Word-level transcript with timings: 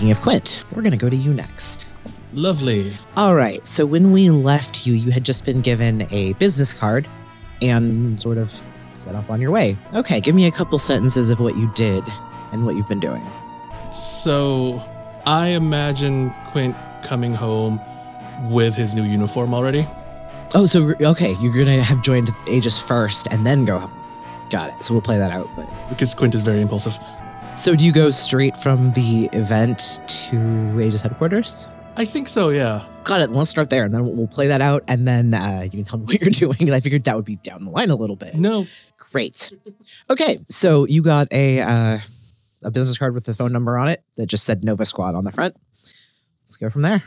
speaking 0.00 0.12
of 0.12 0.22
Quint, 0.22 0.64
we're 0.72 0.80
going 0.80 0.92
to 0.92 0.96
go 0.96 1.10
to 1.10 1.16
you 1.16 1.34
next. 1.34 1.86
Lovely. 2.32 2.96
All 3.18 3.34
right. 3.34 3.66
So 3.66 3.84
when 3.84 4.12
we 4.12 4.30
left 4.30 4.86
you, 4.86 4.94
you 4.94 5.10
had 5.10 5.24
just 5.24 5.44
been 5.44 5.60
given 5.60 6.06
a 6.10 6.32
business 6.34 6.72
card 6.72 7.06
and 7.60 8.18
sort 8.18 8.38
of 8.38 8.66
set 8.94 9.14
off 9.14 9.28
on 9.28 9.42
your 9.42 9.50
way. 9.50 9.76
Okay, 9.92 10.18
give 10.18 10.34
me 10.34 10.46
a 10.46 10.50
couple 10.50 10.78
sentences 10.78 11.28
of 11.28 11.38
what 11.38 11.54
you 11.54 11.70
did 11.74 12.02
and 12.50 12.64
what 12.64 12.76
you've 12.76 12.88
been 12.88 12.98
doing. 12.98 13.22
So, 13.92 14.82
I 15.26 15.48
imagine 15.48 16.32
Quint 16.46 16.74
coming 17.02 17.34
home 17.34 17.78
with 18.50 18.74
his 18.74 18.94
new 18.94 19.04
uniform 19.04 19.52
already. 19.52 19.86
Oh, 20.54 20.64
so 20.64 20.94
okay, 20.98 21.36
you're 21.42 21.52
gonna 21.52 21.82
have 21.82 22.00
joined 22.00 22.30
Aegis 22.48 22.78
first 22.78 23.28
and 23.30 23.46
then 23.46 23.66
go. 23.66 23.90
Got 24.48 24.70
it. 24.72 24.82
So 24.82 24.94
we'll 24.94 25.02
play 25.02 25.18
that 25.18 25.30
out. 25.30 25.46
But 25.56 25.68
because 25.90 26.14
Quint 26.14 26.34
is 26.34 26.40
very 26.40 26.62
impulsive. 26.62 26.98
So 27.56 27.76
do 27.76 27.84
you 27.84 27.92
go 27.92 28.10
straight 28.10 28.56
from 28.56 28.90
the 28.92 29.28
event 29.32 30.00
to 30.06 30.80
Aegis 30.80 31.02
headquarters? 31.02 31.68
I 31.96 32.04
think 32.06 32.28
so. 32.28 32.48
Yeah. 32.48 32.86
Got 33.04 33.20
it. 33.20 33.30
Let's 33.30 33.50
start 33.50 33.68
there, 33.68 33.84
and 33.84 33.92
then 33.94 34.16
we'll 34.16 34.26
play 34.28 34.46
that 34.46 34.62
out, 34.62 34.84
and 34.88 35.06
then 35.06 35.34
uh, 35.34 35.62
you 35.64 35.70
can 35.70 35.84
tell 35.84 35.98
me 35.98 36.04
what 36.06 36.20
you're 36.20 36.30
doing. 36.30 36.72
I 36.72 36.80
figured 36.80 37.04
that 37.04 37.16
would 37.16 37.24
be 37.24 37.36
down 37.36 37.64
the 37.64 37.70
line 37.70 37.90
a 37.90 37.96
little 37.96 38.16
bit. 38.16 38.34
No. 38.34 38.66
Great. 38.98 39.52
Okay, 40.08 40.38
so 40.48 40.86
you 40.86 41.02
got 41.02 41.28
a 41.32 41.60
uh, 41.60 41.98
a 42.62 42.70
business 42.70 42.96
card 42.96 43.12
with 43.12 43.24
the 43.24 43.34
phone 43.34 43.52
number 43.52 43.76
on 43.76 43.88
it 43.88 44.04
that 44.16 44.26
just 44.26 44.44
said 44.44 44.64
Nova 44.64 44.86
Squad 44.86 45.14
on 45.14 45.24
the 45.24 45.32
front. 45.32 45.56
Let's 46.44 46.56
go 46.56 46.70
from 46.70 46.82
there. 46.82 47.02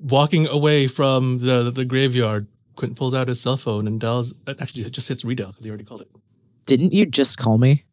Walking 0.00 0.46
away 0.46 0.86
from 0.86 1.38
the 1.38 1.70
the 1.70 1.84
graveyard, 1.84 2.46
Quint 2.76 2.94
pulls 2.96 3.14
out 3.14 3.28
his 3.28 3.40
cell 3.40 3.56
phone 3.56 3.86
and 3.86 3.98
dials. 3.98 4.34
Actually, 4.46 4.82
it 4.82 4.92
just 4.92 5.08
hits 5.08 5.24
redial 5.24 5.48
because 5.48 5.64
he 5.64 5.70
already 5.70 5.84
called 5.84 6.02
it. 6.02 6.10
Didn't 6.66 6.92
you 6.92 7.06
just 7.06 7.38
call 7.38 7.56
me? 7.58 7.84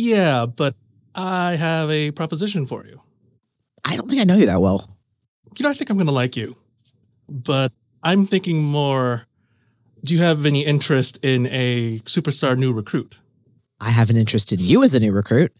Yeah, 0.00 0.46
but 0.46 0.76
I 1.16 1.56
have 1.56 1.90
a 1.90 2.12
proposition 2.12 2.66
for 2.66 2.86
you. 2.86 3.02
I 3.84 3.96
don't 3.96 4.08
think 4.08 4.20
I 4.20 4.24
know 4.24 4.36
you 4.36 4.46
that 4.46 4.60
well. 4.60 4.96
You 5.56 5.64
know, 5.64 5.70
I 5.70 5.72
think 5.72 5.90
I'm 5.90 5.96
going 5.96 6.06
to 6.06 6.12
like 6.12 6.36
you, 6.36 6.54
but 7.28 7.72
I'm 8.04 8.24
thinking 8.24 8.62
more. 8.62 9.26
Do 10.04 10.14
you 10.14 10.20
have 10.20 10.46
any 10.46 10.64
interest 10.64 11.18
in 11.20 11.48
a 11.48 11.98
superstar 12.04 12.56
new 12.56 12.72
recruit? 12.72 13.18
I 13.80 13.90
have 13.90 14.08
an 14.08 14.16
interest 14.16 14.52
in 14.52 14.60
you 14.60 14.84
as 14.84 14.94
a 14.94 15.00
new 15.00 15.10
recruit. 15.10 15.52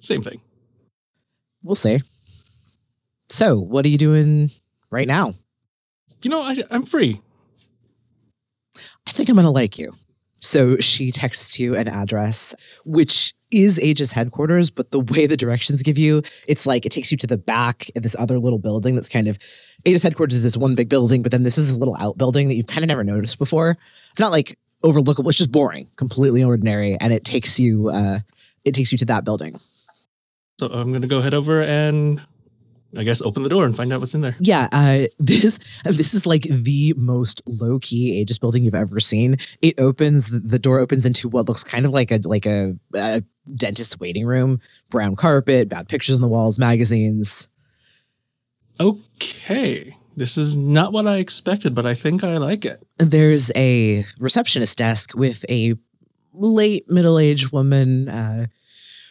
Same 0.00 0.22
thing. 0.22 0.40
We'll 1.62 1.74
see. 1.74 2.00
So, 3.28 3.60
what 3.60 3.84
are 3.84 3.90
you 3.90 3.98
doing 3.98 4.52
right 4.88 5.06
now? 5.06 5.34
You 6.22 6.30
know, 6.30 6.40
I, 6.40 6.62
I'm 6.70 6.86
free. 6.86 7.20
I 9.06 9.10
think 9.10 9.28
I'm 9.28 9.34
going 9.34 9.44
to 9.44 9.50
like 9.50 9.78
you. 9.78 9.92
So 10.40 10.78
she 10.78 11.10
texts 11.10 11.58
you 11.58 11.76
an 11.76 11.88
address, 11.88 12.54
which 12.84 13.34
is 13.52 13.80
Aegis 13.80 14.12
headquarters, 14.12 14.70
but 14.70 14.90
the 14.90 15.00
way 15.00 15.26
the 15.26 15.36
directions 15.36 15.82
give 15.82 15.98
you, 15.98 16.22
it's 16.46 16.66
like 16.66 16.84
it 16.84 16.90
takes 16.90 17.10
you 17.10 17.18
to 17.18 17.26
the 17.26 17.38
back 17.38 17.90
of 17.96 18.02
this 18.02 18.16
other 18.18 18.38
little 18.38 18.58
building 18.58 18.94
that's 18.94 19.08
kind 19.08 19.28
of 19.28 19.38
Aegis 19.84 20.02
headquarters 20.02 20.36
is 20.36 20.42
this 20.42 20.56
one 20.56 20.74
big 20.74 20.88
building, 20.88 21.22
but 21.22 21.32
then 21.32 21.42
this 21.42 21.58
is 21.58 21.68
this 21.68 21.76
little 21.76 21.96
outbuilding 21.96 22.48
that 22.48 22.54
you've 22.54 22.66
kind 22.66 22.84
of 22.84 22.88
never 22.88 23.04
noticed 23.04 23.38
before. 23.38 23.76
It's 24.10 24.20
not 24.20 24.32
like 24.32 24.58
overlookable, 24.82 25.28
it's 25.28 25.38
just 25.38 25.52
boring, 25.52 25.88
completely 25.96 26.42
ordinary, 26.42 26.96
and 27.00 27.12
it 27.12 27.24
takes 27.24 27.60
you 27.60 27.88
uh 27.90 28.20
it 28.64 28.74
takes 28.74 28.90
you 28.90 28.98
to 28.98 29.04
that 29.06 29.24
building. 29.24 29.60
So 30.58 30.66
I'm 30.66 30.92
gonna 30.92 31.06
go 31.06 31.20
head 31.20 31.34
over 31.34 31.62
and 31.62 32.20
I 32.96 33.04
guess 33.04 33.20
open 33.22 33.42
the 33.42 33.48
door 33.48 33.64
and 33.64 33.76
find 33.76 33.92
out 33.92 34.00
what's 34.00 34.14
in 34.14 34.22
there. 34.22 34.36
Yeah, 34.38 34.68
uh, 34.72 35.04
this 35.18 35.58
this 35.84 36.14
is 36.14 36.26
like 36.26 36.42
the 36.42 36.94
most 36.96 37.42
low 37.46 37.78
key 37.78 38.20
Aegis 38.20 38.38
building 38.38 38.64
you've 38.64 38.74
ever 38.74 39.00
seen. 39.00 39.36
It 39.62 39.78
opens 39.78 40.28
the 40.28 40.58
door 40.58 40.78
opens 40.78 41.06
into 41.06 41.28
what 41.28 41.46
looks 41.46 41.64
kind 41.64 41.84
of 41.86 41.92
like 41.92 42.10
a 42.10 42.20
like 42.24 42.46
a, 42.46 42.76
a 42.94 43.22
dentist 43.54 44.00
waiting 44.00 44.26
room. 44.26 44.60
Brown 44.90 45.16
carpet, 45.16 45.68
bad 45.68 45.88
pictures 45.88 46.16
on 46.16 46.20
the 46.20 46.28
walls, 46.28 46.58
magazines. 46.58 47.48
Okay, 48.78 49.94
this 50.16 50.36
is 50.36 50.56
not 50.56 50.92
what 50.92 51.06
I 51.06 51.16
expected, 51.16 51.74
but 51.74 51.86
I 51.86 51.94
think 51.94 52.22
I 52.22 52.36
like 52.36 52.64
it. 52.64 52.86
There's 52.98 53.50
a 53.56 54.04
receptionist 54.18 54.78
desk 54.78 55.14
with 55.14 55.44
a 55.50 55.74
late 56.32 56.90
middle 56.90 57.18
aged 57.18 57.52
woman. 57.52 58.08
Uh, 58.08 58.46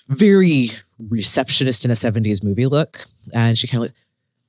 very 0.08 0.68
receptionist 1.00 1.86
in 1.86 1.92
a 1.92 1.96
70s 1.96 2.44
movie 2.44 2.68
look. 2.68 3.06
And 3.34 3.58
she 3.58 3.68
kind 3.68 3.84
of 3.84 3.90
like, 3.90 3.98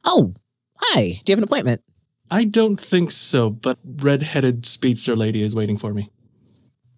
oh, 0.04 0.34
hi, 0.76 1.02
do 1.02 1.32
you 1.32 1.32
have 1.32 1.38
an 1.38 1.44
appointment? 1.44 1.82
I 2.30 2.44
don't 2.44 2.80
think 2.80 3.10
so, 3.10 3.50
but 3.50 3.78
red-headed 3.84 4.66
speedster 4.66 5.14
lady 5.14 5.42
is 5.42 5.54
waiting 5.54 5.78
for 5.78 5.94
me. 5.94 6.10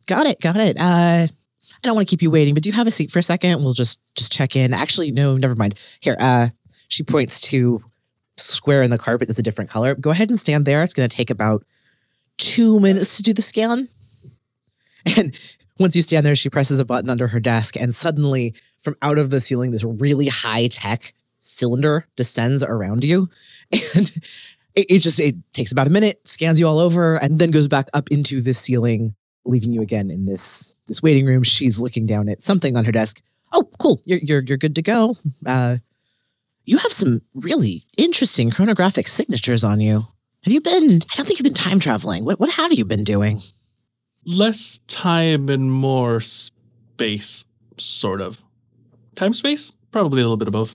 Got 0.06 0.27
it, 0.27 0.41
got 0.41 0.56
it. 0.56 0.77
Uh, 0.81 1.27
I 1.83 1.87
don't 1.87 1.97
want 1.97 2.09
to 2.09 2.11
keep 2.11 2.23
you 2.23 2.31
waiting, 2.31 2.55
but 2.55 2.62
do 2.62 2.69
you 2.69 2.75
have 2.75 2.87
a 2.87 2.91
seat 2.91 3.11
for 3.11 3.19
a 3.19 3.23
second? 3.23 3.62
We'll 3.62 3.75
just 3.75 3.99
just 4.15 4.33
check 4.33 4.56
in. 4.56 4.75
Actually, 4.75 5.12
no, 5.12 5.37
never 5.37 5.55
mind. 5.55 5.75
Here, 6.01 6.17
uh, 6.19 6.49
she 6.89 7.03
points 7.03 7.41
to 7.43 7.83
square 8.37 8.83
in 8.83 8.91
the 8.91 8.99
carpet 8.99 9.29
that's 9.29 9.39
a 9.39 9.43
different 9.43 9.71
color. 9.71 9.95
Go 9.95 10.11
ahead 10.11 10.31
and 10.31 10.39
stand 10.39 10.65
there. 10.65 10.83
It's 10.83 10.95
going 10.95 11.09
to 11.09 11.17
take 11.17 11.31
about 11.31 11.65
two 12.37 12.81
minutes 12.81 13.17
to 13.17 13.23
do 13.23 13.33
the 13.33 13.43
scan. 13.43 13.89
And 15.17 15.39
once 15.78 15.95
you 15.95 16.03
stand 16.03 16.27
there, 16.27 16.37
she 16.37 16.51
presses 16.51 16.81
a 16.81 16.84
button 16.84 17.11
under 17.11 17.28
her 17.28 17.41
desk, 17.41 17.77
and 17.77 17.95
suddenly, 17.95 18.55
from 18.81 18.97
out 19.03 19.19
of 19.19 19.31
the 19.31 19.41
ceiling, 19.41 19.71
this 19.71 19.84
really 19.84 20.27
high 20.27 20.69
tech 20.69 21.12
cylinder 21.41 22.07
descends 22.17 22.62
around 22.62 23.05
you. 23.05 23.28
And 23.95 24.11
it, 24.75 24.87
it, 24.91 24.99
just 25.01 25.19
it 25.19 25.34
takes 25.53 25.73
about 25.73 25.89
a 25.89 25.91
minute, 25.91 26.21
scans 26.25 26.61
you 26.61 26.69
all 26.69 26.78
over, 26.78 27.17
and 27.17 27.39
then 27.39 27.51
goes 27.51 27.67
back 27.67 27.89
up 27.95 28.12
into 28.12 28.41
the 28.41 28.55
ceiling, 28.55 29.15
leaving 29.44 29.72
you 29.72 29.82
again 29.82 30.10
in 30.10 30.26
this 30.26 30.72
this 30.87 31.03
waiting 31.03 31.26
room. 31.26 31.43
She's 31.43 31.78
looking 31.78 32.06
down 32.06 32.28
at 32.28 32.43
something 32.43 32.76
on 32.76 32.84
her 32.84 32.93
desk. 32.93 33.22
Oh, 33.53 33.69
cool! 33.78 34.00
You're 34.04 34.21
you're 34.21 34.43
you're 34.43 34.59
good 34.59 34.75
to 34.75 34.82
go. 34.82 35.16
Uh, 35.47 35.78
you 36.65 36.76
have 36.78 36.93
some 36.93 37.22
really 37.34 37.84
interesting 37.97 38.50
chronographic 38.50 39.09
signatures 39.09 39.65
on 39.65 39.81
you. 39.81 40.06
Have 40.44 40.53
you 40.53 40.60
been? 40.60 41.03
I 41.03 41.15
don't 41.15 41.27
think 41.27 41.38
you've 41.38 41.44
been 41.44 41.54
time 41.54 41.81
traveling. 41.81 42.25
What 42.25 42.41
what 42.41 42.50
have 42.50 42.72
you 42.72 42.84
been 42.84 43.04
doing? 43.04 43.43
less 44.28 44.81
time 44.87 45.48
and 45.48 45.72
more 45.72 46.21
space, 46.21 47.47
sort 47.78 48.21
of. 48.21 48.43
Time 49.15 49.32
space? 49.32 49.72
Probably 49.91 50.21
a 50.21 50.25
little 50.25 50.37
bit 50.37 50.48
of 50.48 50.53
both. 50.53 50.75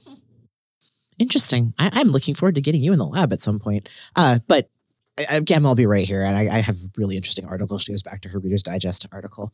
Interesting. 1.19 1.73
I, 1.77 2.01
am 2.01 2.09
looking 2.09 2.33
forward 2.33 2.55
to 2.55 2.61
getting 2.61 2.81
you 2.81 2.91
in 2.91 2.99
the 2.99 3.05
lab 3.05 3.31
at 3.31 3.41
some 3.41 3.59
point. 3.59 3.87
Uh, 4.15 4.39
but 4.47 4.69
I'll 5.17 5.75
be 5.75 5.85
right 5.85 6.07
here, 6.07 6.23
and 6.23 6.35
I, 6.35 6.57
I 6.57 6.59
have 6.59 6.77
really 6.97 7.15
interesting 7.15 7.45
articles. 7.45 7.83
She 7.83 7.91
goes 7.91 8.03
back 8.03 8.21
to 8.21 8.29
her 8.29 8.39
Reader's 8.39 8.63
Digest 8.63 9.07
article. 9.11 9.53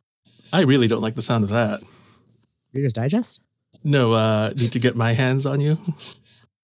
I 0.54 0.62
really 0.62 0.88
don't 0.88 1.02
like 1.02 1.16
the 1.16 1.22
sound 1.22 1.44
of 1.44 1.50
that. 1.50 1.82
Reader's 2.74 2.94
Digest? 2.94 3.42
No, 3.84 4.14
uh, 4.14 4.54
need 4.56 4.72
to 4.72 4.80
get 4.80 4.96
my 4.96 5.14
hands 5.14 5.46
on 5.46 5.62
you. 5.62 5.78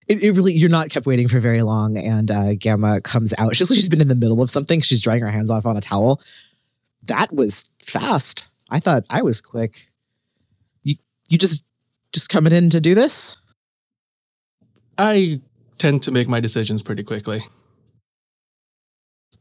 It, 0.08 0.22
it, 0.22 0.34
really 0.34 0.54
you're 0.54 0.70
not 0.70 0.92
kept 0.92 1.08
waiting 1.08 1.28
for 1.28 1.40
very 1.40 1.64
long 1.64 1.98
and 1.98 2.30
uh, 2.30 2.54
gamma 2.54 3.02
comes 3.02 3.34
out 3.40 3.56
she's 3.56 3.72
like 3.72 3.78
she's 3.78 3.90
been 3.90 4.02
in 4.02 4.08
the 4.08 4.14
middle 4.14 4.40
of 4.40 4.52
something 4.52 4.80
she's 4.80 5.02
drying 5.02 5.24
her 5.24 5.32
hands 5.32 5.50
off 5.50 5.66
on 5.66 5.78
a 5.78 5.82
towel 5.82 6.22
that 7.08 7.34
was 7.34 7.70
fast. 7.84 8.48
I 8.70 8.80
thought 8.80 9.04
I 9.10 9.22
was 9.22 9.42
quick. 9.42 9.92
You 10.84 10.96
you 11.28 11.38
just 11.38 11.64
just 12.12 12.30
coming 12.30 12.54
in 12.54 12.70
to 12.72 12.82
do 12.82 12.96
this? 12.96 13.38
I 14.98 15.42
tend 15.78 16.04
to 16.04 16.12
make 16.12 16.28
my 16.28 16.40
decisions 16.40 16.82
pretty 16.82 17.04
quickly. 17.04 17.42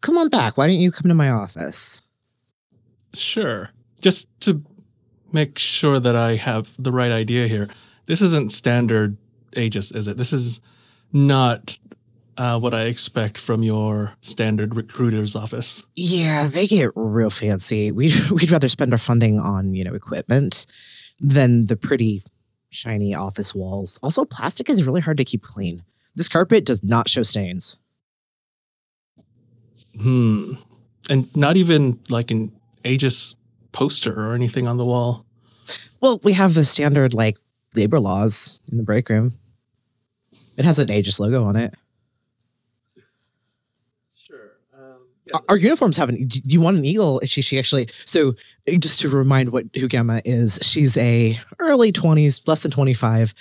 Come 0.04 0.18
on 0.18 0.28
back. 0.28 0.58
Why 0.58 0.66
don't 0.66 0.76
you 0.76 0.90
come 0.90 1.08
to 1.08 1.14
my 1.14 1.30
office? 1.30 2.02
Sure. 3.14 3.70
Just 4.02 4.28
to 4.40 4.62
make 5.32 5.58
sure 5.58 5.98
that 5.98 6.14
I 6.14 6.36
have 6.36 6.74
the 6.78 6.92
right 6.92 7.10
idea 7.10 7.46
here. 7.48 7.70
This 8.04 8.20
isn't 8.20 8.52
standard 8.52 9.16
Aegis, 9.56 9.92
is 9.92 10.06
it? 10.06 10.18
This 10.18 10.34
is 10.34 10.60
not 11.10 11.78
uh, 12.36 12.58
what 12.58 12.74
I 12.74 12.82
expect 12.82 13.38
from 13.38 13.62
your 13.62 14.14
standard 14.20 14.74
recruiter's 14.74 15.34
office. 15.34 15.86
Yeah, 15.94 16.48
they 16.48 16.66
get 16.66 16.90
real 16.94 17.30
fancy. 17.30 17.90
We'd, 17.90 18.12
we'd 18.30 18.50
rather 18.50 18.68
spend 18.68 18.92
our 18.92 18.98
funding 18.98 19.40
on, 19.40 19.74
you 19.74 19.84
know, 19.84 19.94
equipment 19.94 20.66
than 21.18 21.64
the 21.64 21.78
pretty 21.78 22.22
shiny 22.68 23.14
office 23.14 23.54
walls. 23.54 23.98
Also, 24.02 24.26
plastic 24.26 24.68
is 24.68 24.84
really 24.84 25.00
hard 25.00 25.16
to 25.16 25.24
keep 25.24 25.40
clean. 25.40 25.82
This 26.14 26.28
carpet 26.28 26.66
does 26.66 26.82
not 26.82 27.08
show 27.08 27.22
stains. 27.22 27.78
Hmm. 30.00 30.54
And 31.10 31.34
not 31.36 31.56
even 31.56 32.00
like 32.08 32.30
an 32.30 32.52
Aegis 32.84 33.34
poster 33.72 34.12
or 34.12 34.34
anything 34.34 34.66
on 34.66 34.76
the 34.76 34.84
wall. 34.84 35.24
Well, 36.00 36.20
we 36.22 36.32
have 36.32 36.54
the 36.54 36.64
standard 36.64 37.14
like 37.14 37.36
labor 37.74 38.00
laws 38.00 38.60
in 38.70 38.78
the 38.78 38.82
break 38.84 39.08
room. 39.08 39.34
It 40.56 40.64
has 40.64 40.78
an 40.78 40.90
Aegis 40.90 41.18
logo 41.18 41.44
on 41.44 41.56
it. 41.56 41.74
Sure. 44.16 44.52
Um 44.74 45.42
our 45.48 45.56
uniforms 45.56 45.96
haven't. 45.96 46.28
Do 46.28 46.40
you 46.44 46.60
want 46.60 46.76
an 46.76 46.84
eagle? 46.84 47.20
She 47.24 47.42
she 47.42 47.58
actually. 47.58 47.88
So 48.04 48.34
just 48.78 49.00
to 49.00 49.08
remind 49.08 49.50
what 49.50 49.66
who 49.74 49.88
Gamma 49.88 50.22
is, 50.24 50.58
she's 50.62 50.96
a 50.96 51.38
early 51.58 51.92
twenties, 51.92 52.40
less 52.46 52.62
than 52.62 52.70
twenty 52.70 52.94
five 52.94 53.34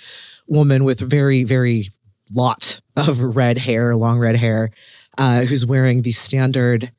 woman 0.46 0.84
with 0.84 1.00
very 1.00 1.44
very 1.44 1.90
lot 2.32 2.80
of 2.96 3.36
red 3.36 3.58
hair, 3.58 3.94
long 3.94 4.18
red 4.18 4.36
hair, 4.36 4.70
uh, 5.18 5.42
who's 5.42 5.66
wearing 5.66 6.02
the 6.02 6.12
standard. 6.12 6.92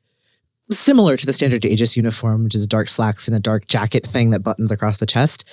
Similar 0.70 1.16
to 1.16 1.26
the 1.26 1.32
standard 1.32 1.64
Aegis 1.64 1.96
uniform, 1.96 2.44
which 2.44 2.54
is 2.54 2.66
dark 2.66 2.88
slacks 2.88 3.28
and 3.28 3.36
a 3.36 3.40
dark 3.40 3.68
jacket 3.68 4.04
thing 4.04 4.30
that 4.30 4.40
buttons 4.40 4.72
across 4.72 4.96
the 4.96 5.06
chest. 5.06 5.48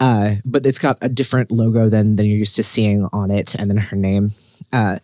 Uh, 0.00 0.36
but 0.44 0.64
it's 0.64 0.78
got 0.78 0.96
a 1.02 1.08
different 1.08 1.50
logo 1.50 1.88
than 1.88 2.16
than 2.16 2.26
you're 2.26 2.38
used 2.38 2.56
to 2.56 2.62
seeing 2.62 3.08
on 3.12 3.30
it, 3.30 3.54
and 3.54 3.70
then 3.70 3.76
her 3.76 3.96
name. 3.96 4.32
Uh, 4.72 4.98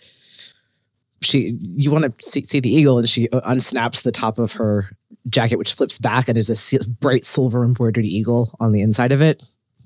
she, 1.23 1.59
you 1.61 1.91
want 1.91 2.05
to 2.05 2.27
see, 2.27 2.43
see 2.43 2.61
the 2.61 2.73
eagle, 2.73 2.99
and 2.99 3.09
she 3.09 3.29
uh, 3.29 3.41
unsnaps 3.43 4.03
the 4.03 4.13
top 4.13 4.39
of 4.39 4.55
her 4.55 4.91
jacket, 5.29 5.57
which 5.57 5.75
flips 5.75 5.99
back, 5.99 6.29
and 6.29 6.37
there's 6.37 6.73
a 6.73 6.89
bright 6.89 7.25
silver 7.25 7.65
embroidered 7.65 8.07
eagle 8.07 8.57
on 8.59 8.73
the 8.73 8.81
inside 8.81 9.13
of 9.13 9.21
it. 9.21 9.43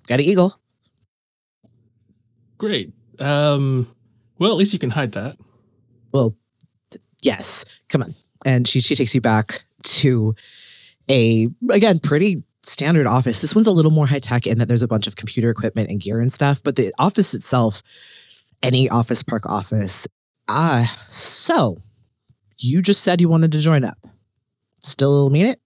Got 0.06 0.20
an 0.20 0.26
eagle. 0.26 0.60
Great. 2.58 2.92
Um, 3.18 3.94
well, 4.38 4.52
at 4.52 4.56
least 4.56 4.72
you 4.72 4.78
can 4.78 4.90
hide 4.90 5.12
that. 5.12 5.36
Well, 6.12 6.36
yes. 7.24 7.64
Come 7.88 8.02
on. 8.02 8.14
And 8.46 8.68
she 8.68 8.80
she 8.80 8.94
takes 8.94 9.14
you 9.14 9.20
back 9.20 9.64
to 9.82 10.34
a 11.10 11.48
again 11.70 11.98
pretty 11.98 12.42
standard 12.62 13.06
office. 13.06 13.40
This 13.40 13.54
one's 13.54 13.66
a 13.66 13.72
little 13.72 13.90
more 13.90 14.06
high 14.06 14.18
tech 14.18 14.46
in 14.46 14.58
that 14.58 14.68
there's 14.68 14.82
a 14.82 14.88
bunch 14.88 15.06
of 15.06 15.16
computer 15.16 15.50
equipment 15.50 15.90
and 15.90 16.00
gear 16.00 16.20
and 16.20 16.32
stuff, 16.32 16.62
but 16.62 16.76
the 16.76 16.92
office 16.98 17.34
itself, 17.34 17.82
any 18.62 18.88
office 18.88 19.22
park 19.22 19.46
office. 19.46 20.08
Ah, 20.48 20.98
so 21.10 21.78
you 22.58 22.82
just 22.82 23.02
said 23.02 23.20
you 23.20 23.28
wanted 23.28 23.52
to 23.52 23.58
join 23.58 23.84
up. 23.84 23.98
Still 24.82 25.30
mean 25.30 25.46
it? 25.46 25.60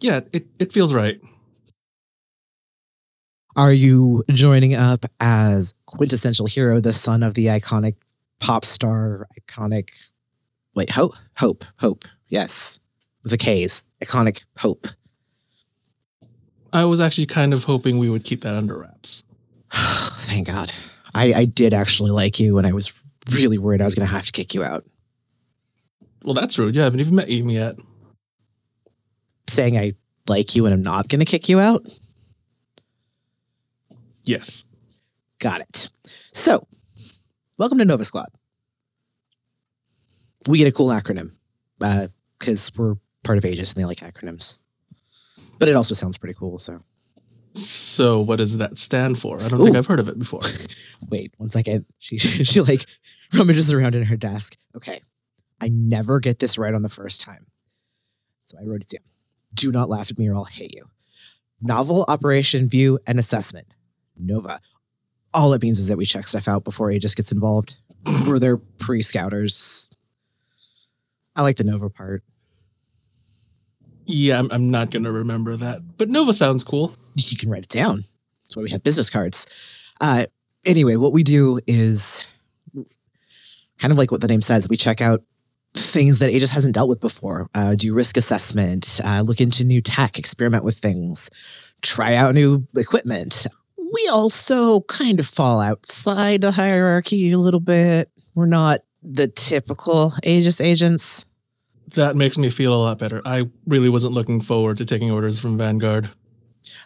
Yeah, 0.00 0.20
it, 0.32 0.46
it 0.58 0.72
feels 0.72 0.92
right. 0.92 1.20
Are 3.56 3.72
you 3.72 4.24
joining 4.30 4.74
up 4.74 5.06
as 5.20 5.74
quintessential 5.86 6.46
hero, 6.46 6.80
the 6.80 6.92
son 6.92 7.22
of 7.22 7.34
the 7.34 7.46
iconic 7.46 7.94
pop 8.40 8.64
star, 8.64 9.28
iconic 9.38 9.90
wait, 10.74 10.90
Hope? 10.90 11.14
Hope, 11.36 11.64
Hope, 11.78 12.04
yes. 12.28 12.80
With 13.22 13.30
the 13.30 13.38
K's. 13.38 13.84
Iconic 14.02 14.44
Hope. 14.58 14.86
I 16.72 16.84
was 16.84 17.00
actually 17.00 17.26
kind 17.26 17.54
of 17.54 17.64
hoping 17.64 17.98
we 17.98 18.10
would 18.10 18.24
keep 18.24 18.42
that 18.42 18.54
under 18.54 18.76
wraps. 18.76 19.22
Thank 19.72 20.48
God. 20.48 20.72
I, 21.14 21.32
I 21.32 21.44
did 21.44 21.72
actually 21.72 22.10
like 22.10 22.40
you 22.40 22.58
and 22.58 22.66
I 22.66 22.72
was 22.72 22.92
really 23.30 23.58
worried 23.58 23.80
I 23.80 23.84
was 23.84 23.94
gonna 23.94 24.06
have 24.06 24.26
to 24.26 24.32
kick 24.32 24.54
you 24.54 24.64
out. 24.64 24.84
Well, 26.24 26.34
that's 26.34 26.58
rude. 26.58 26.74
You 26.74 26.82
haven't 26.82 27.00
even 27.00 27.14
met 27.14 27.28
him 27.28 27.48
yet. 27.48 27.76
Saying 29.48 29.78
I 29.78 29.94
like 30.26 30.56
you 30.56 30.66
and 30.66 30.74
I'm 30.74 30.82
not 30.82 31.08
gonna 31.08 31.24
kick 31.24 31.48
you 31.48 31.60
out? 31.60 31.86
Yes. 34.24 34.64
Got 35.38 35.60
it. 35.60 35.90
So, 36.32 36.66
welcome 37.58 37.78
to 37.78 37.84
Nova 37.84 38.04
Squad. 38.04 38.28
We 40.46 40.58
get 40.58 40.68
a 40.68 40.72
cool 40.72 40.88
acronym 40.88 41.32
uh, 41.80 42.08
because 42.38 42.70
we're 42.76 42.96
part 43.22 43.38
of 43.38 43.44
Aegis 43.44 43.72
and 43.72 43.80
they 43.80 43.86
like 43.86 43.98
acronyms. 43.98 44.58
But 45.58 45.68
it 45.68 45.76
also 45.76 45.94
sounds 45.94 46.18
pretty 46.18 46.34
cool. 46.34 46.58
So, 46.58 46.82
So, 47.54 48.20
what 48.20 48.36
does 48.36 48.58
that 48.58 48.76
stand 48.78 49.18
for? 49.18 49.40
I 49.42 49.48
don't 49.48 49.60
think 49.60 49.76
I've 49.76 49.86
heard 49.86 50.00
of 50.00 50.08
it 50.08 50.18
before. 50.18 50.40
wait 51.08 51.32
one 51.38 51.50
second. 51.50 51.86
She 51.98 52.18
she 52.18 52.60
like 52.60 52.84
rummages 53.32 53.72
around 53.72 53.94
in 53.94 54.04
her 54.04 54.16
desk. 54.16 54.56
Okay, 54.76 55.00
I 55.60 55.68
never 55.68 56.20
get 56.20 56.38
this 56.40 56.58
right 56.58 56.74
on 56.74 56.82
the 56.82 56.88
first 56.88 57.20
time, 57.20 57.46
so 58.44 58.58
I 58.60 58.64
wrote 58.64 58.82
it 58.82 58.88
down. 58.88 59.04
Do 59.54 59.70
not 59.70 59.88
laugh 59.88 60.10
at 60.10 60.18
me 60.18 60.28
or 60.28 60.34
I'll 60.34 60.44
hate 60.44 60.74
you. 60.74 60.86
Novel 61.62 62.04
operation 62.08 62.68
view 62.68 62.98
and 63.06 63.18
assessment. 63.18 63.68
Nova. 64.18 64.60
All 65.32 65.52
it 65.52 65.62
means 65.62 65.80
is 65.80 65.88
that 65.88 65.96
we 65.96 66.04
check 66.06 66.28
stuff 66.28 66.46
out 66.48 66.64
before 66.64 66.90
Aegis 66.90 67.14
gets 67.14 67.32
involved. 67.32 67.78
We're 68.26 68.38
their 68.38 68.56
pre-scouters. 68.56 69.88
I 71.36 71.42
like 71.42 71.56
the 71.56 71.64
Nova 71.64 71.90
part. 71.90 72.22
Yeah, 74.06 74.38
I'm, 74.38 74.50
I'm 74.52 74.70
not 74.70 74.90
going 74.90 75.04
to 75.04 75.12
remember 75.12 75.56
that. 75.56 75.96
But 75.96 76.08
Nova 76.08 76.32
sounds 76.32 76.62
cool. 76.62 76.94
you 77.16 77.36
can 77.36 77.50
write 77.50 77.64
it 77.64 77.68
down. 77.68 78.04
That's 78.44 78.56
why 78.56 78.62
we 78.62 78.70
have 78.70 78.82
business 78.82 79.10
cards. 79.10 79.46
Uh, 80.00 80.26
anyway, 80.64 80.96
what 80.96 81.12
we 81.12 81.22
do 81.22 81.60
is 81.66 82.26
kind 83.78 83.92
of 83.92 83.98
like 83.98 84.10
what 84.10 84.20
the 84.20 84.28
name 84.28 84.42
says. 84.42 84.68
We 84.68 84.76
check 84.76 85.00
out 85.00 85.22
things 85.74 86.18
that 86.20 86.30
Aegis 86.30 86.50
hasn't 86.50 86.74
dealt 86.74 86.88
with 86.88 87.00
before. 87.00 87.48
Uh, 87.54 87.74
do 87.74 87.94
risk 87.94 88.16
assessment. 88.16 89.00
Uh, 89.04 89.22
look 89.22 89.40
into 89.40 89.64
new 89.64 89.80
tech. 89.80 90.18
Experiment 90.18 90.64
with 90.64 90.76
things. 90.78 91.30
Try 91.82 92.14
out 92.14 92.34
new 92.34 92.66
equipment. 92.76 93.46
We 93.76 94.08
also 94.12 94.80
kind 94.82 95.20
of 95.20 95.26
fall 95.26 95.60
outside 95.60 96.40
the 96.40 96.52
hierarchy 96.52 97.32
a 97.32 97.38
little 97.38 97.60
bit. 97.60 98.10
We're 98.34 98.46
not 98.46 98.80
the 99.04 99.28
typical 99.28 100.12
Aegis 100.22 100.60
agents. 100.60 101.26
That 101.94 102.16
makes 102.16 102.38
me 102.38 102.50
feel 102.50 102.74
a 102.74 102.80
lot 102.82 102.98
better. 102.98 103.20
I 103.24 103.48
really 103.66 103.88
wasn't 103.88 104.14
looking 104.14 104.40
forward 104.40 104.78
to 104.78 104.84
taking 104.84 105.10
orders 105.10 105.38
from 105.38 105.56
Vanguard. 105.58 106.08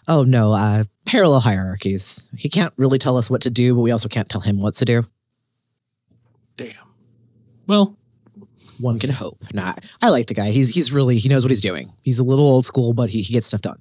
Oh 0.09 0.25
no, 0.25 0.53
uh, 0.53 0.85
parallel 1.07 1.41
hierarchies. 1.41 2.29
He 2.37 2.49
can't 2.49 2.75
really 2.77 2.99
tell 2.99 3.17
us 3.17 3.31
what 3.31 3.43
to 3.43 3.51
do, 3.51 3.75
but 3.75 3.81
we 3.83 3.93
also 3.93 4.09
can't 4.09 4.29
tell 4.29 4.41
him 4.41 4.61
what 4.61 4.75
to 4.75 4.85
do. 4.85 5.05
Damn. 6.57 6.75
Well, 7.69 7.97
One 8.81 8.99
can 8.99 9.11
hope. 9.11 9.43
Nah, 9.55 9.75
I 10.03 10.09
like 10.11 10.27
the 10.27 10.35
guy. 10.35 10.51
He's 10.51 10.75
he's 10.75 10.93
really 10.93 11.17
he 11.19 11.29
knows 11.29 11.45
what 11.45 11.51
he's 11.51 11.61
doing. 11.61 11.93
He's 12.03 12.19
a 12.19 12.25
little 12.25 12.47
old 12.47 12.67
school, 12.67 12.93
but 12.93 13.11
he, 13.11 13.23
he 13.23 13.33
gets 13.33 13.47
stuff 13.47 13.61
done. 13.63 13.79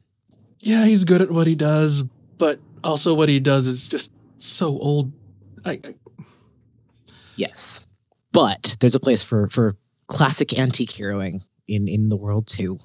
yeah, 0.59 0.85
he's 0.85 1.03
good 1.03 1.21
at 1.21 1.31
what 1.31 1.47
he 1.47 1.55
does, 1.55 2.03
but 2.37 2.59
also 2.83 3.13
what 3.15 3.27
he 3.29 3.39
does 3.39 3.65
is 3.65 3.87
just 3.87 4.11
so 4.37 4.77
old. 4.79 5.11
I, 5.65 5.79
I 5.83 5.95
Yes, 7.35 7.86
but 8.37 8.77
there's 8.79 8.93
a 8.95 8.99
place 8.99 9.23
for 9.23 9.47
for 9.47 9.75
classic 10.07 10.57
antique 10.57 10.91
heroing 10.91 11.41
in 11.67 11.87
in 11.87 12.09
the 12.09 12.15
world 12.15 12.45
too. 12.45 12.79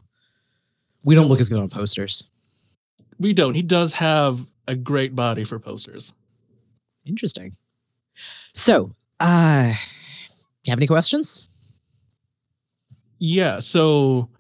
We 1.05 1.15
don't 1.15 1.29
look 1.29 1.41
as 1.41 1.49
good 1.51 1.61
on 1.61 1.69
posters. 1.69 2.25
we 3.19 3.33
don't. 3.35 3.55
He 3.55 3.63
does 3.63 3.95
have 3.95 4.47
a 4.67 4.75
great 4.75 5.15
body 5.15 5.45
for 5.45 5.59
posters. 5.59 6.15
Interesting. 7.07 7.57
So, 8.55 8.93
uh, 9.21 9.75
you 10.65 10.71
have 10.71 10.79
any 10.79 10.87
questions? 10.87 11.49
Yeah. 13.19 13.59
So, 13.61 14.31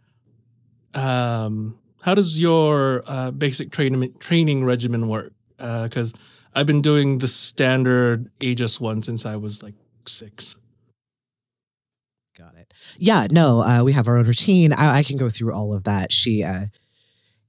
um, 0.94 1.78
how 2.00 2.14
does 2.14 2.40
your 2.40 3.02
uh, 3.06 3.30
basic 3.32 3.70
training 3.70 4.14
training 4.18 4.64
regimen 4.64 5.08
work? 5.08 5.32
Because 5.58 6.14
I've 6.54 6.66
been 6.66 6.82
doing 6.82 7.18
the 7.18 7.28
standard 7.28 8.30
Aegis 8.40 8.80
one 8.80 9.02
since 9.02 9.26
I 9.26 9.36
was 9.36 9.62
like 9.62 9.74
six. 10.06 10.56
Yeah, 12.98 13.26
no, 13.30 13.62
uh, 13.62 13.82
we 13.84 13.92
have 13.92 14.08
our 14.08 14.16
own 14.16 14.26
routine. 14.26 14.72
I, 14.72 14.98
I 14.98 15.02
can 15.02 15.16
go 15.16 15.28
through 15.28 15.52
all 15.52 15.74
of 15.74 15.84
that. 15.84 16.12
She 16.12 16.42
uh, 16.44 16.66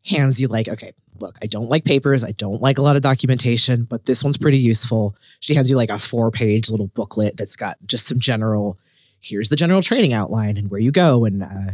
hands 0.06 0.40
you 0.40 0.48
like, 0.48 0.68
okay, 0.68 0.94
look, 1.20 1.38
I 1.42 1.48
don't 1.48 1.70
like 1.70 1.86
papers. 1.86 2.24
I 2.24 2.32
don't 2.32 2.62
like 2.62 2.78
a 2.78 2.82
lot 2.82 2.96
of 2.96 3.02
documentation, 3.02 3.84
but 3.84 4.06
this 4.06 4.24
one's 4.24 4.38
pretty 4.38 4.58
useful. 4.58 5.16
She 5.40 5.56
hands 5.56 5.70
you 5.70 5.76
like 5.76 5.90
a 5.90 5.98
four-page 6.00 6.70
little 6.70 6.88
booklet 6.88 7.38
that's 7.38 7.56
got 7.56 7.78
just 7.86 8.08
some 8.08 8.20
general. 8.20 8.78
Here's 9.20 9.50
the 9.50 9.56
general 9.56 9.82
training 9.82 10.14
outline 10.14 10.58
and 10.58 10.70
where 10.70 10.80
you 10.80 10.92
go, 10.92 11.26
and 11.26 11.44
uh, 11.44 11.72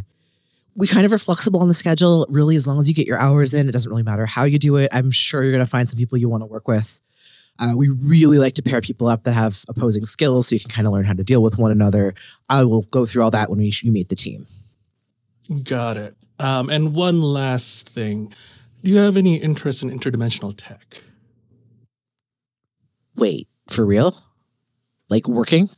we 0.75 0.87
kind 0.87 1.05
of 1.05 1.11
are 1.11 1.17
flexible 1.17 1.61
on 1.61 1.67
the 1.67 1.73
schedule. 1.73 2.25
Really, 2.29 2.55
as 2.55 2.67
long 2.67 2.79
as 2.79 2.87
you 2.87 2.93
get 2.93 3.07
your 3.07 3.19
hours 3.19 3.53
in, 3.53 3.67
it 3.67 3.71
doesn't 3.71 3.89
really 3.89 4.03
matter 4.03 4.25
how 4.25 4.43
you 4.43 4.59
do 4.59 4.75
it. 4.77 4.89
I'm 4.93 5.11
sure 5.11 5.43
you're 5.43 5.51
going 5.51 5.65
to 5.65 5.69
find 5.69 5.89
some 5.89 5.97
people 5.97 6.17
you 6.17 6.29
want 6.29 6.41
to 6.41 6.47
work 6.47 6.67
with. 6.67 7.01
Uh, 7.59 7.73
we 7.75 7.89
really 7.89 8.39
like 8.39 8.53
to 8.53 8.61
pair 8.63 8.79
people 8.79 9.07
up 9.07 9.23
that 9.23 9.33
have 9.33 9.63
opposing 9.67 10.05
skills 10.05 10.47
so 10.47 10.55
you 10.55 10.61
can 10.61 10.69
kind 10.69 10.87
of 10.87 10.93
learn 10.93 11.03
how 11.03 11.13
to 11.13 11.23
deal 11.23 11.43
with 11.43 11.57
one 11.57 11.71
another. 11.71 12.13
I 12.47 12.63
will 12.63 12.83
go 12.83 13.05
through 13.05 13.23
all 13.23 13.31
that 13.31 13.49
when 13.49 13.59
we 13.59 13.73
you 13.81 13.91
meet 13.91 14.09
the 14.09 14.15
team. 14.15 14.47
Got 15.63 15.97
it. 15.97 16.15
Um, 16.39 16.69
and 16.69 16.95
one 16.95 17.21
last 17.21 17.89
thing. 17.89 18.33
Do 18.81 18.91
you 18.91 18.97
have 18.97 19.17
any 19.17 19.35
interest 19.35 19.83
in 19.83 19.91
interdimensional 19.91 20.53
tech? 20.55 21.03
Wait, 23.15 23.49
for 23.67 23.85
real? 23.85 24.15
Like 25.09 25.27
working? 25.27 25.69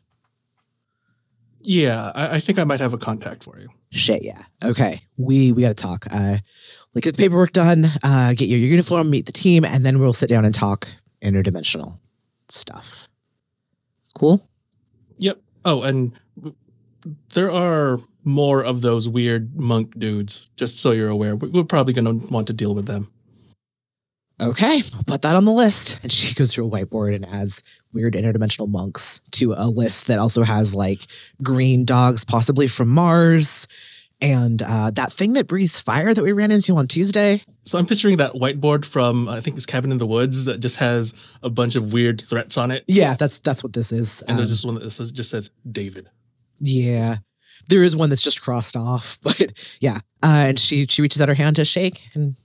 Yeah, 1.62 2.12
I, 2.14 2.36
I 2.36 2.40
think 2.40 2.60
I 2.60 2.64
might 2.64 2.80
have 2.80 2.94
a 2.94 2.98
contact 2.98 3.44
for 3.44 3.60
you. 3.60 3.70
Shit, 3.90 4.24
yeah. 4.24 4.44
Okay, 4.64 5.02
we 5.18 5.52
we 5.52 5.64
got 5.64 5.70
to 5.70 5.74
talk. 5.74 6.06
Uh, 6.12 6.38
like 6.94 7.04
get 7.04 7.16
the 7.16 7.22
paperwork 7.24 7.54
done, 7.54 7.88
uh, 8.04 8.34
get 8.36 8.50
your 8.50 8.60
uniform, 8.60 9.10
meet 9.10 9.26
the 9.26 9.32
team, 9.32 9.66
and 9.66 9.86
then 9.86 10.00
we'll 10.00 10.14
sit 10.14 10.30
down 10.30 10.46
and 10.46 10.54
talk 10.54 10.88
interdimensional 11.24 11.98
stuff. 12.50 13.08
Cool. 14.16 14.48
Yep. 15.18 15.40
Oh, 15.63 15.82
and 15.84 16.12
there 17.34 17.51
are 17.51 18.00
more 18.24 18.63
of 18.63 18.82
those 18.82 19.08
weird 19.08 19.56
monk 19.56 19.98
dudes, 19.98 20.50
just 20.56 20.80
so 20.80 20.92
you're 20.92 21.10
aware. 21.10 21.36
We- 21.36 21.50
We're 21.50 21.63
probably 21.63 21.94
going 21.94 22.06
to 22.22 22.28
want 22.34 22.48
to 22.48 22.54
deal 22.54 22.75
with 22.75 22.86
them. 22.86 23.12
Okay, 24.42 24.82
I'll 24.96 25.04
put 25.04 25.22
that 25.22 25.36
on 25.36 25.46
the 25.46 25.51
list. 25.51 26.00
And 26.01 26.12
she 26.12 26.34
goes 26.34 26.51
through 26.54 26.66
a 26.66 26.70
whiteboard 26.70 27.13
and 27.13 27.25
adds 27.28 27.62
weird 27.94 28.13
interdimensional 28.16 28.68
monks 28.68 29.22
to 29.32 29.54
a 29.56 29.70
list 29.70 30.08
that 30.08 30.18
also 30.18 30.42
has 30.42 30.74
like 30.74 31.01
green 31.44 31.86
dogs, 31.86 32.25
possibly 32.25 32.68
from 32.68 32.90
Mars, 32.90 33.68
and 34.22 34.62
uh, 34.62 34.92
that 34.92 35.12
thing 35.12 35.34
that 35.34 35.48
breathes 35.48 35.80
fire 35.80 36.13
that 36.13 36.24
we 36.24 36.32
ran 36.32 36.51
into 36.51 36.75
on 36.78 36.88
Tuesday. 36.88 37.42
So 37.66 37.78
I'm 37.80 37.86
picturing 37.86 38.18
that 38.18 38.34
whiteboard 38.34 38.86
from, 38.86 39.28
I 39.28 39.40
think 39.42 39.58
it's 39.58 39.66
Cabin 39.66 39.92
in 39.92 39.98
the 39.98 40.06
Woods 40.08 40.46
that 40.46 40.60
just 40.60 40.78
has 40.78 41.13
a 41.42 41.50
bunch 41.50 41.75
of 41.75 41.92
weird 41.94 42.22
threats 42.22 42.58
on 42.58 42.72
it. 42.72 42.84
Yeah, 42.88 43.16
that's 43.16 43.40
that's 43.40 43.63
what 43.63 43.74
this 43.74 43.92
is. 43.92 44.22
And 44.24 44.38
there's 44.38 44.50
Um, 44.50 44.54
just 44.54 44.66
one 44.66 44.75
that 44.75 44.92
says, 44.92 45.12
just 45.12 45.30
says 45.32 45.50
David. 45.70 46.10
Yeah. 46.60 47.18
There 47.70 47.84
is 47.84 47.96
one 47.96 48.10
that's 48.10 48.24
just 48.24 48.42
crossed 48.42 48.75
off, 48.75 49.20
but 49.24 49.54
yeah. 49.80 49.98
Uh, 50.24 50.46
and 50.48 50.60
she 50.60 50.86
she 50.88 51.01
reaches 51.01 51.22
out 51.22 51.30
her 51.30 51.36
hand 51.36 51.56
to 51.58 51.66
shake 51.66 52.04
and 52.13 52.36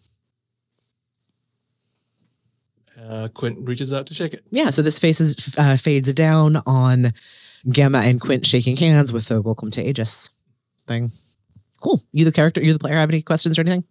Uh, 3.09 3.29
Quint 3.29 3.59
reaches 3.61 3.93
out 3.93 4.07
to 4.07 4.15
shake 4.15 4.35
it. 4.35 4.45
Yeah, 4.51 4.71
so 4.71 4.83
this 4.83 4.99
faces 4.99 5.55
uh, 5.59 5.77
fades 5.77 6.13
down 6.13 6.57
on 6.67 7.13
Gamma 7.71 7.99
and 7.99 8.21
Quint 8.21 8.45
shaking 8.47 8.77
hands 8.77 9.13
with 9.13 9.27
the 9.29 9.41
welcome 9.43 9.71
to 9.73 9.87
Aegis 9.89 10.31
thing. 10.87 11.13
Cool. 11.81 12.03
You 12.13 12.25
the 12.25 12.33
character, 12.33 12.63
you 12.63 12.73
the 12.73 12.79
player 12.79 12.95
have 12.95 13.11
any 13.11 13.23
questions 13.23 13.59
or 13.59 13.63
anything? 13.63 13.85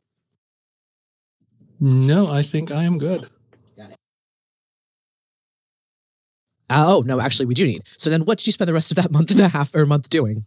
No, 1.79 2.27
I 2.27 2.41
think 2.41 2.71
I 2.71 2.83
am 2.83 2.97
good. 2.97 3.29
Got 3.77 3.91
it. 3.91 3.97
Uh, 6.69 6.85
oh, 6.87 7.03
no, 7.05 7.19
actually 7.19 7.45
we 7.45 7.53
do 7.53 7.65
need. 7.65 7.83
So 7.97 8.09
then 8.09 8.25
what 8.25 8.37
did 8.37 8.47
you 8.47 8.53
spend 8.53 8.67
the 8.67 8.73
rest 8.73 8.91
of 8.91 8.97
that 8.97 9.11
month 9.11 9.31
and 9.31 9.39
a 9.39 9.47
half 9.47 9.75
or 9.75 9.85
month 9.85 10.09
doing? 10.09 10.45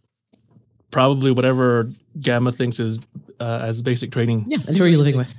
Probably 0.90 1.30
whatever 1.30 1.90
Gamma 2.18 2.50
thinks 2.50 2.80
is 2.80 2.98
uh, 3.40 3.60
as 3.62 3.82
basic 3.82 4.10
training. 4.10 4.46
Yeah, 4.48 4.58
and 4.66 4.76
who 4.76 4.84
are 4.84 4.88
you 4.88 4.98
living 4.98 5.16
with? 5.16 5.36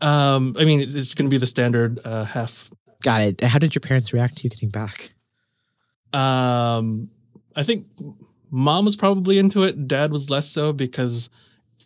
Um, 0.00 0.54
I 0.58 0.64
mean, 0.64 0.80
it's, 0.80 0.94
it's 0.94 1.14
going 1.14 1.28
to 1.28 1.34
be 1.34 1.38
the 1.38 1.46
standard 1.46 2.00
uh, 2.04 2.24
half. 2.24 2.70
Got 3.02 3.22
it. 3.22 3.40
How 3.40 3.58
did 3.58 3.74
your 3.74 3.80
parents 3.80 4.12
react 4.12 4.38
to 4.38 4.44
you 4.44 4.50
getting 4.50 4.68
back? 4.68 5.10
Um, 6.12 7.10
I 7.54 7.62
think 7.62 7.86
mom 8.56 8.86
was 8.86 8.96
probably 8.96 9.38
into 9.38 9.62
it. 9.64 9.86
Dad 9.86 10.10
was 10.10 10.30
less 10.30 10.48
so 10.48 10.72
because 10.72 11.28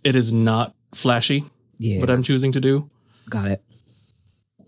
it 0.05 0.15
is 0.15 0.33
not 0.33 0.73
flashy 0.95 1.43
Yeah. 1.79 1.99
what 2.01 2.09
I'm 2.11 2.23
choosing 2.23 2.53
to 2.53 2.61
do. 2.61 2.89
Got 3.29 3.49
it. 3.49 3.63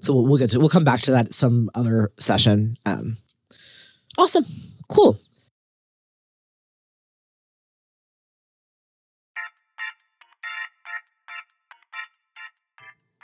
So 0.00 0.14
we'll, 0.14 0.26
we'll 0.26 0.38
get 0.38 0.50
to 0.50 0.58
we'll 0.58 0.68
come 0.68 0.82
back 0.84 1.00
to 1.02 1.12
that 1.12 1.32
some 1.32 1.70
other 1.76 2.10
session. 2.18 2.76
Um, 2.84 3.18
awesome, 4.18 4.44
cool. 4.88 5.16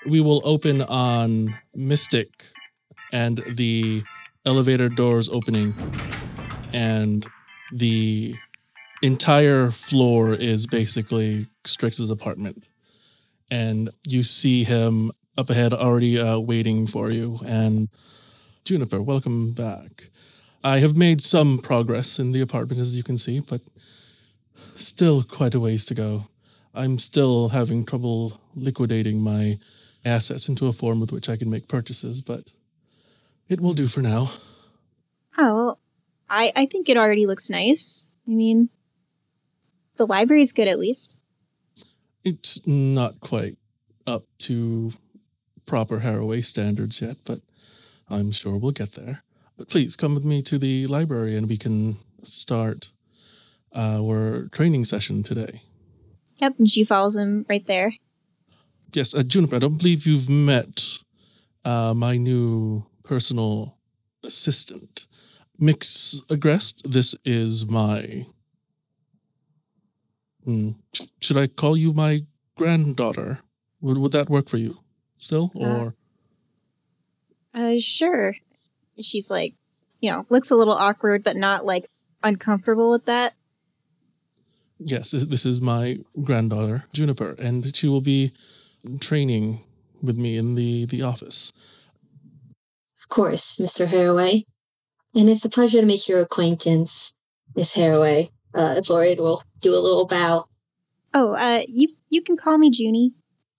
we 0.08 0.20
will 0.20 0.40
open 0.44 0.82
on 0.82 1.58
Mystic 1.74 2.28
and 3.12 3.42
the 3.48 4.02
elevator 4.46 4.88
doors 4.88 5.28
opening, 5.28 5.74
and 6.72 7.26
the 7.72 8.34
entire 9.02 9.70
floor 9.70 10.34
is 10.34 10.66
basically 10.66 11.46
Strix's 11.64 12.10
apartment. 12.10 12.68
And 13.50 13.90
you 14.06 14.22
see 14.24 14.64
him 14.64 15.12
up 15.36 15.50
ahead 15.50 15.72
already 15.72 16.18
uh, 16.18 16.38
waiting 16.38 16.86
for 16.86 17.10
you. 17.10 17.40
And 17.46 17.88
Juniper, 18.64 19.00
welcome 19.00 19.52
back. 19.52 20.10
I 20.62 20.80
have 20.80 20.96
made 20.96 21.22
some 21.22 21.58
progress 21.58 22.18
in 22.18 22.32
the 22.32 22.40
apartment, 22.40 22.80
as 22.80 22.96
you 22.96 23.02
can 23.02 23.16
see, 23.16 23.40
but 23.40 23.60
still 24.76 25.22
quite 25.22 25.54
a 25.54 25.60
ways 25.60 25.86
to 25.86 25.94
go. 25.94 26.24
I'm 26.74 26.98
still 26.98 27.50
having 27.50 27.84
trouble 27.84 28.40
liquidating 28.54 29.20
my 29.20 29.58
assets 30.04 30.48
into 30.48 30.66
a 30.66 30.72
form 30.72 31.00
with 31.00 31.12
which 31.12 31.28
I 31.28 31.36
can 31.36 31.50
make 31.50 31.68
purchases, 31.68 32.20
but 32.20 32.52
it 33.48 33.60
will 33.60 33.74
do 33.74 33.88
for 33.88 34.00
now. 34.00 34.30
Oh, 35.38 35.54
well, 35.54 35.80
I 36.28 36.52
I 36.56 36.66
think 36.66 36.88
it 36.88 36.96
already 36.96 37.26
looks 37.26 37.48
nice. 37.48 38.10
I 38.26 38.32
mean, 38.32 38.68
the 39.98 40.06
library's 40.06 40.52
good 40.52 40.68
at 40.68 40.78
least. 40.78 41.18
It's 42.24 42.60
not 42.66 43.20
quite 43.20 43.56
up 44.06 44.24
to 44.38 44.92
proper 45.66 46.00
Haraway 46.00 46.44
standards 46.44 47.00
yet, 47.00 47.18
but 47.24 47.40
I'm 48.08 48.32
sure 48.32 48.56
we'll 48.56 48.72
get 48.72 48.92
there. 48.92 49.22
But 49.56 49.68
please 49.68 49.96
come 49.96 50.14
with 50.14 50.24
me 50.24 50.40
to 50.42 50.58
the 50.58 50.86
library 50.86 51.36
and 51.36 51.48
we 51.48 51.56
can 51.56 51.98
start 52.22 52.92
our 53.74 54.48
training 54.52 54.84
session 54.84 55.22
today. 55.22 55.62
Yep, 56.38 56.54
and 56.58 56.68
she 56.68 56.84
follows 56.84 57.16
him 57.16 57.44
right 57.48 57.66
there. 57.66 57.92
Yes, 58.92 59.14
uh, 59.14 59.22
Juniper, 59.22 59.56
I 59.56 59.58
don't 59.58 59.76
believe 59.76 60.06
you've 60.06 60.28
met 60.28 60.98
uh, 61.64 61.92
my 61.94 62.16
new 62.16 62.86
personal 63.02 63.76
assistant, 64.24 65.06
Mix 65.58 66.22
Agrest. 66.30 66.90
This 66.90 67.14
is 67.24 67.66
my. 67.66 68.26
Hmm, 70.48 70.70
sh- 70.94 71.02
should 71.20 71.36
I 71.36 71.46
call 71.46 71.76
you 71.76 71.92
my 71.92 72.24
granddaughter? 72.56 73.40
Would 73.82 73.98
would 73.98 74.12
that 74.12 74.30
work 74.30 74.48
for 74.48 74.56
you 74.56 74.78
still, 75.18 75.52
Uh, 75.54 75.66
or 75.68 75.94
Uh, 77.54 77.78
sure. 77.78 78.34
She's 78.98 79.30
like, 79.30 79.54
you 80.00 80.10
know, 80.10 80.24
looks 80.30 80.50
a 80.50 80.56
little 80.56 80.72
awkward, 80.72 81.22
but 81.22 81.36
not 81.36 81.66
like 81.66 81.84
uncomfortable 82.24 82.90
with 82.90 83.04
that. 83.04 83.34
yes? 84.78 85.10
This 85.10 85.24
this 85.26 85.44
is 85.44 85.60
my 85.60 85.98
granddaughter, 86.22 86.86
Juniper, 86.94 87.32
and 87.38 87.76
she 87.76 87.86
will 87.86 88.00
be 88.00 88.32
training 89.00 89.64
with 90.00 90.16
me 90.16 90.38
in 90.38 90.54
the 90.54 90.86
the 90.86 91.02
office. 91.02 91.52
Of 92.98 93.08
course, 93.08 93.58
Mr. 93.58 93.86
Haraway. 93.86 94.44
And 95.14 95.28
it's 95.28 95.44
a 95.44 95.50
pleasure 95.50 95.80
to 95.80 95.86
make 95.86 96.08
your 96.08 96.20
acquaintance, 96.22 97.16
Miss 97.54 97.76
Haraway. 97.76 98.30
Uh, 98.54 98.80
Florian 98.82 99.18
will 99.18 99.42
do 99.60 99.74
a 99.74 99.80
little 99.80 100.06
bow. 100.06 100.48
Oh, 101.14 101.34
uh, 101.38 101.62
you 101.68 101.88
you 102.10 102.22
can 102.22 102.36
call 102.36 102.58
me 102.58 102.70
Junie. 102.72 103.14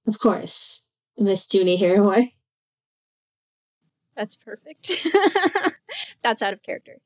Of 0.08 0.20
course, 0.20 0.90
Miss 1.18 1.54
Junie 1.54 1.78
Haraway. 1.78 2.28
That's 4.16 4.36
perfect. 4.36 4.92
That's 6.24 6.42
out 6.42 6.54
of 6.54 6.62
character. 6.62 6.98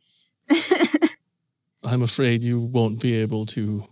I'm 1.84 2.02
afraid 2.02 2.44
you 2.44 2.60
won't 2.60 3.00
be 3.00 3.14
able 3.16 3.46
to 3.48 3.86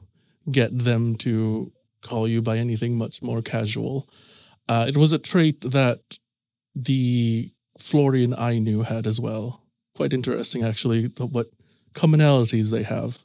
get 0.50 0.78
them 0.78 1.16
to 1.18 1.72
call 2.02 2.28
you 2.28 2.42
by 2.42 2.58
anything 2.58 2.98
much 2.98 3.22
more 3.22 3.42
casual. 3.42 4.10
Uh, 4.68 4.86
it 4.88 4.98
was 4.98 5.12
a 5.12 5.20
trait 5.20 5.62
that 5.62 6.18
the 6.74 7.52
Florian 7.78 8.34
I 8.38 8.60
knew 8.60 8.84
had 8.84 9.06
as 9.06 9.20
well. 9.20 9.62
Quite 9.96 10.14
interesting, 10.14 10.64
actually, 10.64 11.06
what 11.18 11.52
commonalities 11.94 12.72
they 12.72 12.84
have. 12.84 13.20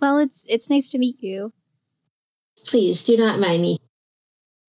Well, 0.00 0.18
it's 0.18 0.46
it's 0.48 0.70
nice 0.70 0.88
to 0.90 0.98
meet 0.98 1.22
you. 1.22 1.52
Please 2.66 3.04
do 3.04 3.16
not 3.16 3.38
mind 3.40 3.62
me. 3.62 3.78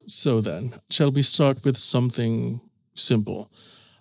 So 0.07 0.41
then, 0.41 0.73
shall 0.89 1.11
we 1.11 1.21
start 1.21 1.63
with 1.63 1.77
something 1.77 2.61
simple? 2.95 3.51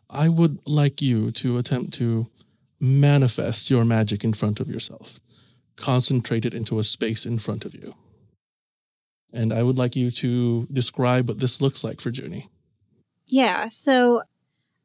I 0.09 0.29
would 0.29 0.59
like 0.67 1.01
you 1.01 1.31
to 1.33 1.59
attempt 1.59 1.95
to 1.95 2.27
manifest 2.81 3.71
your 3.71 3.85
magic 3.85 4.25
in 4.25 4.33
front 4.33 4.59
of 4.59 4.69
yourself. 4.69 5.21
Concentrate 5.77 6.45
it 6.45 6.55
into 6.55 6.79
a 6.79 6.85
space 6.85 7.27
in 7.27 7.39
front 7.39 7.65
of 7.65 7.75
you. 7.75 7.95
And 9.33 9.53
I 9.53 9.63
would 9.63 9.79
like 9.79 9.95
you 9.95 10.11
to 10.11 10.67
describe 10.73 11.29
what 11.29 11.39
this 11.39 11.61
looks 11.61 11.85
like 11.85 12.01
for 12.01 12.11
Junie. 12.11 12.49
Yeah, 13.27 13.69
so 13.69 14.23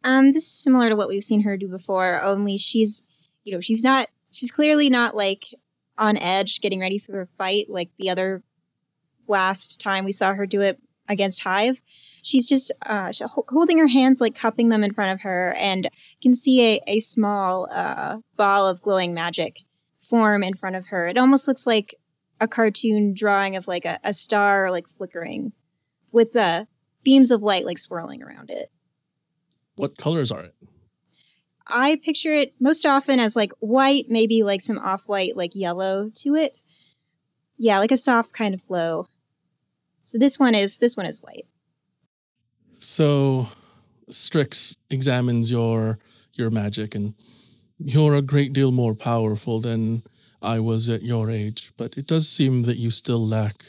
um 0.04 0.34
this 0.34 0.44
is 0.44 0.52
similar 0.52 0.90
to 0.90 0.96
what 0.96 1.08
we've 1.08 1.24
seen 1.24 1.42
her 1.42 1.58
do 1.58 1.68
before, 1.68 2.22
only 2.22 2.58
she's 2.58 3.04
you 3.44 3.54
know, 3.54 3.62
she's 3.62 3.84
not 3.84 4.08
she's 4.32 4.52
clearly 4.52 4.90
not 4.90 5.16
like 5.16 5.46
on 5.98 6.18
edge 6.18 6.62
getting 6.62 6.80
ready 6.80 6.98
for 6.98 7.22
a 7.22 7.28
fight 7.28 7.66
like 7.70 7.90
the 7.98 8.10
other 8.10 8.44
last 9.28 9.80
time 9.80 10.06
we 10.06 10.12
saw 10.12 10.34
her 10.34 10.46
do 10.46 10.62
it 10.62 10.80
against 11.08 11.44
Hive. 11.44 11.82
She's 12.24 12.48
just 12.48 12.72
uh 12.86 13.12
holding 13.50 13.78
her 13.78 13.88
hands 13.88 14.22
like 14.22 14.36
cupping 14.36 14.70
them 14.70 14.84
in 14.84 14.94
front 14.94 15.14
of 15.14 15.22
her 15.22 15.56
and 15.58 15.90
can 16.22 16.34
see 16.34 16.76
a, 16.76 16.82
a 16.88 17.00
small 17.00 17.68
uh 17.72 18.20
ball 18.36 18.68
of 18.68 18.82
glowing 18.82 19.14
magic 19.14 19.62
form 20.00 20.44
in 20.44 20.56
front 20.56 20.76
of 20.76 20.88
her. 20.88 21.08
It 21.08 21.18
almost 21.18 21.48
looks 21.48 21.68
like 21.68 21.96
a 22.42 22.48
cartoon 22.48 23.14
drawing 23.14 23.56
of 23.56 23.68
like 23.68 23.86
a, 23.86 24.00
a 24.04 24.14
star 24.14 24.72
like 24.72 24.88
flickering 24.88 25.54
with 26.12 26.36
uh 26.36 26.66
beams 27.04 27.32
of 27.32 27.44
light 27.44 27.66
like 27.66 27.78
swirling 27.78 28.24
around 28.24 28.50
it. 28.50 28.72
What 29.76 29.98
colors 29.98 30.32
are 30.32 30.42
it? 30.42 30.56
I 31.68 32.00
picture 32.04 32.34
it 32.34 32.54
most 32.60 32.86
often 32.86 33.20
as 33.20 33.36
like 33.36 33.52
white, 33.60 34.06
maybe 34.10 34.44
like 34.44 34.62
some 34.62 34.78
off 34.78 35.08
white, 35.08 35.36
like 35.36 35.56
yellow 35.56 36.10
to 36.16 36.36
it. 36.36 36.64
Yeah, 37.58 37.80
like 37.80 37.92
a 37.92 37.98
soft 37.98 38.34
kind 38.34 38.54
of 38.54 38.66
glow. 38.66 39.08
So 40.04 40.18
this 40.18 40.38
one 40.38 40.54
is 40.54 40.78
this 40.78 40.96
one 40.96 41.06
is 41.06 41.22
white. 41.22 41.48
So 42.80 43.48
Strix 44.10 44.78
examines 44.90 45.52
your 45.52 45.98
your 46.34 46.50
magic 46.50 46.94
and 46.94 47.16
you're 47.80 48.14
a 48.14 48.22
great 48.22 48.54
deal 48.54 48.72
more 48.72 48.94
powerful 48.94 49.60
than 49.60 50.04
I 50.42 50.60
was 50.60 50.88
at 50.90 51.02
your 51.02 51.30
age, 51.32 51.72
but 51.76 51.98
it 51.98 52.06
does 52.06 52.30
seem 52.30 52.64
that 52.64 52.78
you 52.78 52.92
still 52.92 53.26
lack 53.26 53.66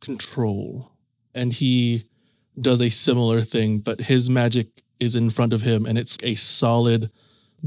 control. 0.00 0.92
And 1.34 1.52
he 1.52 2.04
does 2.60 2.82
a 2.82 2.90
similar 2.90 3.40
thing, 3.42 3.78
but 3.78 4.02
his 4.02 4.28
magic 4.28 4.81
is 5.00 5.14
in 5.14 5.30
front 5.30 5.52
of 5.52 5.62
him 5.62 5.86
and 5.86 5.98
it's 5.98 6.18
a 6.22 6.34
solid 6.34 7.10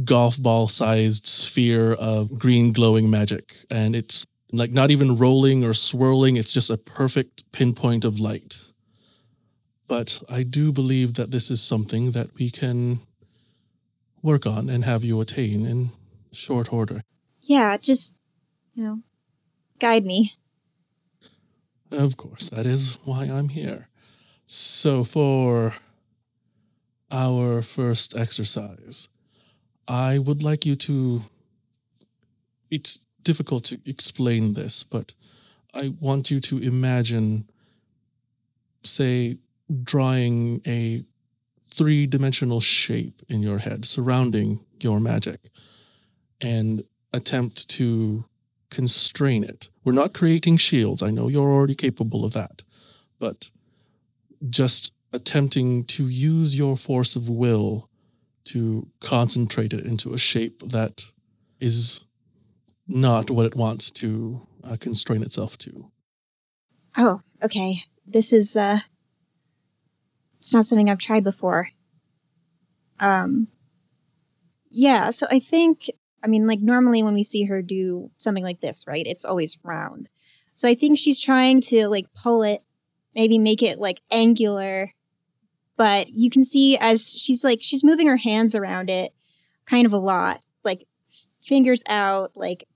golf 0.03 0.38
ball 0.38 0.67
sized 0.67 1.25
sphere 1.25 1.94
of 1.94 2.38
green 2.38 2.72
glowing 2.72 3.10
magic. 3.10 3.65
And 3.70 3.96
it's 3.96 4.25
like 4.51 4.72
not 4.72 4.91
even 4.91 5.17
rolling 5.17 5.63
or 5.63 5.74
swirling, 5.74 6.38
it's 6.38 6.53
just 6.53 6.70
a 6.70 6.77
perfect 6.77 7.44
pinpoint 7.51 8.05
of 8.05 8.20
light. 8.20 8.58
But 9.88 10.24
I 10.29 10.44
do 10.44 10.72
believe 10.72 11.13
that 11.13 11.32
this 11.32 11.51
is 11.51 11.62
something 11.62 12.12
that 12.12 12.34
we 12.36 12.50
can 12.50 13.01
work 14.22 14.46
on 14.46 14.70
and 14.70 14.84
have 14.84 15.03
you 15.03 15.22
attain 15.22 15.65
in 15.65 15.91
short 16.32 16.74
order. 16.74 17.03
Yeah, 17.41 17.77
just 17.77 18.17
you 18.74 18.84
know, 18.84 19.00
guide 19.79 20.05
me. 20.05 20.32
Of 21.91 22.17
course, 22.17 22.50
that 22.50 22.65
is 22.65 22.98
why 23.05 23.25
I'm 23.25 23.50
here. 23.50 23.89
So, 24.48 25.03
for 25.03 25.75
our 27.12 27.62
first 27.62 28.15
exercise, 28.15 29.09
I 29.88 30.19
would 30.19 30.41
like 30.43 30.65
you 30.65 30.75
to. 30.75 31.21
It's 32.71 33.00
difficult 33.21 33.63
to 33.65 33.79
explain 33.85 34.53
this, 34.53 34.83
but 34.83 35.13
I 35.74 35.93
want 36.00 36.31
you 36.31 36.39
to 36.41 36.57
imagine, 36.57 37.50
say, 38.83 39.38
drawing 39.83 40.62
a 40.65 41.03
three 41.63 42.07
dimensional 42.07 42.59
shape 42.59 43.21
in 43.27 43.41
your 43.41 43.59
head 43.59 43.85
surrounding 43.85 44.63
your 44.81 45.00
magic 45.00 45.50
and 46.39 46.83
attempt 47.12 47.67
to 47.69 48.25
constrain 48.69 49.43
it. 49.43 49.69
We're 49.83 49.93
not 49.93 50.13
creating 50.13 50.57
shields. 50.57 51.01
I 51.01 51.12
know 51.12 51.27
you're 51.27 51.51
already 51.51 51.75
capable 51.75 52.25
of 52.25 52.33
that, 52.33 52.63
but 53.19 53.50
just 54.50 54.93
attempting 55.15 55.84
to 55.86 56.07
use 56.07 56.57
your 56.57 56.77
force 56.77 57.15
of 57.15 57.29
will 57.29 57.89
to 58.45 58.88
concentrate 59.00 59.74
it 59.74 59.86
into 59.86 60.13
a 60.13 60.17
shape 60.17 60.69
that 60.69 61.05
is 61.60 62.01
not 62.88 63.29
what 63.29 63.45
it 63.45 63.55
wants 63.55 63.89
to 63.89 64.48
uh, 64.63 64.77
constrain 64.79 65.24
itself 65.24 65.57
to. 65.57 65.91
Oh, 66.98 67.22
okay. 67.43 67.77
This 68.05 68.31
is 68.31 68.55
uh 68.55 68.79
it's 70.38 70.53
not 70.53 70.65
something 70.65 70.89
I've 70.89 71.00
tried 71.00 71.24
before. 71.24 71.69
Um 73.00 73.48
yeah, 74.69 75.10
so 75.10 75.25
I 75.31 75.39
think 75.39 75.89
I 76.24 76.27
mean 76.27 76.45
like 76.48 76.60
normally 76.60 77.01
when 77.01 77.13
we 77.13 77.24
see 77.24 77.45
her 77.45 77.62
do 77.62 78.12
something 78.17 78.43
like 78.43 78.62
this, 78.62 78.86
right? 78.88 79.05
It's 79.05 79.25
always 79.25 79.60
round. 79.63 80.10
So 80.53 80.67
I 80.69 80.75
think 80.75 80.98
she's 80.98 81.19
trying 81.19 81.62
to 81.62 81.88
like 81.88 82.05
pull 82.13 82.43
it, 82.43 82.62
maybe 83.13 83.39
make 83.39 83.63
it 83.63 83.79
like 83.79 84.01
angular. 84.12 84.91
But 85.77 86.08
you 86.10 86.29
can 86.29 86.44
see 86.44 86.77
as 86.77 87.20
she's 87.20 87.44
like 87.44 87.60
she's 87.62 87.84
moving 87.84 88.08
her 88.08 88.17
hands 88.17 88.55
around 88.55 88.89
it 88.89 89.13
kind 89.65 89.86
of 89.86 89.94
a 89.94 89.98
lot, 89.98 90.41
like 90.63 90.86
fingers 91.41 91.84
out, 91.89 92.32
like 92.36 92.67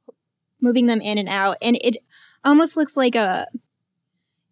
moving 0.62 0.88
them 0.88 1.02
in 1.02 1.18
and 1.18 1.30
out 1.30 1.58
and 1.62 1.78
it 1.82 1.98
almost 2.44 2.76
looks 2.76 2.98
like 2.98 3.16
a 3.16 3.48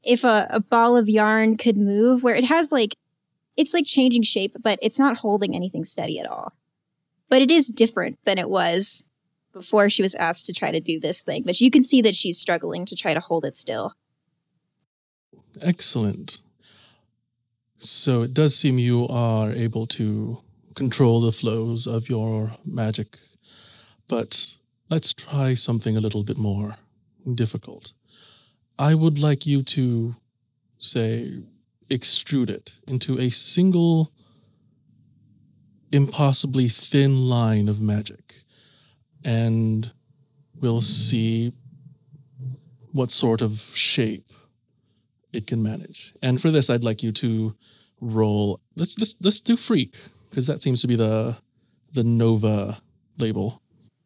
if 0.04 0.24
a, 0.24 0.48
a 0.50 0.60
ball 0.60 0.96
of 0.96 1.10
yarn 1.10 1.58
could 1.58 1.78
move 1.78 2.24
where 2.24 2.36
it 2.36 2.46
has 2.46 2.72
like 2.72 2.96
it's 3.56 3.74
like 3.74 3.86
changing 3.86 4.24
shape 4.24 4.56
but 4.62 4.80
it's 4.82 5.00
not 5.00 5.18
holding 5.18 5.56
anything 5.56 5.84
steady 5.84 6.20
at 6.20 6.28
all 6.28 6.54
but 7.30 7.42
it 7.42 7.52
is 7.52 7.68
different 7.68 8.18
than 8.26 8.38
it 8.38 8.50
was 8.50 9.08
before 9.52 9.90
she 9.90 10.02
was 10.02 10.16
asked 10.16 10.46
to 10.46 10.54
try 10.54 10.72
to 10.72 10.80
do 10.80 11.00
this 11.00 11.24
thing 11.24 11.44
but 11.46 11.60
you 11.60 11.70
can 11.70 11.84
see 11.84 12.02
that 12.02 12.16
she's 12.16 12.38
struggling 12.38 12.86
to 12.86 12.96
try 12.96 13.14
to 13.14 13.20
hold 13.20 13.46
it 13.46 13.56
still 13.56 13.94
Excellent. 15.62 16.42
So 17.80 18.24
it 18.24 18.34
does 18.34 18.56
seem 18.56 18.80
you 18.80 19.08
are 19.08 19.52
able 19.52 19.86
to 19.88 20.40
control 20.74 21.22
the 21.22 21.32
flows 21.32 21.86
of 21.86 22.10
your 22.10 22.54
magic, 22.66 23.20
but 24.08 24.56
let's 24.90 25.14
try 25.14 25.54
something 25.54 25.96
a 25.96 26.02
little 26.02 26.24
bit 26.24 26.38
more 26.38 26.78
difficult. 27.36 27.94
I 28.80 28.96
would 28.96 29.20
like 29.20 29.46
you 29.46 29.62
to, 29.64 30.16
say, 30.80 31.44
extrude 31.90 32.50
it 32.50 32.80
into 32.88 33.20
a 33.20 33.30
single, 33.30 34.12
impossibly 35.92 36.70
thin 36.70 37.30
line 37.30 37.70
of 37.70 37.80
magic, 37.80 38.44
and 39.24 39.92
we'll 40.60 40.82
see 40.82 41.54
what 42.92 43.12
sort 43.12 43.42
of 43.42 43.72
shape 43.76 44.32
it 45.38 45.48
can 45.48 45.64
manage. 45.64 46.14
And 46.22 46.42
for 46.42 46.52
this, 46.52 46.70
I'd 46.70 46.84
like 46.84 47.04
you 47.04 47.12
to 47.14 47.56
roll. 48.02 48.60
Let's 48.76 48.98
let's 49.00 49.16
let's 49.22 49.40
do 49.40 49.56
freak 49.56 49.96
because 50.30 50.48
that 50.48 50.62
seems 50.62 50.82
to 50.82 50.88
be 50.88 50.96
the 50.96 51.38
the 51.94 52.04
Nova 52.04 52.82
label. 53.18 53.62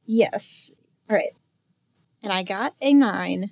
yes 0.08 0.76
all 1.10 1.16
right 1.16 1.36
and 2.24 2.32
i 2.32 2.42
got 2.44 2.74
a 2.82 2.94
nine 2.94 3.52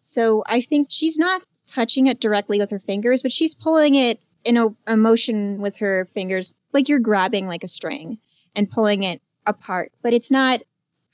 so 0.00 0.42
i 0.46 0.60
think 0.60 0.88
she's 0.90 1.18
not 1.18 1.42
touching 1.66 2.06
it 2.06 2.20
directly 2.20 2.58
with 2.58 2.70
her 2.70 2.78
fingers 2.78 3.22
but 3.22 3.32
she's 3.32 3.54
pulling 3.54 3.94
it 3.94 4.28
in 4.44 4.56
a, 4.56 4.68
a 4.86 4.96
motion 4.96 5.60
with 5.60 5.78
her 5.78 6.04
fingers 6.04 6.54
like 6.72 6.88
you're 6.88 6.98
grabbing 6.98 7.46
like 7.46 7.62
a 7.62 7.68
string 7.68 8.18
and 8.56 8.70
pulling 8.70 9.02
it 9.02 9.22
apart 9.46 9.92
but 10.02 10.12
it's 10.12 10.30
not 10.30 10.60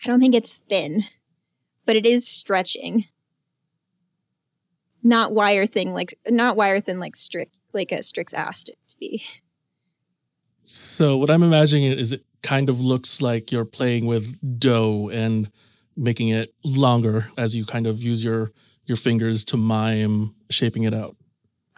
i 0.03 0.07
don't 0.07 0.21
think 0.21 0.35
it's 0.35 0.59
thin 0.59 1.03
but 1.85 1.97
it 1.97 2.07
is 2.07 2.27
stretching 2.27 3.05
not 5.05 5.33
wire 5.33 5.67
thing 5.67 5.95
like 5.95 6.15
not 6.29 6.57
wire 6.57 6.81
thin 6.81 6.99
like 6.99 7.15
strict 7.15 7.55
like 7.73 7.93
a 7.93 8.03
strix 8.03 8.35
asked 8.35 8.69
it 8.69 8.79
to 8.89 8.97
be 8.99 9.23
So 10.65 11.17
what 11.19 11.31
I'm 11.31 11.43
imagining 11.43 11.93
is 11.93 12.13
it 12.13 12.25
kind 12.43 12.69
of 12.69 12.81
looks 12.81 13.21
like 13.21 13.53
you're 13.53 13.65
playing 13.65 14.07
with 14.07 14.59
dough 14.59 15.11
and 15.13 15.51
making 15.97 16.29
it 16.29 16.55
longer 16.65 17.31
as 17.37 17.55
you 17.55 17.65
kind 17.65 17.87
of 17.87 18.03
use 18.03 18.25
your 18.25 18.51
your 18.87 18.97
fingers 18.97 19.45
to 19.45 19.57
mime 19.57 20.35
shaping 20.51 20.83
it 20.85 20.95
out. 20.95 21.17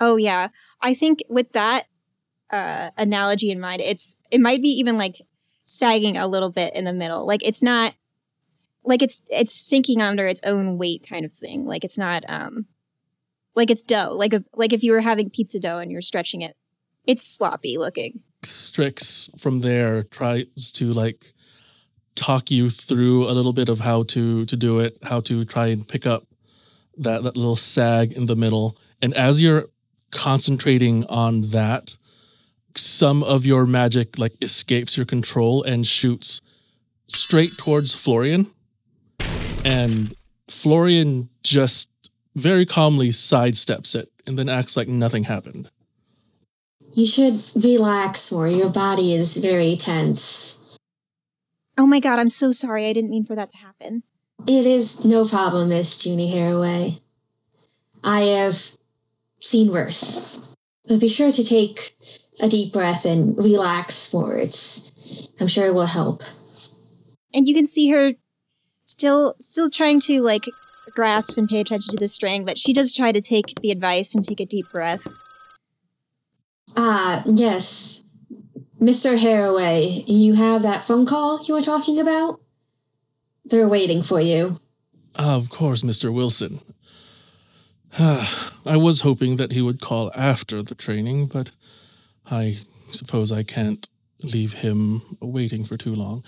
Oh 0.00 0.16
yeah. 0.16 0.48
I 0.80 0.94
think 0.94 1.20
with 1.28 1.52
that 1.52 1.84
uh 2.50 2.90
analogy 2.96 3.50
in 3.50 3.60
mind, 3.60 3.82
it's 3.82 4.20
it 4.30 4.40
might 4.40 4.62
be 4.62 4.68
even 4.68 4.96
like 4.96 5.20
sagging 5.64 6.16
a 6.16 6.28
little 6.28 6.50
bit 6.50 6.74
in 6.74 6.84
the 6.84 6.92
middle. 6.92 7.26
Like 7.26 7.46
it's 7.46 7.62
not 7.62 7.96
like 8.84 9.02
it's 9.02 9.22
it's 9.30 9.52
sinking 9.52 10.00
under 10.00 10.26
its 10.26 10.40
own 10.46 10.78
weight 10.78 11.04
kind 11.08 11.24
of 11.24 11.32
thing. 11.32 11.66
Like 11.66 11.84
it's 11.84 11.98
not 11.98 12.24
um 12.28 12.66
like 13.56 13.70
it's 13.70 13.82
dough. 13.82 14.12
Like 14.14 14.32
a 14.32 14.44
like 14.54 14.72
if 14.72 14.82
you 14.82 14.92
were 14.92 15.00
having 15.00 15.30
pizza 15.30 15.58
dough 15.58 15.78
and 15.78 15.90
you're 15.90 16.00
stretching 16.02 16.42
it. 16.42 16.56
It's 17.06 17.22
sloppy 17.22 17.78
looking. 17.78 18.20
Strix 18.42 19.30
from 19.38 19.60
there 19.60 20.02
tries 20.04 20.70
to 20.72 20.92
like 20.92 21.32
talk 22.14 22.50
you 22.50 22.70
through 22.70 23.28
a 23.28 23.32
little 23.32 23.52
bit 23.52 23.68
of 23.68 23.80
how 23.80 24.04
to 24.04 24.44
to 24.44 24.56
do 24.56 24.78
it, 24.78 24.98
how 25.02 25.20
to 25.22 25.44
try 25.44 25.66
and 25.66 25.88
pick 25.88 26.06
up 26.06 26.26
that 26.96 27.24
that 27.24 27.36
little 27.36 27.56
sag 27.56 28.12
in 28.12 28.26
the 28.26 28.36
middle. 28.36 28.76
And 29.00 29.14
as 29.14 29.42
you're 29.42 29.66
concentrating 30.10 31.04
on 31.06 31.42
that, 31.50 31.96
some 32.74 33.22
of 33.22 33.46
your 33.46 33.66
magic 33.66 34.18
like 34.18 34.34
escapes 34.42 34.96
your 34.96 35.06
control 35.06 35.62
and 35.62 35.86
shoots 35.86 36.42
straight 37.06 37.56
towards 37.56 37.94
Florian. 37.94 38.50
And 39.64 40.14
Florian 40.48 41.28
just 41.42 41.88
very 42.36 42.66
calmly 42.66 43.08
sidesteps 43.08 43.96
it 43.96 44.12
and 44.26 44.38
then 44.38 44.48
acts 44.48 44.76
like 44.76 44.86
nothing 44.86 45.24
happened. 45.24 45.70
You 46.92 47.06
should 47.06 47.40
relax 47.62 48.30
more. 48.30 48.48
Your 48.48 48.70
body 48.70 49.12
is 49.12 49.36
very 49.38 49.74
tense. 49.76 50.78
Oh 51.78 51.86
my 51.86 51.98
god, 52.00 52.18
I'm 52.18 52.30
so 52.30 52.52
sorry. 52.52 52.86
I 52.86 52.92
didn't 52.92 53.10
mean 53.10 53.24
for 53.24 53.34
that 53.34 53.50
to 53.50 53.56
happen. 53.56 54.02
It 54.46 54.66
is 54.66 55.04
no 55.04 55.26
problem, 55.26 55.70
Miss 55.70 56.04
Junie 56.04 56.32
Haraway. 56.32 57.00
I 58.04 58.20
have 58.20 58.76
seen 59.40 59.72
worse. 59.72 60.54
But 60.86 61.00
be 61.00 61.08
sure 61.08 61.32
to 61.32 61.44
take 61.44 61.78
a 62.42 62.48
deep 62.48 62.72
breath 62.72 63.04
and 63.04 63.36
relax 63.36 64.12
more. 64.14 64.38
It's 64.38 65.32
I'm 65.40 65.48
sure 65.48 65.66
it 65.66 65.74
will 65.74 65.86
help. 65.86 66.22
And 67.34 67.48
you 67.48 67.54
can 67.54 67.66
see 67.66 67.90
her 67.90 68.12
still 68.84 69.34
still 69.38 69.68
trying 69.68 70.00
to 70.00 70.22
like 70.22 70.44
grasp 70.96 71.38
and 71.38 71.48
pay 71.48 71.60
attention 71.60 71.92
to 71.92 72.00
the 72.00 72.08
string, 72.08 72.44
but 72.44 72.58
she 72.58 72.72
does 72.72 72.92
try 72.92 73.12
to 73.12 73.20
take 73.20 73.60
the 73.60 73.70
advice 73.70 74.14
and 74.14 74.24
take 74.24 74.40
a 74.40 74.46
deep 74.46 74.66
breath. 74.72 75.06
Ah, 76.76 77.22
yes. 77.24 78.04
Mr. 78.80 79.16
Haraway, 79.16 80.02
you 80.08 80.34
have 80.34 80.62
that 80.62 80.82
phone 80.82 81.06
call 81.06 81.42
you 81.44 81.54
were 81.54 81.62
talking 81.62 82.00
about? 82.00 82.40
They're 83.44 83.68
waiting 83.68 84.02
for 84.02 84.20
you. 84.20 84.58
Of 85.14 85.48
course, 85.50 85.82
Mr. 85.82 86.12
Wilson. 86.12 86.60
I 87.98 88.76
was 88.76 89.00
hoping 89.00 89.36
that 89.36 89.52
he 89.52 89.62
would 89.62 89.80
call 89.80 90.10
after 90.14 90.62
the 90.62 90.74
training, 90.74 91.28
but 91.28 91.52
I 92.30 92.58
suppose 92.90 93.32
I 93.32 93.42
can't 93.42 93.88
leave 94.22 94.54
him 94.54 95.02
waiting 95.20 95.64
for 95.64 95.76
too 95.76 95.94
long. 95.94 96.24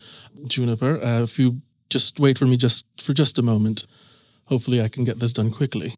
Juniper, 0.46 1.02
uh, 1.02 1.22
if 1.22 1.38
you 1.38 1.61
just 1.90 2.18
wait 2.18 2.38
for 2.38 2.46
me 2.46 2.57
just 2.57 2.87
for 3.00 3.12
just 3.12 3.38
a 3.38 3.42
moment, 3.42 3.87
hopefully 4.49 4.83
I 4.83 4.89
can 4.89 5.05
get 5.05 5.19
this 5.19 5.33
done 5.33 5.51
quickly. 5.51 5.95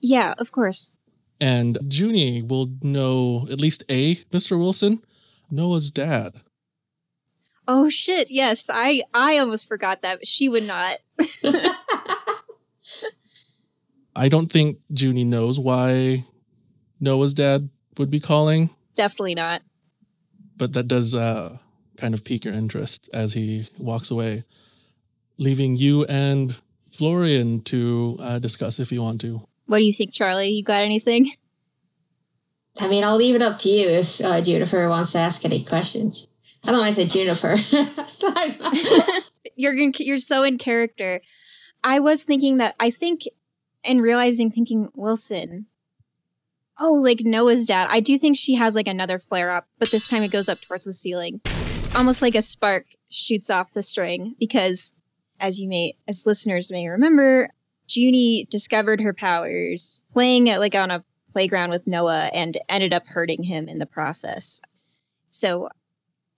Yeah, 0.00 0.34
of 0.38 0.52
course. 0.52 0.94
And 1.40 1.78
Junie 1.90 2.42
will 2.42 2.70
know 2.82 3.46
at 3.50 3.60
least 3.60 3.82
A, 3.88 4.16
Mr. 4.30 4.58
Wilson, 4.58 5.02
Noah's 5.50 5.90
dad. 5.90 6.40
Oh 7.66 7.88
shit, 7.90 8.30
yes. 8.30 8.68
I 8.72 9.02
I 9.14 9.38
almost 9.38 9.66
forgot 9.68 10.02
that, 10.02 10.18
but 10.18 10.26
she 10.26 10.48
would 10.48 10.66
not. 10.66 10.96
I 14.14 14.28
don't 14.28 14.52
think 14.52 14.78
Junie 14.94 15.24
knows 15.24 15.58
why 15.58 16.24
Noah's 17.00 17.34
dad 17.34 17.70
would 17.98 18.10
be 18.10 18.20
calling, 18.20 18.70
Definitely 18.94 19.34
not. 19.34 19.62
but 20.56 20.74
that 20.74 20.86
does 20.88 21.14
uh, 21.14 21.56
kind 21.96 22.12
of 22.14 22.22
pique 22.24 22.44
your 22.44 22.52
interest 22.54 23.08
as 23.12 23.32
he 23.32 23.68
walks 23.78 24.10
away, 24.10 24.44
leaving 25.38 25.76
you 25.76 26.04
and 26.06 26.56
Florian 26.92 27.62
to 27.62 28.16
uh, 28.20 28.38
discuss 28.38 28.78
if 28.78 28.92
you 28.92 29.02
want 29.02 29.20
to. 29.22 29.46
What 29.66 29.78
do 29.78 29.86
you 29.86 29.92
think, 29.92 30.12
Charlie? 30.12 30.50
You 30.50 30.62
got 30.62 30.82
anything? 30.82 31.30
I 32.80 32.88
mean, 32.88 33.04
I'll 33.04 33.16
leave 33.16 33.34
it 33.34 33.42
up 33.42 33.58
to 33.60 33.68
you 33.68 33.86
if 33.88 34.20
uh, 34.20 34.42
Juniper 34.42 34.88
wants 34.88 35.12
to 35.12 35.18
ask 35.18 35.44
any 35.44 35.64
questions. 35.64 36.28
I 36.64 36.68
don't 36.68 36.76
know 36.76 36.82
why 36.82 36.88
I 36.88 36.90
said 36.92 37.08
Juniper. 37.08 37.56
you're 39.56 39.76
in- 39.76 39.92
you're 39.98 40.18
so 40.18 40.42
in 40.44 40.58
character. 40.58 41.20
I 41.84 41.98
was 41.98 42.24
thinking 42.24 42.58
that 42.58 42.74
I 42.78 42.90
think 42.90 43.22
and 43.84 44.02
realizing 44.02 44.50
thinking 44.50 44.88
Wilson. 44.94 45.66
Oh, 46.78 46.92
like 46.92 47.20
Noah's 47.20 47.66
dad. 47.66 47.88
I 47.90 48.00
do 48.00 48.16
think 48.16 48.36
she 48.36 48.54
has 48.54 48.74
like 48.74 48.88
another 48.88 49.18
flare 49.18 49.50
up, 49.50 49.68
but 49.78 49.90
this 49.90 50.08
time 50.08 50.22
it 50.22 50.30
goes 50.30 50.48
up 50.48 50.60
towards 50.60 50.84
the 50.84 50.92
ceiling. 50.92 51.40
Almost 51.94 52.22
like 52.22 52.34
a 52.34 52.42
spark 52.42 52.86
shoots 53.10 53.50
off 53.50 53.72
the 53.74 53.82
string 53.82 54.34
because 54.38 54.96
as 55.42 55.60
you 55.60 55.68
may 55.68 55.94
as 56.08 56.24
listeners 56.24 56.70
may 56.70 56.88
remember, 56.88 57.50
Junie 57.88 58.46
discovered 58.48 59.02
her 59.02 59.12
powers 59.12 60.02
playing 60.10 60.48
at 60.48 60.60
like 60.60 60.74
on 60.74 60.90
a 60.90 61.04
playground 61.32 61.70
with 61.70 61.86
Noah 61.86 62.30
and 62.32 62.56
ended 62.68 62.94
up 62.94 63.06
hurting 63.08 63.44
him 63.44 63.68
in 63.68 63.78
the 63.78 63.86
process. 63.86 64.62
So 65.28 65.68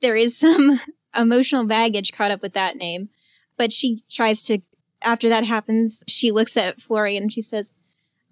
there 0.01 0.17
is 0.17 0.37
some 0.37 0.81
emotional 1.17 1.65
baggage 1.65 2.13
caught 2.13 2.31
up 2.31 2.43
with 2.43 2.55
that 2.55 2.77
name. 2.77 3.11
But 3.57 3.73
she 3.73 3.99
tries 4.11 4.45
to, 4.47 4.61
after 5.03 5.29
that 5.29 5.45
happens, 5.45 6.03
she 6.09 6.33
looks 6.33 6.57
at 6.57 6.81
Florian 6.81 7.25
and 7.25 7.33
she 7.33 7.43
says, 7.43 7.75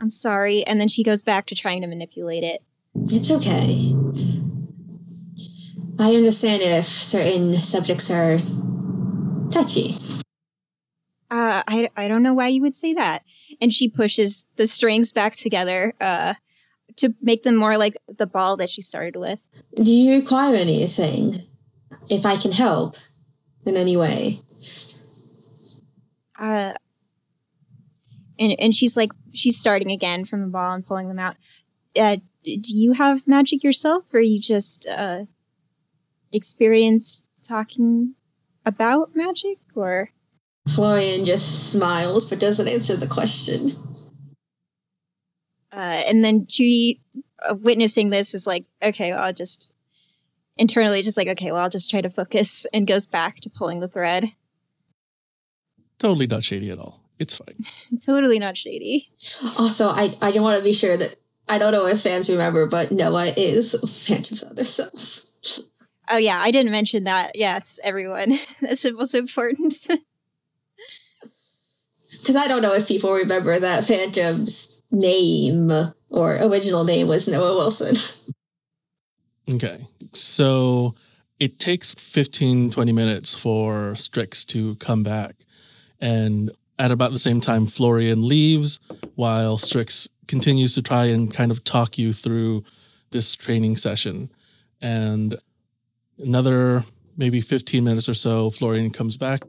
I'm 0.00 0.10
sorry. 0.10 0.64
And 0.64 0.80
then 0.80 0.88
she 0.88 1.04
goes 1.04 1.22
back 1.22 1.46
to 1.46 1.54
trying 1.54 1.82
to 1.82 1.86
manipulate 1.86 2.42
it. 2.42 2.62
it's 2.94 3.30
okay. 3.30 3.92
I 6.00 6.16
understand 6.16 6.62
if 6.62 6.84
certain 6.84 7.52
subjects 7.54 8.10
are 8.10 8.38
touchy. 9.50 9.94
Uh, 11.32 11.62
I, 11.66 11.88
I 11.96 12.08
don't 12.08 12.22
know 12.22 12.34
why 12.34 12.48
you 12.48 12.60
would 12.60 12.74
say 12.74 12.92
that. 12.92 13.20
And 13.58 13.72
she 13.72 13.88
pushes 13.88 14.46
the 14.56 14.66
strings 14.66 15.12
back 15.12 15.32
together 15.32 15.94
uh, 15.98 16.34
to 16.96 17.14
make 17.22 17.42
them 17.42 17.56
more 17.56 17.78
like 17.78 17.96
the 18.06 18.26
ball 18.26 18.58
that 18.58 18.68
she 18.68 18.82
started 18.82 19.16
with. 19.16 19.48
Do 19.74 19.90
you 19.90 20.20
require 20.20 20.54
anything? 20.54 21.32
If 22.10 22.26
I 22.26 22.36
can 22.36 22.52
help 22.52 22.96
in 23.64 23.76
any 23.76 23.96
way. 23.96 24.40
Uh, 26.38 26.74
and, 28.38 28.54
and 28.60 28.74
she's 28.74 28.94
like, 28.94 29.12
she's 29.32 29.58
starting 29.58 29.90
again 29.90 30.26
from 30.26 30.42
the 30.42 30.48
ball 30.48 30.74
and 30.74 30.86
pulling 30.86 31.08
them 31.08 31.18
out. 31.18 31.36
Uh, 31.98 32.16
do 32.44 32.74
you 32.74 32.92
have 32.92 33.26
magic 33.26 33.64
yourself 33.64 34.12
or 34.12 34.20
you 34.20 34.38
just 34.38 34.86
uh, 34.86 35.24
experience 36.30 37.24
talking 37.40 38.16
about 38.66 39.16
magic 39.16 39.58
or 39.74 40.10
Florian 40.68 41.24
just 41.24 41.72
smiles 41.72 42.28
but 42.28 42.40
doesn't 42.40 42.68
answer 42.68 42.96
the 42.96 43.06
question. 43.06 43.70
uh, 45.72 46.02
and 46.06 46.24
then 46.24 46.46
Junie 46.48 47.00
uh, 47.48 47.54
witnessing 47.54 48.10
this 48.10 48.34
is 48.34 48.46
like, 48.46 48.66
okay, 48.82 49.12
well, 49.12 49.24
I'll 49.24 49.32
just 49.32 49.72
internally 50.56 51.02
just 51.02 51.16
like, 51.16 51.28
okay, 51.28 51.50
well, 51.52 51.62
I'll 51.62 51.68
just 51.68 51.90
try 51.90 52.00
to 52.00 52.10
focus 52.10 52.66
and 52.72 52.86
goes 52.86 53.06
back 53.06 53.36
to 53.40 53.50
pulling 53.50 53.80
the 53.80 53.88
thread. 53.88 54.26
Totally 55.98 56.26
not 56.26 56.44
shady 56.44 56.70
at 56.70 56.78
all. 56.78 57.00
It's 57.18 57.36
fine. 57.36 57.56
totally 58.04 58.38
not 58.38 58.56
shady. 58.56 59.10
Also, 59.58 59.88
I, 59.88 60.14
I 60.20 60.30
don't 60.30 60.42
want 60.42 60.58
to 60.58 60.64
be 60.64 60.72
sure 60.72 60.96
that 60.96 61.16
I 61.48 61.58
don't 61.58 61.72
know 61.72 61.86
if 61.86 62.00
fans 62.00 62.30
remember, 62.30 62.66
but 62.66 62.90
Noah 62.90 63.32
is 63.36 63.74
Phantom's 64.06 64.44
other 64.44 64.64
self. 64.64 65.68
Oh 66.10 66.16
yeah, 66.18 66.40
I 66.42 66.50
didn't 66.50 66.72
mention 66.72 67.04
that. 67.04 67.32
Yes, 67.34 67.78
everyone, 67.84 68.32
that's 68.60 68.90
most 68.92 69.14
important. 69.14 69.74
Because 72.22 72.36
I 72.36 72.46
don't 72.46 72.62
know 72.62 72.74
if 72.74 72.86
people 72.86 73.12
remember 73.12 73.58
that 73.58 73.84
Phantom's 73.84 74.82
name 74.90 75.70
or 76.08 76.36
original 76.36 76.84
name 76.84 77.08
was 77.08 77.28
Noah 77.28 77.56
Wilson. 77.56 77.96
Okay. 79.50 79.88
So 80.12 80.94
it 81.40 81.58
takes 81.58 81.94
15, 81.94 82.70
20 82.70 82.92
minutes 82.92 83.34
for 83.34 83.96
Strix 83.96 84.44
to 84.46 84.76
come 84.76 85.02
back. 85.02 85.34
And 86.00 86.52
at 86.78 86.92
about 86.92 87.12
the 87.12 87.18
same 87.18 87.40
time, 87.40 87.66
Florian 87.66 88.26
leaves 88.26 88.78
while 89.16 89.58
Strix 89.58 90.08
continues 90.28 90.74
to 90.76 90.82
try 90.82 91.06
and 91.06 91.34
kind 91.34 91.50
of 91.50 91.64
talk 91.64 91.98
you 91.98 92.12
through 92.12 92.62
this 93.10 93.34
training 93.34 93.76
session. 93.76 94.30
And 94.80 95.36
another 96.18 96.84
maybe 97.16 97.40
15 97.40 97.84
minutes 97.84 98.08
or 98.08 98.14
so, 98.14 98.50
Florian 98.50 98.90
comes 98.90 99.16
back. 99.16 99.42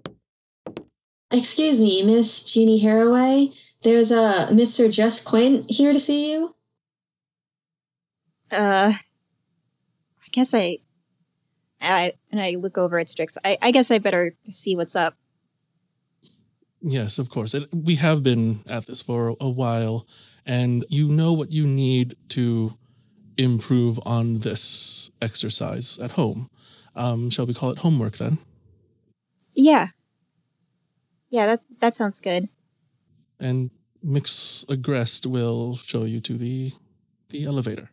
Excuse 1.34 1.82
me, 1.82 2.04
Miss 2.06 2.56
Junie 2.56 2.80
Haraway. 2.80 3.54
There's 3.82 4.12
a 4.12 4.48
Mr. 4.52 4.92
Just 4.94 5.26
Quint 5.26 5.66
here 5.70 5.92
to 5.92 6.00
see 6.00 6.32
you. 6.32 6.54
uh, 8.52 8.94
I 8.94 10.28
guess 10.32 10.54
I, 10.54 10.78
I 11.82 12.14
and 12.32 12.40
I 12.40 12.52
look 12.52 12.78
over 12.78 13.00
at 13.00 13.10
Strix. 13.10 13.38
I, 13.44 13.58
I 13.62 13.72
guess 13.72 13.90
I 13.92 13.98
better 13.98 14.36
see 14.46 14.76
what's 14.76 14.96
up. 14.96 15.16
Yes, 16.82 17.18
of 17.18 17.30
course. 17.30 17.54
And 17.56 17.68
we 17.72 17.96
have 17.96 18.22
been 18.24 18.62
at 18.68 18.86
this 18.86 19.02
for 19.02 19.36
a 19.40 19.50
while, 19.50 20.06
and 20.46 20.86
you 20.90 21.08
know 21.08 21.34
what 21.34 21.52
you 21.52 21.66
need 21.66 22.16
to 22.30 22.78
improve 23.38 24.00
on 24.06 24.40
this 24.40 25.10
exercise 25.22 25.98
at 25.98 26.12
home. 26.12 26.50
Um, 26.96 27.32
shall 27.32 27.48
we 27.48 27.56
call 27.56 27.72
it 27.72 27.80
homework 27.80 28.18
then? 28.18 28.38
Yeah, 29.56 29.88
yeah, 31.34 31.48
that 31.48 31.62
that 31.80 31.96
sounds 31.96 32.20
good. 32.22 32.48
And 33.40 33.72
Mix 34.04 34.66
Agrest 34.70 35.26
will 35.26 35.76
show 35.78 36.04
you 36.04 36.22
to 36.22 36.38
the 36.38 36.74
the 37.30 37.46
elevator. 37.46 37.90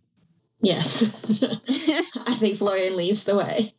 Yes. 0.61 1.42
I 2.26 2.35
think 2.35 2.59
Florian 2.59 2.98
leads 2.98 3.24
the 3.24 3.38
way. 3.38 3.70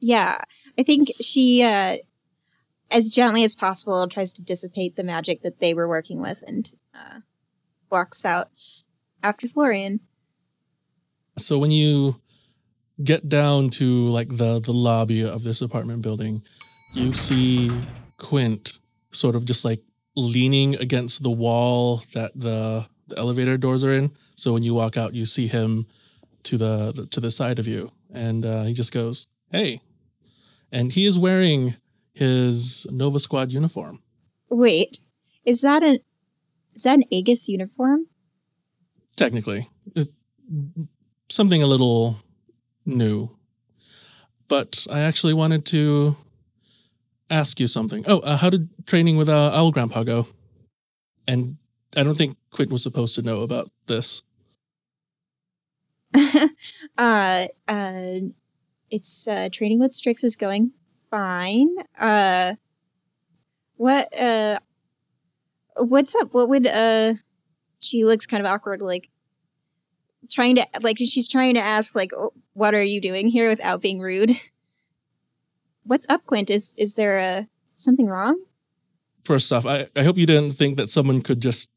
Yeah, 0.00 0.38
I 0.78 0.82
think 0.82 1.08
she, 1.20 1.62
uh, 1.62 1.98
as 2.90 3.10
gently 3.10 3.44
as 3.44 3.54
possible, 3.54 4.08
tries 4.08 4.32
to 4.32 4.42
dissipate 4.42 4.96
the 4.96 5.04
magic 5.04 5.42
that 5.42 5.60
they 5.60 5.74
were 5.74 5.86
working 5.86 6.18
with 6.18 6.42
and 6.46 6.66
uh, 6.94 7.20
walks 7.90 8.24
out 8.24 8.48
after 9.22 9.46
Florian. 9.46 10.00
So 11.36 11.58
when 11.58 11.70
you 11.70 12.22
get 13.04 13.28
down 13.28 13.68
to 13.70 14.08
like 14.08 14.38
the 14.38 14.58
the 14.58 14.72
lobby 14.72 15.22
of 15.22 15.44
this 15.44 15.60
apartment 15.60 16.00
building, 16.00 16.42
you 16.94 17.12
see 17.12 17.70
Quint 18.22 18.78
sort 19.10 19.36
of 19.36 19.44
just 19.44 19.64
like 19.64 19.82
leaning 20.16 20.74
against 20.76 21.22
the 21.22 21.30
wall 21.30 22.02
that 22.14 22.32
the, 22.34 22.86
the 23.08 23.18
elevator 23.18 23.58
doors 23.58 23.84
are 23.84 23.92
in. 23.92 24.12
So 24.36 24.52
when 24.52 24.62
you 24.62 24.74
walk 24.74 24.96
out, 24.96 25.14
you 25.14 25.26
see 25.26 25.48
him 25.48 25.86
to 26.44 26.56
the, 26.56 26.92
the 26.92 27.06
to 27.06 27.20
the 27.20 27.30
side 27.30 27.58
of 27.58 27.68
you, 27.68 27.92
and 28.12 28.44
uh, 28.44 28.64
he 28.64 28.72
just 28.72 28.92
goes, 28.92 29.28
"Hey," 29.50 29.80
and 30.72 30.92
he 30.92 31.06
is 31.06 31.18
wearing 31.18 31.76
his 32.14 32.86
Nova 32.90 33.20
Squad 33.20 33.52
uniform. 33.52 34.00
Wait, 34.48 34.98
is 35.44 35.60
that 35.60 35.82
an 35.82 35.98
is 36.74 36.82
that 36.82 36.94
an 36.94 37.04
Aegis 37.10 37.48
uniform? 37.48 38.06
technically 39.16 39.68
It's 39.94 40.08
something 41.28 41.62
a 41.62 41.66
little 41.66 42.18
new 42.84 43.30
but 44.48 44.86
i 44.90 45.00
actually 45.00 45.32
wanted 45.32 45.64
to 45.64 46.16
ask 47.32 47.58
you 47.58 47.66
something 47.66 48.04
oh 48.06 48.18
uh, 48.20 48.36
how 48.36 48.50
did 48.50 48.68
training 48.86 49.16
with 49.16 49.28
uh, 49.28 49.50
owl 49.54 49.70
grandpa 49.72 50.02
go 50.02 50.26
and 51.26 51.56
i 51.96 52.02
don't 52.02 52.16
think 52.16 52.36
quint 52.50 52.70
was 52.70 52.82
supposed 52.82 53.14
to 53.14 53.22
know 53.22 53.40
about 53.40 53.70
this 53.86 54.22
uh, 56.98 57.46
uh, 57.68 58.18
it's 58.90 59.26
uh, 59.26 59.48
training 59.50 59.80
with 59.80 59.92
Strix 59.92 60.22
is 60.22 60.36
going 60.36 60.72
fine. 61.10 61.68
Uh, 61.98 62.54
what 63.76 64.08
uh, 64.20 64.58
what's 65.76 66.14
up? 66.16 66.34
What 66.34 66.48
would 66.48 66.66
uh? 66.66 67.14
She 67.80 68.04
looks 68.04 68.26
kind 68.26 68.44
of 68.44 68.52
awkward, 68.52 68.82
like 68.82 69.08
trying 70.30 70.56
to 70.56 70.66
like 70.82 70.98
she's 70.98 71.28
trying 71.28 71.54
to 71.54 71.60
ask 71.60 71.96
like, 71.96 72.10
oh, 72.14 72.32
what 72.52 72.74
are 72.74 72.82
you 72.82 73.00
doing 73.00 73.28
here 73.28 73.48
without 73.48 73.80
being 73.80 74.00
rude. 74.00 74.30
What's 75.84 76.08
up, 76.08 76.26
Quint? 76.26 76.50
Is 76.50 76.74
is 76.78 76.94
there 76.94 77.18
a 77.18 77.48
something 77.74 78.06
wrong? 78.06 78.38
first 79.24 79.52
off 79.52 79.66
I, 79.66 79.88
I 79.94 80.02
hope 80.02 80.18
you 80.18 80.26
didn't 80.26 80.52
think 80.52 80.76
that 80.76 80.90
someone 80.90 81.22
could 81.22 81.40
just 81.40 81.68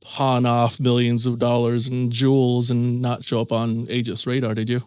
pawn 0.00 0.46
off 0.46 0.80
millions 0.80 1.26
of 1.26 1.38
dollars 1.38 1.86
and 1.88 2.10
jewels 2.12 2.70
and 2.70 3.00
not 3.00 3.24
show 3.24 3.40
up 3.40 3.52
on 3.52 3.86
aegis 3.88 4.26
radar 4.26 4.54
did 4.54 4.68
you 4.68 4.82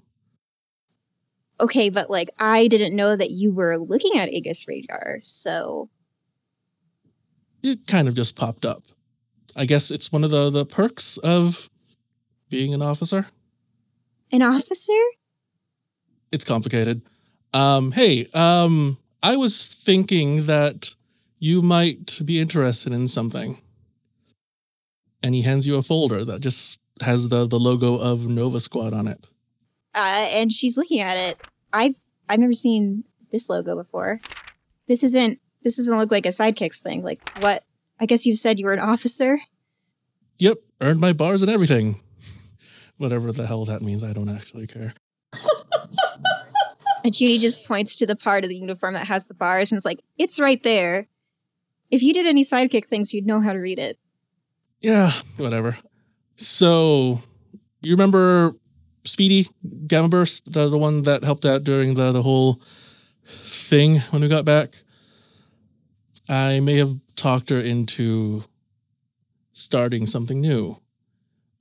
Okay, 1.60 1.92
but 1.92 2.10
like 2.10 2.32
I 2.40 2.68
didn't 2.68 2.96
know 2.96 3.16
that 3.16 3.30
you 3.30 3.52
were 3.54 3.78
looking 3.78 4.18
at 4.18 4.34
Aegis 4.34 4.68
radar, 4.68 5.18
so 5.20 5.92
it 7.62 7.86
kind 7.86 8.08
of 8.08 8.16
just 8.16 8.36
popped 8.36 8.66
up 8.66 8.84
i 9.56 9.66
guess 9.66 9.92
it's 9.92 10.12
one 10.12 10.24
of 10.24 10.32
the 10.32 10.50
the 10.50 10.66
perks 10.66 11.18
of 11.18 11.70
being 12.50 12.74
an 12.74 12.82
officer 12.82 13.28
an 14.32 14.42
officer. 14.42 15.02
it's 16.32 16.44
complicated. 16.44 17.02
Um, 17.54 17.92
hey, 17.92 18.28
um, 18.34 18.98
I 19.22 19.36
was 19.36 19.68
thinking 19.68 20.46
that 20.46 20.96
you 21.40 21.62
might 21.62 22.22
be 22.24 22.40
interested 22.40 22.94
in 22.94 23.08
something. 23.08 23.60
and 25.24 25.36
he 25.36 25.44
hands 25.44 25.68
you 25.68 25.76
a 25.76 25.84
folder 25.84 26.26
that 26.26 26.42
just 26.42 26.80
has 27.02 27.28
the 27.30 27.48
the 27.48 27.60
logo 27.60 27.96
of 27.98 28.28
Nova 28.28 28.60
Squad 28.60 28.94
on 28.94 29.08
it. 29.08 29.26
Uh, 29.94 30.28
and 30.32 30.52
she's 30.52 30.78
looking 30.78 31.00
at 31.00 31.16
it. 31.18 31.40
I've 31.74 32.00
I've 32.30 32.40
never 32.40 32.54
seen 32.54 33.04
this 33.32 33.50
logo 33.50 33.76
before. 33.76 34.20
This 34.88 35.04
isn't 35.04 35.40
this 35.64 35.78
doesn't 35.78 35.98
look 35.98 36.12
like 36.12 36.26
a 36.26 36.30
sidekicks 36.30 36.82
thing. 36.82 37.04
Like 37.04 37.38
what? 37.40 37.64
I 38.00 38.06
guess 38.08 38.26
you 38.26 38.34
said 38.36 38.58
you 38.60 38.66
were 38.66 38.74
an 38.74 38.80
officer. 38.80 39.40
Yep, 40.40 40.58
earned 40.82 41.00
my 41.00 41.14
bars 41.14 41.44
and 41.44 41.52
everything. 41.52 42.02
Whatever 42.98 43.32
the 43.32 43.46
hell 43.46 43.66
that 43.66 43.82
means, 43.84 44.04
I 44.04 44.14
don't 44.14 44.30
actually 44.30 44.66
care. 44.68 44.94
And 47.04 47.20
Junie 47.20 47.40
just 47.40 47.68
points 47.68 47.96
to 47.98 48.06
the 48.06 48.16
part 48.16 48.44
of 48.44 48.50
the 48.50 48.58
uniform 48.58 48.94
that 48.94 49.08
has 49.08 49.28
the 49.28 49.34
bars 49.34 49.72
and 49.72 49.78
is 49.78 49.86
like, 49.86 50.00
"It's 50.18 50.40
right 50.40 50.62
there." 50.62 51.08
If 51.90 52.04
you 52.04 52.14
did 52.14 52.26
any 52.26 52.44
sidekick 52.44 52.86
things, 52.86 53.14
you'd 53.14 53.26
know 53.26 53.42
how 53.42 53.54
to 53.54 53.60
read 53.60 53.80
it. 53.80 53.98
Yeah, 54.80 55.12
whatever. 55.38 55.78
So, 56.38 57.22
you 57.82 57.92
remember 57.92 58.56
Speedy 59.04 59.48
Gamma 59.88 60.08
Burst, 60.08 60.52
the, 60.52 60.70
the 60.70 60.78
one 60.78 61.04
that 61.04 61.24
helped 61.24 61.46
out 61.46 61.64
during 61.64 61.96
the, 61.96 62.12
the 62.12 62.24
whole 62.24 62.62
thing 63.26 64.00
when 64.12 64.22
we 64.22 64.28
got 64.28 64.46
back? 64.46 64.84
I 66.30 66.60
may 66.62 66.78
have 66.78 66.98
talked 67.16 67.50
her 67.50 67.60
into 67.60 68.46
starting 69.54 70.06
something 70.06 70.40
new. 70.40 70.78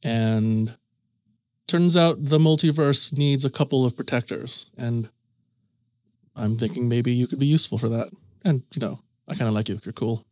And 0.03 0.76
turns 1.66 1.96
out 1.96 2.24
the 2.24 2.38
multiverse 2.38 3.12
needs 3.12 3.44
a 3.44 3.50
couple 3.50 3.85
of 3.85 3.96
protectors. 3.96 4.66
And 4.76 5.09
I'm 6.36 6.56
thinking 6.56 6.88
maybe 6.88 7.12
you 7.12 7.26
could 7.26 7.38
be 7.38 7.46
useful 7.46 7.78
for 7.78 7.88
that. 7.88 8.08
And, 8.44 8.62
you 8.72 8.80
know, 8.80 9.00
I 9.28 9.34
kind 9.34 9.48
of 9.48 9.54
like 9.54 9.68
you. 9.68 9.80
You're 9.84 9.92
cool. 9.92 10.24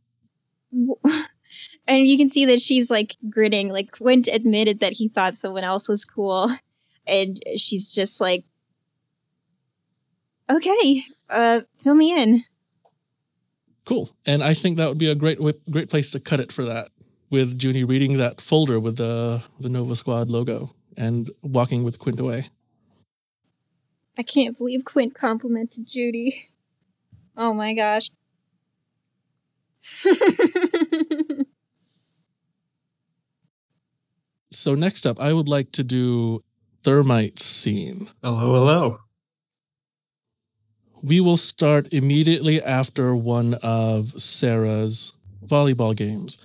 and 1.87 2.07
you 2.07 2.17
can 2.17 2.29
see 2.29 2.45
that 2.47 2.61
she's 2.61 2.91
like 2.91 3.17
grinning. 3.29 3.73
Like 3.73 3.93
Quint 3.93 4.29
admitted 4.29 4.81
that 4.81 4.95
he 4.95 5.09
thought 5.09 5.35
someone 5.35 5.65
else 5.65 5.89
was 5.89 6.05
cool, 6.05 6.51
and 7.07 7.41
she's 7.57 7.95
just 7.95 8.21
like, 8.21 8.45
"Okay, 10.51 11.03
uh, 11.31 11.61
fill 11.79 11.95
me 11.95 12.21
in." 12.21 12.43
Cool. 13.85 14.11
And 14.27 14.45
I 14.45 14.53
think 14.53 14.77
that 14.77 14.89
would 14.89 14.99
be 14.99 15.11
a 15.11 15.15
great 15.15 15.39
great 15.71 15.89
place 15.89 16.11
to 16.13 16.21
cut 16.21 16.41
it 16.41 16.53
for 16.53 16.65
that, 16.65 16.91
with 17.31 17.61
Junie 17.61 17.85
reading 17.85 18.19
that 18.19 18.41
folder 18.41 18.79
with 18.79 18.97
the 18.97 19.43
the 19.59 19.69
Nova 19.69 19.97
Squad 19.97 20.31
logo 20.31 20.75
and 20.97 21.31
walking 21.43 21.85
with 21.85 21.99
Quint 21.99 22.21
away. 22.21 22.51
I 24.19 24.23
can't 24.23 24.59
believe 24.59 24.85
Quint 24.85 25.15
complimented 25.15 25.95
Junie. 25.95 26.35
Oh 27.41 27.55
my 27.55 27.73
gosh. 27.73 28.11
So 34.51 34.75
next 34.75 35.07
up, 35.07 35.21
I 35.21 35.33
would 35.33 35.49
like 35.49 35.73
to 35.73 35.85
do 35.85 36.43
thermite 36.83 37.39
scene. 37.39 38.11
Hello, 38.23 38.55
hello. 38.55 38.99
We 41.03 41.21
will 41.21 41.37
start 41.37 41.87
immediately 41.93 42.61
after 42.63 43.15
one 43.15 43.55
of 43.63 44.21
Sarah's 44.21 45.13
volleyball 45.47 45.95
games, 45.95 46.39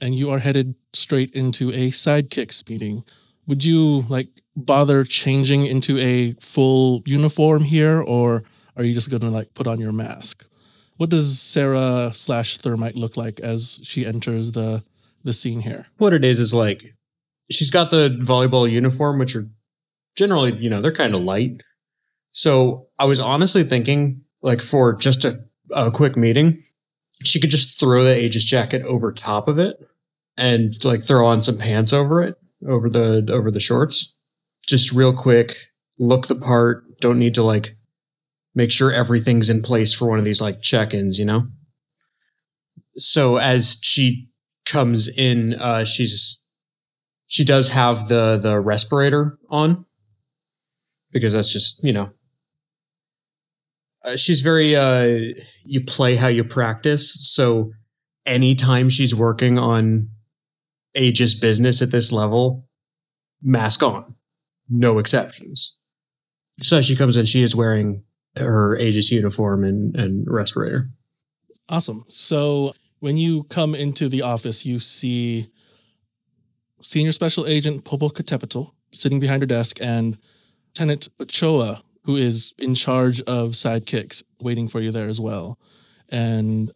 and 0.00 0.14
you 0.14 0.30
are 0.30 0.38
headed 0.38 0.76
straight 0.94 1.30
into 1.32 1.70
a 1.70 1.90
sidekicks 1.90 2.68
meeting. 2.68 3.04
Would 3.46 3.64
you 3.64 4.06
like 4.08 4.28
bother 4.64 5.04
changing 5.04 5.66
into 5.66 5.98
a 5.98 6.34
full 6.40 7.02
uniform 7.06 7.64
here, 7.64 8.00
or 8.00 8.42
are 8.76 8.84
you 8.84 8.94
just 8.94 9.10
going 9.10 9.22
to 9.22 9.30
like 9.30 9.54
put 9.54 9.66
on 9.66 9.80
your 9.80 9.92
mask? 9.92 10.44
What 10.96 11.10
does 11.10 11.40
Sarah 11.40 12.10
slash 12.12 12.58
Thermite 12.58 12.96
look 12.96 13.16
like 13.16 13.40
as 13.40 13.80
she 13.82 14.04
enters 14.04 14.52
the 14.52 14.82
the 15.24 15.32
scene 15.32 15.60
here? 15.60 15.86
What 15.98 16.12
it 16.12 16.24
is 16.24 16.40
is 16.40 16.52
like 16.52 16.94
she's 17.50 17.70
got 17.70 17.90
the 17.90 18.10
volleyball 18.22 18.70
uniform, 18.70 19.18
which 19.18 19.36
are 19.36 19.48
generally, 20.16 20.56
you 20.56 20.68
know, 20.68 20.80
they're 20.80 20.92
kind 20.92 21.14
of 21.14 21.22
light. 21.22 21.62
So 22.32 22.88
I 22.98 23.04
was 23.04 23.20
honestly 23.20 23.62
thinking, 23.62 24.22
like, 24.42 24.60
for 24.60 24.92
just 24.92 25.24
a, 25.24 25.44
a 25.70 25.90
quick 25.90 26.16
meeting, 26.16 26.62
she 27.24 27.40
could 27.40 27.50
just 27.50 27.78
throw 27.80 28.04
the 28.04 28.22
Aegis 28.22 28.44
jacket 28.44 28.82
over 28.82 29.12
top 29.12 29.48
of 29.48 29.58
it 29.58 29.76
and 30.36 30.84
like 30.84 31.02
throw 31.02 31.26
on 31.26 31.42
some 31.42 31.58
pants 31.58 31.92
over 31.92 32.22
it, 32.22 32.36
over 32.66 32.88
the 32.88 33.26
over 33.30 33.50
the 33.50 33.60
shorts. 33.60 34.14
Just 34.68 34.92
real 34.92 35.12
quick, 35.12 35.68
look 35.98 36.28
the 36.28 36.36
part. 36.36 36.84
Don't 37.00 37.18
need 37.18 37.34
to 37.34 37.42
like 37.42 37.76
make 38.54 38.70
sure 38.70 38.92
everything's 38.92 39.50
in 39.50 39.62
place 39.62 39.92
for 39.92 40.08
one 40.08 40.18
of 40.18 40.24
these 40.24 40.40
like 40.40 40.60
check-ins, 40.60 41.18
you 41.18 41.24
know? 41.24 41.46
So 42.96 43.36
as 43.36 43.78
she 43.82 44.28
comes 44.66 45.08
in, 45.08 45.54
uh, 45.54 45.84
she's 45.84 46.38
she 47.28 47.44
does 47.44 47.70
have 47.70 48.08
the 48.08 48.38
the 48.42 48.58
respirator 48.58 49.38
on 49.48 49.84
because 51.12 51.34
that's 51.34 51.52
just 51.52 51.84
you 51.84 51.92
know 51.92 52.10
uh, 54.04 54.16
she's 54.16 54.40
very 54.40 54.74
uh 54.74 55.32
you 55.64 55.84
play 55.84 56.16
how 56.16 56.26
you 56.26 56.42
practice 56.42 57.14
so 57.32 57.70
anytime 58.26 58.88
she's 58.88 59.14
working 59.14 59.58
on 59.58 60.08
aegis 60.94 61.34
business 61.34 61.80
at 61.80 61.92
this 61.92 62.10
level 62.10 62.66
mask 63.42 63.82
on 63.82 64.14
no 64.68 64.98
exceptions 64.98 65.76
so 66.60 66.80
she 66.80 66.96
comes 66.96 67.16
in 67.16 67.24
she 67.24 67.42
is 67.42 67.54
wearing 67.54 68.02
her 68.36 68.76
aegis 68.76 69.10
uniform 69.10 69.64
and 69.64 69.96
and 69.96 70.24
respirator 70.28 70.88
Awesome. 71.68 72.06
So 72.08 72.74
when 73.00 73.18
you 73.18 73.44
come 73.44 73.74
into 73.74 74.08
the 74.08 74.22
office, 74.22 74.64
you 74.64 74.80
see 74.80 75.50
Senior 76.80 77.12
Special 77.12 77.46
Agent 77.46 77.84
Popocatepetl 77.84 78.72
sitting 78.90 79.20
behind 79.20 79.42
her 79.42 79.46
desk 79.46 79.76
and 79.80 80.16
Lieutenant 80.68 81.08
Ochoa, 81.20 81.82
who 82.04 82.16
is 82.16 82.54
in 82.58 82.74
charge 82.74 83.20
of 83.22 83.50
sidekicks, 83.50 84.22
waiting 84.40 84.66
for 84.66 84.80
you 84.80 84.90
there 84.90 85.08
as 85.08 85.20
well. 85.20 85.58
And 86.08 86.72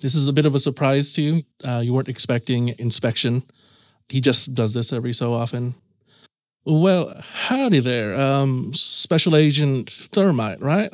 this 0.00 0.16
is 0.16 0.26
a 0.26 0.32
bit 0.32 0.44
of 0.44 0.56
a 0.56 0.58
surprise 0.58 1.12
to 1.12 1.22
you. 1.22 1.42
Uh, 1.62 1.80
you 1.84 1.92
weren't 1.92 2.08
expecting 2.08 2.74
inspection. 2.78 3.44
He 4.08 4.20
just 4.20 4.54
does 4.54 4.74
this 4.74 4.92
every 4.92 5.12
so 5.12 5.34
often. 5.34 5.76
Well, 6.68 7.14
howdy 7.20 7.78
there, 7.78 8.18
um, 8.20 8.74
Special 8.74 9.36
Agent 9.36 9.88
Thermite, 9.88 10.60
right? 10.60 10.92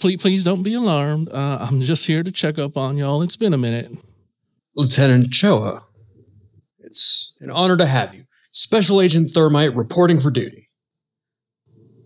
Please, 0.00 0.22
please 0.22 0.44
don't 0.44 0.62
be 0.62 0.74
alarmed. 0.74 1.28
Uh, 1.30 1.58
I'm 1.60 1.80
just 1.82 2.06
here 2.06 2.22
to 2.22 2.30
check 2.30 2.58
up 2.58 2.76
on 2.76 2.96
y'all. 2.96 3.20
It's 3.22 3.34
been 3.34 3.52
a 3.52 3.58
minute. 3.58 3.90
lieutenant 4.76 5.26
Ochoa 5.26 5.82
it's 6.78 7.36
an 7.40 7.50
honor 7.50 7.76
to 7.76 7.86
have 7.86 8.14
you 8.14 8.24
special 8.50 9.00
agent 9.00 9.32
thermite 9.34 9.74
reporting 9.74 10.18
for 10.18 10.30
duty 10.30 10.70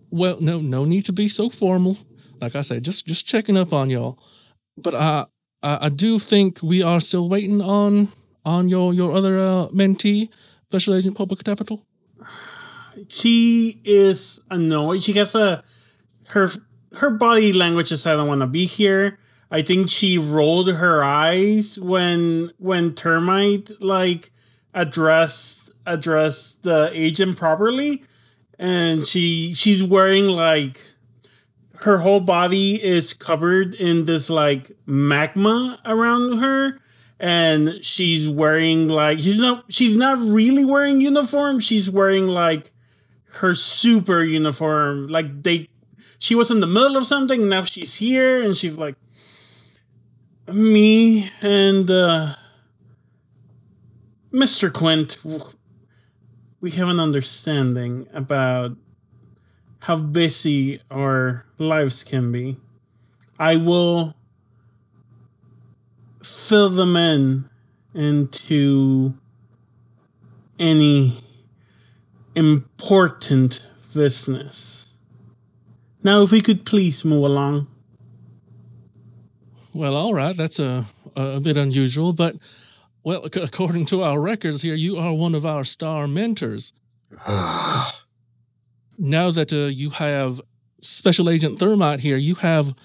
Well, 0.09 0.37
no, 0.41 0.59
no 0.59 0.83
need 0.85 1.05
to 1.05 1.13
be 1.13 1.29
so 1.29 1.49
formal. 1.49 1.97
Like 2.41 2.55
I 2.55 2.61
said, 2.61 2.83
just 2.83 3.05
just 3.05 3.25
checking 3.25 3.57
up 3.57 3.71
on 3.71 3.89
y'all. 3.89 4.19
But 4.77 4.95
I, 4.95 5.25
I, 5.61 5.85
I 5.85 5.89
do 5.89 6.19
think 6.19 6.61
we 6.61 6.83
are 6.83 6.99
still 6.99 7.29
waiting 7.29 7.61
on 7.61 8.11
on 8.43 8.67
your 8.67 8.93
your 8.93 9.13
other 9.13 9.37
uh, 9.39 9.67
mentee, 9.69 10.29
Special 10.65 10.95
Agent 10.95 11.17
Popocatepetl. 11.17 11.81
She 13.07 13.75
is 13.83 14.41
annoyed. 14.49 15.03
She 15.03 15.13
gets 15.13 15.35
a 15.35 15.63
her 16.29 16.49
her 16.99 17.09
body 17.09 17.53
language 17.53 17.91
is 17.91 18.05
I 18.05 18.15
don't 18.15 18.27
want 18.27 18.41
to 18.41 18.47
be 18.47 18.65
here. 18.65 19.19
I 19.51 19.61
think 19.61 19.89
she 19.89 20.17
rolled 20.17 20.73
her 20.73 21.03
eyes 21.03 21.77
when 21.79 22.49
when 22.57 22.93
Thermite 22.93 23.81
like 23.81 24.31
addressed 24.73 25.73
addressed 25.85 26.63
the 26.63 26.89
agent 26.93 27.37
properly, 27.37 28.03
and 28.57 29.05
she 29.05 29.53
she's 29.53 29.83
wearing 29.83 30.27
like 30.27 30.77
her 31.81 31.99
whole 31.99 32.21
body 32.21 32.83
is 32.83 33.13
covered 33.13 33.75
in 33.75 34.05
this 34.05 34.29
like 34.29 34.71
magma 34.85 35.79
around 35.85 36.39
her 36.39 36.79
and 37.23 37.81
she's 37.81 38.27
wearing 38.27 38.89
like 38.89 39.17
she's 39.17 39.39
not 39.39 39.63
she's 39.69 39.97
not 39.97 40.17
really 40.19 40.65
wearing 40.65 40.99
uniform 40.99 41.57
she's 41.57 41.89
wearing 41.89 42.27
like 42.27 42.72
her 43.35 43.55
super 43.55 44.23
uniform 44.23 45.07
like 45.07 45.43
they 45.43 45.69
she 46.19 46.35
was 46.35 46.51
in 46.51 46.59
the 46.59 46.67
middle 46.67 46.97
of 46.97 47.05
something 47.05 47.49
now 47.49 47.63
she's 47.63 47.95
here 47.95 48.41
and 48.41 48.55
she's 48.55 48.77
like 48.77 48.95
me 50.47 51.29
and 51.41 51.89
uh 51.89 52.35
mr 54.33 54.73
quint. 54.73 55.17
We 56.59 56.71
have 56.71 56.89
an 56.89 56.99
understanding 56.99 58.07
about 58.13 58.75
how 59.81 59.97
busy 59.97 60.81
our 60.89 61.45
lives 61.57 62.03
can 62.03 62.31
be. 62.31 62.57
I 63.37 63.57
will 63.57 64.15
fill 66.23 66.69
them 66.69 66.95
in 66.95 67.49
into 67.93 69.13
any 70.57 71.11
important 72.35 73.65
business. 73.93 74.95
Now, 76.03 76.21
if 76.23 76.31
we 76.31 76.41
could 76.41 76.65
please 76.65 77.05
move 77.05 77.23
along. 77.23 77.67
Well, 79.73 79.95
all 79.95 80.13
right, 80.13 80.35
that's 80.35 80.59
a 80.59 80.85
a 81.15 81.39
bit 81.39 81.57
unusual, 81.57 82.11
but 82.13 82.35
Well, 83.03 83.25
ac- 83.25 83.41
according 83.41 83.85
to 83.87 84.01
our 84.03 84.19
records 84.19 84.61
here, 84.61 84.75
you 84.75 84.97
are 84.97 85.13
one 85.13 85.35
of 85.35 85.45
our 85.45 85.63
star 85.63 86.07
mentors. 86.07 86.73
Now 88.97 89.31
that 89.31 89.51
uh, 89.51 89.67
you 89.67 89.89
have 89.89 90.39
Special 90.81 91.29
Agent 91.29 91.57
Thermite 91.59 92.01
here, 92.01 92.17
you 92.17 92.35
have 92.35 92.75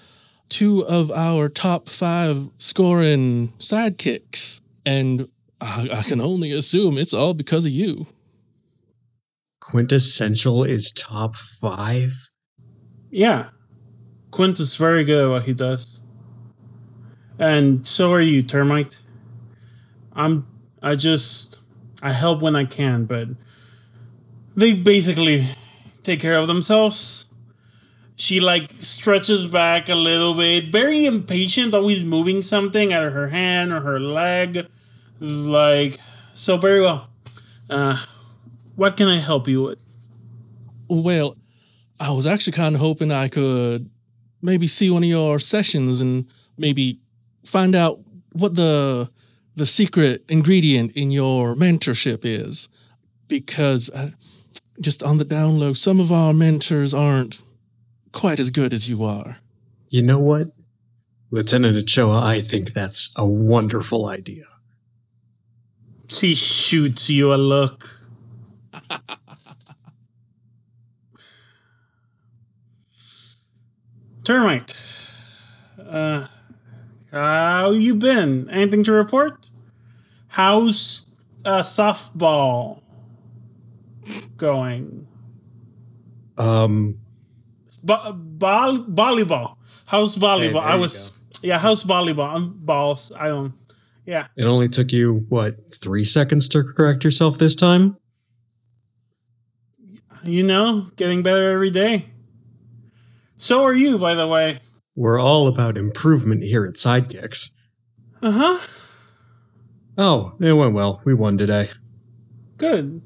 two 0.49 0.83
of 0.85 1.11
our 1.11 1.49
top 1.49 1.87
five 1.87 2.49
scoring 2.57 3.53
sidekicks. 3.59 4.61
And 4.85 5.29
I, 5.61 5.87
I 5.91 6.01
can 6.03 6.19
only 6.19 6.51
assume 6.51 6.97
it's 6.97 7.13
all 7.13 7.33
because 7.35 7.65
of 7.65 7.71
you. 7.71 8.07
Quintessential 9.59 10.63
is 10.63 10.91
top 10.91 11.35
five. 11.35 12.29
Yeah. 13.11 13.49
Quint 14.31 14.59
is 14.59 14.75
very 14.75 15.03
good 15.03 15.25
at 15.25 15.29
what 15.29 15.43
he 15.43 15.53
does. 15.53 16.01
And 17.37 17.87
so 17.87 18.13
are 18.13 18.21
you, 18.21 18.43
Termite. 18.43 19.01
I'm 20.13 20.45
I 20.81 20.95
just 20.95 21.61
I 22.03 22.11
help 22.11 22.41
when 22.41 22.55
I 22.55 22.65
can, 22.65 23.05
but 23.05 23.29
they 24.55 24.73
basically 24.73 25.45
take 26.03 26.19
care 26.19 26.37
of 26.37 26.47
themselves. 26.47 27.27
She 28.15 28.41
like 28.41 28.71
stretches 28.71 29.47
back 29.47 29.87
a 29.87 29.95
little 29.95 30.33
bit, 30.33 30.71
very 30.71 31.05
impatient, 31.05 31.73
always 31.73 32.03
moving 32.03 32.41
something, 32.41 32.91
either 32.91 33.11
her 33.11 33.29
hand 33.29 33.71
or 33.71 33.79
her 33.81 33.99
leg. 33.99 34.67
Like 35.19 35.97
so 36.33 36.57
very 36.57 36.81
well. 36.81 37.09
Uh 37.69 38.03
what 38.79 38.95
can 38.95 39.09
I 39.09 39.17
help 39.17 39.47
you 39.49 39.61
with? 39.63 40.09
Well, 40.87 41.35
I 41.99 42.11
was 42.11 42.25
actually 42.25 42.53
kind 42.53 42.75
of 42.75 42.81
hoping 42.81 43.11
I 43.11 43.27
could 43.27 43.89
maybe 44.41 44.67
see 44.67 44.89
one 44.89 45.03
of 45.03 45.09
your 45.09 45.37
sessions 45.37 45.99
and 45.99 46.25
maybe 46.57 47.01
find 47.43 47.75
out 47.75 47.99
what 48.31 48.55
the 48.55 49.09
the 49.55 49.65
secret 49.65 50.23
ingredient 50.29 50.93
in 50.93 51.11
your 51.11 51.55
mentorship 51.55 52.19
is 52.23 52.69
because 53.27 53.89
uh, 53.89 54.11
just 54.79 55.03
on 55.03 55.17
the 55.17 55.25
down 55.25 55.59
low 55.59 55.73
some 55.73 55.99
of 55.99 56.09
our 56.09 56.31
mentors 56.31 56.93
aren't 56.93 57.41
quite 58.13 58.39
as 58.39 58.49
good 58.49 58.73
as 58.73 58.89
you 58.89 59.03
are 59.03 59.39
You 59.89 60.03
know 60.03 60.19
what? 60.19 60.47
Lieutenant 61.31 61.75
Ochoa, 61.75 62.21
I 62.23 62.39
think 62.39 62.73
that's 62.73 63.13
a 63.17 63.25
wonderful 63.25 64.07
idea. 64.07 64.45
She 66.07 66.33
shoots 66.33 67.09
you 67.09 67.33
a 67.33 67.35
look. 67.35 67.98
Termite. 74.23 74.75
Uh, 75.79 76.27
how 77.11 77.71
you 77.71 77.95
been? 77.95 78.49
Anything 78.49 78.83
to 78.83 78.91
report? 78.91 79.49
How's 80.29 81.15
uh, 81.45 81.61
softball 81.61 82.81
going? 84.37 85.07
Um, 86.37 86.99
Bo- 87.83 88.13
vol- 88.15 88.85
volleyball. 88.85 89.55
How's 89.87 90.15
volleyball? 90.17 90.61
I 90.61 90.75
was 90.75 91.11
yeah. 91.41 91.57
How's 91.57 91.83
volleyball? 91.83 92.35
I'm 92.35 92.53
balls. 92.53 93.11
I 93.15 93.29
don't. 93.29 93.53
Yeah. 94.05 94.27
it 94.35 94.45
only 94.45 94.69
took 94.69 94.91
you, 94.91 95.25
what, 95.29 95.71
three 95.71 96.03
seconds 96.03 96.49
to 96.49 96.63
correct 96.63 97.03
yourself 97.03 97.37
this 97.37 97.53
time? 97.53 97.95
You 100.23 100.43
know, 100.43 100.87
getting 100.95 101.23
better 101.23 101.49
every 101.49 101.69
day. 101.69 102.05
So 103.37 103.63
are 103.63 103.73
you, 103.73 103.97
by 103.97 104.15
the 104.15 104.27
way. 104.27 104.59
We're 104.95 105.19
all 105.19 105.47
about 105.47 105.77
improvement 105.77 106.43
here 106.43 106.65
at 106.65 106.73
Sidekicks. 106.75 107.51
Uh 108.21 108.31
huh. 108.31 108.67
Oh, 109.97 110.33
it 110.39 110.53
went 110.53 110.73
well. 110.73 111.01
We 111.05 111.13
won 111.13 111.37
today. 111.37 111.69
Good. 112.57 113.01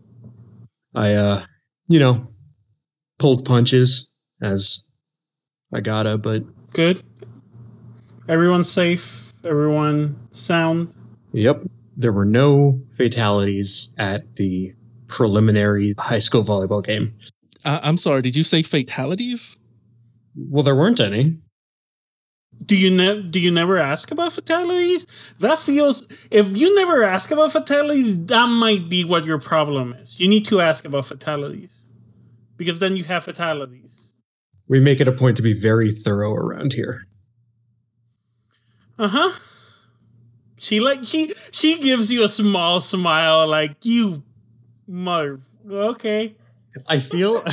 I, 0.95 1.13
uh, 1.13 1.43
you 1.87 1.99
know, 1.99 2.27
pulled 3.19 3.45
punches 3.45 4.11
as 4.41 4.89
I 5.73 5.81
gotta, 5.81 6.17
but 6.17 6.43
Good. 6.73 7.03
Everyone's 8.27 8.71
safe. 8.71 9.33
Everyone 9.43 10.27
sound. 10.31 10.95
yep, 11.31 11.61
there 11.95 12.13
were 12.13 12.25
no 12.25 12.81
fatalities 12.91 13.93
at 13.97 14.35
the 14.37 14.73
preliminary 15.17 15.93
high 16.09 16.19
school 16.27 16.43
volleyball 16.51 16.83
game. 16.91 17.13
I- 17.71 17.81
i'm 17.87 17.97
sorry 18.05 18.21
did 18.27 18.35
you 18.39 18.43
say 18.53 18.61
fatalities 18.63 19.41
Well, 20.53 20.63
there 20.67 20.75
weren't 20.81 20.99
any. 20.99 21.23
Do 22.69 22.75
you 22.83 22.89
ne- 23.01 23.21
do 23.33 23.39
you 23.45 23.51
never 23.61 23.75
ask 23.91 24.05
about 24.15 24.31
fatalities? 24.39 25.01
That 25.45 25.59
feels 25.67 25.97
if 26.31 26.45
you 26.61 26.67
never 26.81 26.97
ask 27.15 27.27
about 27.35 27.51
fatalities, 27.59 28.17
that 28.33 28.47
might 28.63 28.83
be 28.95 29.01
what 29.11 29.25
your 29.29 29.39
problem 29.51 29.93
is. 30.01 30.09
You 30.21 30.27
need 30.33 30.45
to 30.51 30.55
ask 30.69 30.85
about 30.89 31.05
fatalities. 31.13 31.73
Because 32.59 32.77
then 32.79 32.93
you 32.97 33.03
have 33.11 33.23
fatalities. 33.31 34.15
We 34.71 34.79
make 34.79 34.99
it 35.03 35.07
a 35.13 35.15
point 35.21 35.35
to 35.37 35.43
be 35.43 35.53
very 35.69 35.91
thorough 36.05 36.33
around 36.43 36.69
here. 36.79 36.95
Uh-huh. 38.97 39.31
She 40.57 40.79
like 40.79 40.99
she 41.03 41.21
she 41.51 41.71
gives 41.87 42.11
you 42.13 42.23
a 42.23 42.29
small 42.29 42.79
smile 42.81 43.45
like 43.57 43.75
you 43.83 44.23
mother 44.87 45.39
okay. 45.69 46.35
I 46.87 46.99
feel 46.99 47.43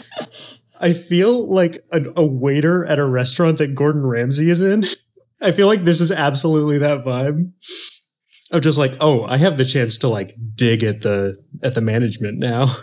I 0.80 0.92
feel 0.92 1.52
like 1.52 1.84
a, 1.92 2.02
a 2.16 2.24
waiter 2.24 2.84
at 2.84 2.98
a 2.98 3.04
restaurant 3.04 3.58
that 3.58 3.74
Gordon 3.74 4.06
Ramsay 4.06 4.50
is 4.50 4.60
in. 4.60 4.84
I 5.40 5.52
feel 5.52 5.66
like 5.66 5.84
this 5.84 6.00
is 6.00 6.10
absolutely 6.10 6.78
that 6.78 7.04
vibe. 7.04 7.52
I'm 8.50 8.60
just 8.60 8.78
like, 8.78 8.92
oh, 9.00 9.24
I 9.24 9.36
have 9.36 9.56
the 9.56 9.64
chance 9.64 9.98
to 9.98 10.08
like 10.08 10.34
dig 10.54 10.82
at 10.82 11.02
the 11.02 11.36
at 11.62 11.74
the 11.74 11.80
management 11.80 12.38
now. 12.38 12.76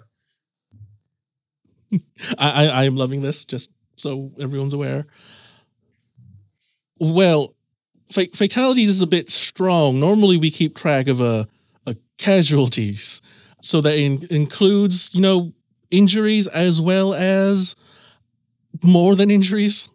I, 2.37 2.49
I, 2.49 2.65
I 2.65 2.83
am 2.83 2.95
loving 2.95 3.21
this, 3.21 3.45
just 3.45 3.71
so 3.97 4.31
everyone's 4.39 4.73
aware. 4.73 5.07
Well, 6.99 7.55
fa- 8.11 8.27
fatalities 8.33 8.89
is 8.89 9.01
a 9.01 9.07
bit 9.07 9.29
strong. 9.31 9.99
Normally, 9.99 10.37
we 10.37 10.51
keep 10.51 10.75
track 10.75 11.07
of 11.07 11.21
uh, 11.21 11.45
uh, 11.87 11.93
casualties, 12.17 13.21
so 13.65 13.81
that 13.81 13.97
in- 13.97 14.27
includes, 14.29 15.09
you 15.11 15.21
know, 15.21 15.51
injuries 15.89 16.45
as 16.45 16.79
well 16.79 17.15
as 17.15 17.75
more 18.83 19.15
than 19.15 19.31
injuries. 19.31 19.89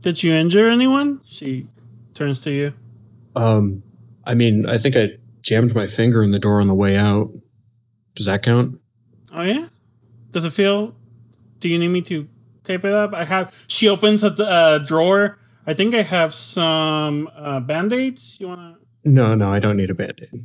Did 0.00 0.22
you 0.22 0.32
injure 0.32 0.68
anyone? 0.68 1.20
She 1.26 1.66
turns 2.14 2.40
to 2.42 2.50
you. 2.50 2.72
Um, 3.36 3.82
I 4.24 4.34
mean, 4.34 4.64
I 4.64 4.78
think 4.78 4.96
I 4.96 5.18
jammed 5.42 5.74
my 5.74 5.86
finger 5.86 6.22
in 6.22 6.30
the 6.30 6.38
door 6.38 6.62
on 6.62 6.66
the 6.66 6.74
way 6.74 6.96
out. 6.96 7.30
Does 8.14 8.24
that 8.24 8.42
count? 8.42 8.80
Oh 9.34 9.42
yeah. 9.42 9.68
Does 10.30 10.46
it 10.46 10.52
feel? 10.54 10.94
Do 11.60 11.68
you 11.68 11.78
need 11.78 11.88
me 11.88 12.00
to 12.02 12.26
tape 12.64 12.86
it 12.86 12.92
up? 12.92 13.12
I 13.12 13.24
have. 13.24 13.66
She 13.68 13.86
opens 13.86 14.24
a 14.24 14.32
uh, 14.42 14.78
drawer. 14.78 15.38
I 15.66 15.74
think 15.74 15.94
I 15.94 16.02
have 16.02 16.32
some 16.32 17.28
uh, 17.36 17.60
band 17.60 17.92
aids. 17.92 18.38
You 18.40 18.48
wanna? 18.48 18.78
No, 19.04 19.34
no, 19.34 19.52
I 19.52 19.58
don't 19.58 19.76
need 19.76 19.90
a 19.90 19.94
band-aid. 19.94 20.44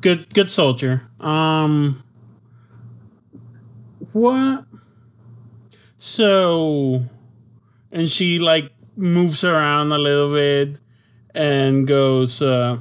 Good, 0.00 0.32
good 0.32 0.50
soldier. 0.50 1.10
Um, 1.18 2.02
what? 4.12 4.64
So, 5.96 7.00
and 7.90 8.08
she 8.08 8.38
like 8.38 8.70
moves 8.96 9.42
around 9.42 9.90
a 9.90 9.98
little 9.98 10.32
bit 10.32 10.78
and 11.34 11.86
goes, 11.86 12.40
uh, 12.40 12.78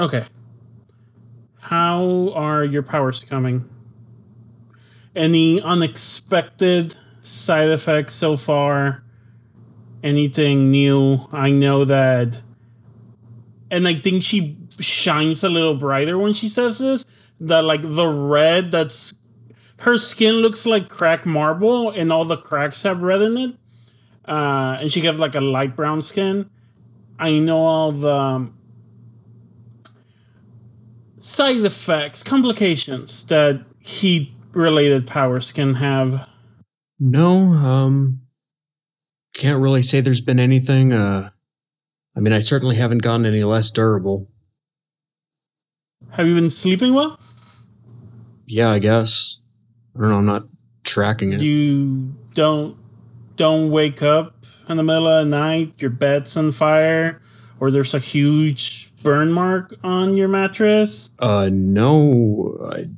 "Okay, 0.00 0.24
how 1.60 2.32
are 2.34 2.64
your 2.64 2.82
powers 2.82 3.20
coming? 3.20 3.68
Any 5.14 5.60
unexpected 5.60 6.96
side 7.20 7.68
effects 7.68 8.14
so 8.14 8.36
far? 8.36 9.04
Anything 10.02 10.70
new? 10.72 11.28
I 11.30 11.50
know 11.50 11.84
that." 11.84 12.42
and 13.70 13.86
I 13.86 13.94
think 13.94 14.22
she 14.22 14.56
shines 14.80 15.44
a 15.44 15.48
little 15.48 15.74
brighter 15.74 16.18
when 16.18 16.32
she 16.32 16.48
says 16.48 16.78
this. 16.78 17.06
That 17.40 17.64
like 17.64 17.82
the 17.82 18.06
red 18.06 18.70
that's 18.70 19.14
her 19.80 19.96
skin 19.96 20.34
looks 20.36 20.66
like 20.66 20.88
cracked 20.88 21.26
marble, 21.26 21.90
and 21.90 22.12
all 22.12 22.24
the 22.24 22.36
cracks 22.36 22.82
have 22.82 23.00
red 23.02 23.22
in 23.22 23.36
it. 23.38 23.56
Uh, 24.26 24.76
and 24.80 24.92
she 24.92 25.00
has 25.00 25.18
like 25.18 25.34
a 25.34 25.40
light 25.40 25.74
brown 25.74 26.02
skin. 26.02 26.50
I 27.18 27.38
know 27.38 27.58
all 27.58 27.92
the 27.92 28.14
um, 28.14 28.58
side 31.16 31.56
effects, 31.56 32.22
complications 32.22 33.24
that 33.26 33.64
heat 33.80 34.32
related 34.52 35.06
powers 35.06 35.52
can 35.52 35.74
have. 35.74 36.28
No, 36.98 37.52
um, 37.52 38.22
can't 39.34 39.60
really 39.60 39.82
say 39.82 40.00
there's 40.00 40.20
been 40.20 40.40
anything. 40.40 40.92
Uh, 40.92 41.30
I 42.16 42.20
mean, 42.20 42.32
I 42.32 42.40
certainly 42.40 42.76
haven't 42.76 42.98
gotten 42.98 43.26
any 43.26 43.44
less 43.44 43.70
durable. 43.70 44.28
Have 46.12 46.26
you 46.26 46.34
been 46.34 46.50
sleeping 46.50 46.94
well? 46.94 47.18
Yeah, 48.46 48.70
I 48.70 48.78
guess. 48.78 49.40
I 49.96 50.00
don't 50.00 50.10
know. 50.10 50.18
I'm 50.18 50.26
not 50.26 50.46
tracking 50.84 51.32
it. 51.32 51.40
You 51.40 52.14
don't 52.34 52.76
don't 53.36 53.70
wake 53.70 54.02
up 54.02 54.44
in 54.68 54.76
the 54.76 54.82
middle 54.82 55.08
of 55.08 55.24
the 55.24 55.30
night, 55.30 55.74
your 55.78 55.90
bed's 55.90 56.36
on 56.36 56.52
fire, 56.52 57.20
or 57.58 57.70
there's 57.70 57.94
a 57.94 57.98
huge 57.98 58.94
burn 59.02 59.32
mark 59.32 59.72
on 59.82 60.16
your 60.16 60.28
mattress? 60.28 61.10
Uh, 61.18 61.48
no. 61.50 62.70
I, 62.72 62.88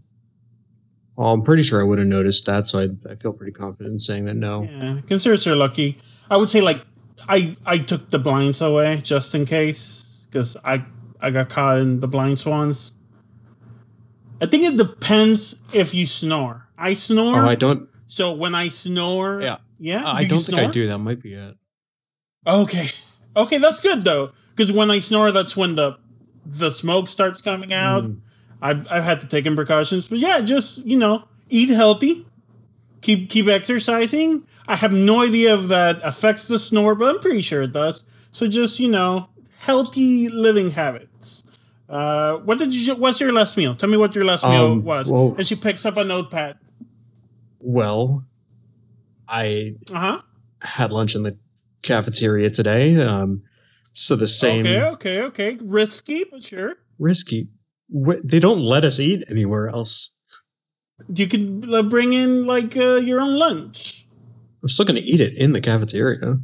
well, 1.17 1.33
I'm 1.33 1.43
pretty 1.43 1.63
sure 1.63 1.81
I 1.81 1.85
would 1.85 1.99
have 1.99 2.09
noticed 2.09 2.47
that, 2.47 2.67
so 2.67 2.81
I, 2.81 3.11
I 3.11 3.15
feel 3.15 3.33
pretty 3.33 3.53
confident 3.53 3.93
in 3.93 3.99
saying 3.99 4.25
that 4.25 4.35
no. 4.35 4.65
Yeah, 4.65 5.01
consider 5.07 5.37
her 5.51 5.57
lucky. 5.57 5.99
I 6.31 6.37
would 6.37 6.51
say 6.51 6.61
like 6.61 6.85
I 7.29 7.57
I 7.65 7.79
took 7.79 8.11
the 8.11 8.19
blinds 8.19 8.61
away 8.61 9.01
just 9.03 9.35
in 9.35 9.47
case 9.47 10.27
because 10.31 10.57
I 10.65 10.85
I 11.21 11.31
got 11.31 11.51
caught 11.51 11.79
in 11.79 12.01
the 12.01 12.09
blinds 12.09 12.45
once. 12.47 12.93
I 14.43 14.47
think 14.47 14.65
it 14.65 14.77
depends 14.77 15.63
if 15.73 15.95
you 15.95 16.05
snore. 16.05 16.67
I 16.77 16.95
snore. 16.95 17.37
Oh, 17.45 17.49
I 17.49 17.55
don't. 17.55 17.89
so 18.07 18.33
when 18.33 18.55
I 18.55 18.69
snore, 18.69 19.41
Yeah. 19.41 19.59
yeah, 19.79 20.03
I 20.05 20.25
don't 20.25 20.41
think 20.43 20.59
I 20.59 20.67
do. 20.67 20.87
That 20.89 20.99
might 20.99 21.23
be 21.23 21.35
it. 21.35 21.57
Okay, 22.47 22.87
okay, 23.37 23.59
that's 23.59 23.81
good 23.81 24.03
though 24.05 24.33
because 24.55 24.73
when 24.73 24.91
I 24.91 24.99
snore, 24.99 25.31
that's 25.33 25.57
when 25.57 25.77
the 25.77 25.97
the 26.45 26.71
smoke 26.71 27.07
starts 27.09 27.41
coming 27.41 27.73
out. 27.73 28.05
Mm. 28.05 28.19
I've 28.61 28.87
I've 28.91 29.05
had 29.05 29.21
to 29.21 29.29
take 29.29 29.47
in 29.47 29.55
precautions, 29.55 30.09
but 30.09 30.19
yeah, 30.19 30.41
just 30.41 30.85
you 30.85 30.99
know, 30.99 31.29
eat 31.49 31.69
healthy, 31.71 32.27
keep 33.01 33.31
keep 33.31 33.47
exercising. 33.47 34.45
I 34.67 34.75
have 34.77 34.93
no 34.93 35.23
idea 35.23 35.55
if 35.55 35.69
that 35.69 36.01
affects 36.05 36.49
the 36.49 36.59
snore, 36.59 36.95
but 36.97 37.15
I'm 37.15 37.21
pretty 37.21 37.43
sure 37.43 37.63
it 37.63 37.73
does. 37.73 38.05
So 38.33 38.49
just 38.49 38.81
you 38.81 38.89
know, 38.91 39.29
healthy 39.61 40.29
living 40.29 40.73
habits. 40.73 41.45
Uh, 41.89 42.37
what 42.39 42.59
did 42.59 42.75
you? 42.75 42.95
What's 42.95 43.21
your 43.21 43.33
last 43.33 43.57
meal? 43.57 43.75
Tell 43.75 43.89
me 43.89 43.97
what 43.97 44.15
your 44.15 44.25
last 44.25 44.45
meal 44.45 44.73
Um, 44.73 44.85
was. 44.85 45.11
well- 45.11 45.35
and 45.37 45.47
she 45.47 45.55
picks 45.57 45.85
up 45.85 45.97
a 45.97 46.05
notepad. 46.05 46.59
Well, 47.59 48.25
I 49.29 49.77
Uh 49.93 49.99
huh. 50.01 50.23
had 50.63 50.93
lunch 50.93 51.15
in 51.15 51.23
the 51.23 51.37
cafeteria 51.83 52.51
today. 52.51 52.97
Um, 52.97 53.43
so 53.93 54.17
the 54.17 54.27
same 54.27 54.61
Okay, 54.61 54.83
okay, 54.83 55.23
okay. 55.23 55.59
Risky, 55.61 56.25
but 56.31 56.43
sure. 56.43 56.77
risky. 56.99 57.49
They 58.25 58.41
don't 58.41 58.61
let 58.61 58.85
us 58.85 58.99
eat 58.99 59.23
anywhere 59.29 59.69
else. 59.69 60.17
You 61.15 61.27
could 61.27 61.69
uh, 61.71 61.83
bring 61.83 62.13
in 62.15 62.47
like 62.47 62.77
uh, 62.77 62.97
your 62.97 63.21
own 63.21 63.39
lunch. 63.39 64.07
I'm 64.63 64.69
still 64.69 64.87
going 64.87 65.03
to 65.03 65.07
eat 65.07 65.21
it 65.21 65.35
in 65.35 65.53
the 65.53 65.61
cafeteria. 65.61 66.39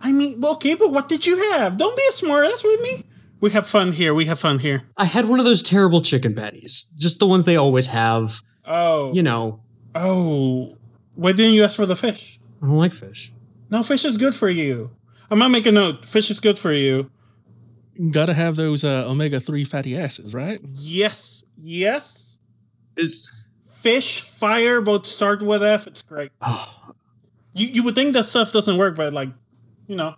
I 0.00 0.12
mean, 0.12 0.42
okay, 0.42 0.74
but 0.74 0.92
what 0.92 1.08
did 1.08 1.26
you 1.26 1.36
have? 1.52 1.76
Don't 1.76 1.96
be 1.96 2.02
a 2.08 2.12
smartass 2.12 2.62
with 2.64 2.80
me. 2.80 3.04
We 3.44 3.50
have 3.50 3.66
fun 3.66 3.92
here. 3.92 4.14
We 4.14 4.24
have 4.24 4.40
fun 4.40 4.60
here. 4.60 4.84
I 4.96 5.04
had 5.04 5.26
one 5.26 5.38
of 5.38 5.44
those 5.44 5.62
terrible 5.62 6.00
chicken 6.00 6.34
patties, 6.34 6.90
just 6.96 7.18
the 7.18 7.26
ones 7.26 7.44
they 7.44 7.56
always 7.56 7.88
have. 7.88 8.40
Oh, 8.64 9.12
You 9.12 9.22
know, 9.22 9.60
oh. 9.94 10.78
Why 11.14 11.32
didn't 11.32 11.52
you 11.52 11.62
ask 11.62 11.76
for 11.76 11.84
the 11.84 11.94
fish? 11.94 12.40
I 12.62 12.66
don't 12.66 12.78
like 12.78 12.94
fish. 12.94 13.34
No, 13.68 13.82
fish 13.82 14.06
is 14.06 14.16
good 14.16 14.34
for 14.34 14.48
you. 14.48 14.92
I'm 15.30 15.40
gonna 15.40 15.50
make 15.50 15.66
a 15.66 15.72
note. 15.72 16.06
Fish 16.06 16.30
is 16.30 16.40
good 16.40 16.58
for 16.58 16.72
you. 16.72 17.10
Gotta 18.10 18.32
have 18.32 18.56
those 18.56 18.82
uh, 18.82 19.04
omega 19.06 19.40
3 19.40 19.62
fatty 19.66 19.94
acids, 19.94 20.32
right? 20.32 20.62
Yes, 20.72 21.44
yes. 21.58 22.38
It's 22.96 23.44
Fish, 23.66 24.22
fire, 24.22 24.80
both 24.80 25.04
start 25.04 25.42
with 25.42 25.62
F. 25.62 25.86
It's 25.86 26.00
great. 26.00 26.32
You 27.56 27.68
you 27.68 27.82
would 27.84 27.94
think 27.94 28.14
that 28.14 28.24
stuff 28.24 28.50
doesn't 28.52 28.78
work, 28.78 28.96
but 28.96 29.12
like, 29.12 29.28
you 29.86 29.96
know. 29.96 30.16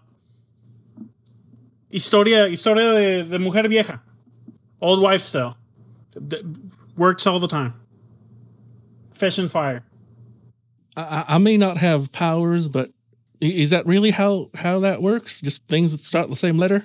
Historia, 1.90 2.48
historia 2.48 2.92
de, 2.92 3.22
de 3.24 3.38
mujer 3.38 3.68
vieja, 3.68 4.02
old 4.80 5.00
wives 5.00 5.30
tale, 5.30 5.56
works 6.96 7.26
all 7.26 7.38
the 7.40 7.48
time. 7.48 7.74
Fish 9.12 9.38
and 9.38 9.50
fire. 9.50 9.82
I, 10.96 11.02
I- 11.02 11.34
I 11.34 11.38
may 11.38 11.56
not 11.56 11.78
have 11.78 12.10
powers, 12.12 12.68
but 12.68 12.90
is 13.40 13.70
that 13.70 13.86
really 13.86 14.10
how, 14.10 14.50
how 14.54 14.80
that 14.80 15.00
works? 15.02 15.40
Just 15.40 15.62
things 15.68 15.92
that 15.92 16.00
start 16.00 16.28
the 16.28 16.36
same 16.36 16.58
letter? 16.58 16.84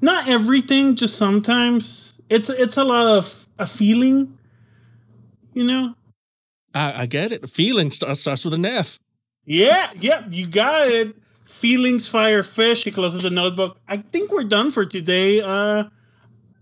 Not 0.00 0.28
everything, 0.28 0.94
just 0.94 1.16
sometimes. 1.16 2.20
It's 2.30 2.48
it's 2.50 2.76
a 2.76 2.84
lot 2.84 3.06
of 3.18 3.48
a 3.58 3.66
feeling, 3.66 4.38
you 5.54 5.64
know. 5.64 5.94
I, 6.72 7.02
I 7.02 7.06
get 7.06 7.32
it. 7.32 7.50
Feeling 7.50 7.90
starts, 7.90 8.20
starts 8.20 8.44
with 8.44 8.54
an 8.54 8.64
F. 8.64 9.00
Yeah, 9.44 9.90
yeah, 9.98 10.24
you 10.30 10.46
got 10.46 10.86
it. 10.86 11.16
Feelings, 11.48 12.06
fire, 12.06 12.42
fish. 12.42 12.84
He 12.84 12.90
closes 12.90 13.22
the 13.22 13.30
notebook. 13.30 13.78
I 13.88 13.96
think 13.96 14.30
we're 14.30 14.44
done 14.44 14.70
for 14.70 14.84
today. 14.86 15.40
Uh, 15.40 15.84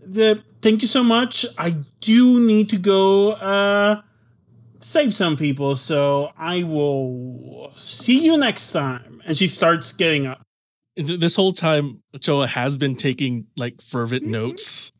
the 0.01 0.43
thank 0.61 0.81
you 0.81 0.87
so 0.87 1.03
much. 1.03 1.45
I 1.57 1.75
do 1.99 2.39
need 2.45 2.69
to 2.69 2.77
go 2.77 3.31
uh 3.33 4.01
save 4.79 5.13
some 5.13 5.35
people, 5.35 5.75
so 5.75 6.31
I 6.37 6.63
will 6.63 7.71
see 7.75 8.25
you 8.25 8.37
next 8.37 8.71
time. 8.71 9.21
And 9.25 9.37
she 9.37 9.47
starts 9.47 9.91
getting 9.93 10.25
up. 10.25 10.41
This 10.95 11.35
whole 11.35 11.53
time, 11.53 12.01
Ochoa 12.15 12.47
has 12.47 12.77
been 12.77 12.95
taking 12.95 13.47
like 13.55 13.81
fervent 13.81 14.23
notes. 14.25 14.91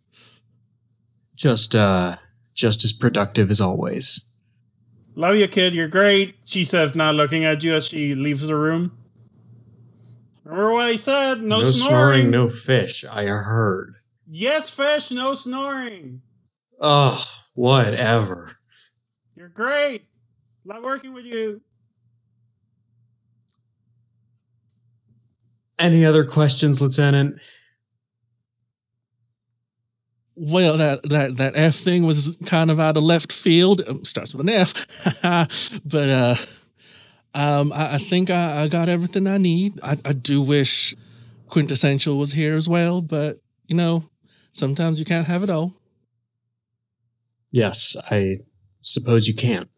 just 1.36 1.76
uh, 1.76 2.18
just 2.54 2.84
as 2.84 2.94
productive 2.94 3.50
as 3.50 3.62
always. 3.62 4.32
Love 5.16 5.36
you, 5.36 5.48
kid. 5.48 5.74
You're 5.74 5.88
great. 5.88 6.36
She 6.46 6.64
says, 6.64 6.94
not 6.96 7.16
looking 7.16 7.46
at 7.46 7.64
you 7.64 7.74
as 7.74 7.88
she 7.88 8.14
leaves 8.14 8.46
the 8.46 8.56
room. 8.56 8.96
Remember 10.48 10.74
what 10.74 10.86
I 10.86 10.96
said? 10.96 11.42
No, 11.42 11.62
snoring. 11.64 12.32
no 12.32 12.48
fish. 12.48 13.04
I 13.04 13.26
heard. 13.26 13.96
Yes, 14.26 14.70
fish. 14.70 15.12
No 15.12 15.36
snoring. 15.36 16.22
Oh, 16.80 17.22
whatever. 17.54 18.54
You're 19.36 19.50
great. 19.50 20.06
Love 20.64 20.84
working 20.84 21.14
with 21.14 21.26
you. 21.26 21.62
Any 25.78 26.06
other 26.06 26.24
questions, 26.24 26.82
Lieutenant? 26.82 27.40
Well, 30.36 30.78
that, 30.78 31.10
that, 31.10 31.36
that 31.38 31.58
F 31.58 31.76
thing 31.76 32.06
was 32.06 32.38
kind 32.46 32.72
of 32.72 32.80
out 32.80 32.96
of 32.96 33.04
left 33.04 33.34
field. 33.34 33.82
Um, 33.86 34.06
starts 34.06 34.34
with 34.34 34.48
an 34.48 34.50
F. 34.50 34.74
but 35.84 36.10
uh, 36.10 36.36
um, 37.38 37.72
I, 37.72 37.94
I 37.94 37.98
think 38.00 38.32
I, 38.32 38.64
I 38.64 38.68
got 38.68 38.90
everything 38.90 39.28
I 39.28 39.38
need. 39.38 39.80
I, 39.84 40.00
I 40.04 40.14
do 40.14 40.42
wish 40.42 40.96
Quintessential 41.50 42.18
was 42.18 42.34
here 42.34 42.56
as 42.56 42.68
well, 42.68 43.00
but 43.00 43.42
you 43.68 43.76
know, 43.76 44.10
sometimes 44.54 44.98
you 44.98 45.06
can't 45.06 45.28
have 45.28 45.44
it 45.44 45.50
all. 45.50 45.74
Yes, 47.52 47.96
I 48.10 48.40
suppose 48.82 49.28
you 49.28 49.36
can't. 49.36 49.70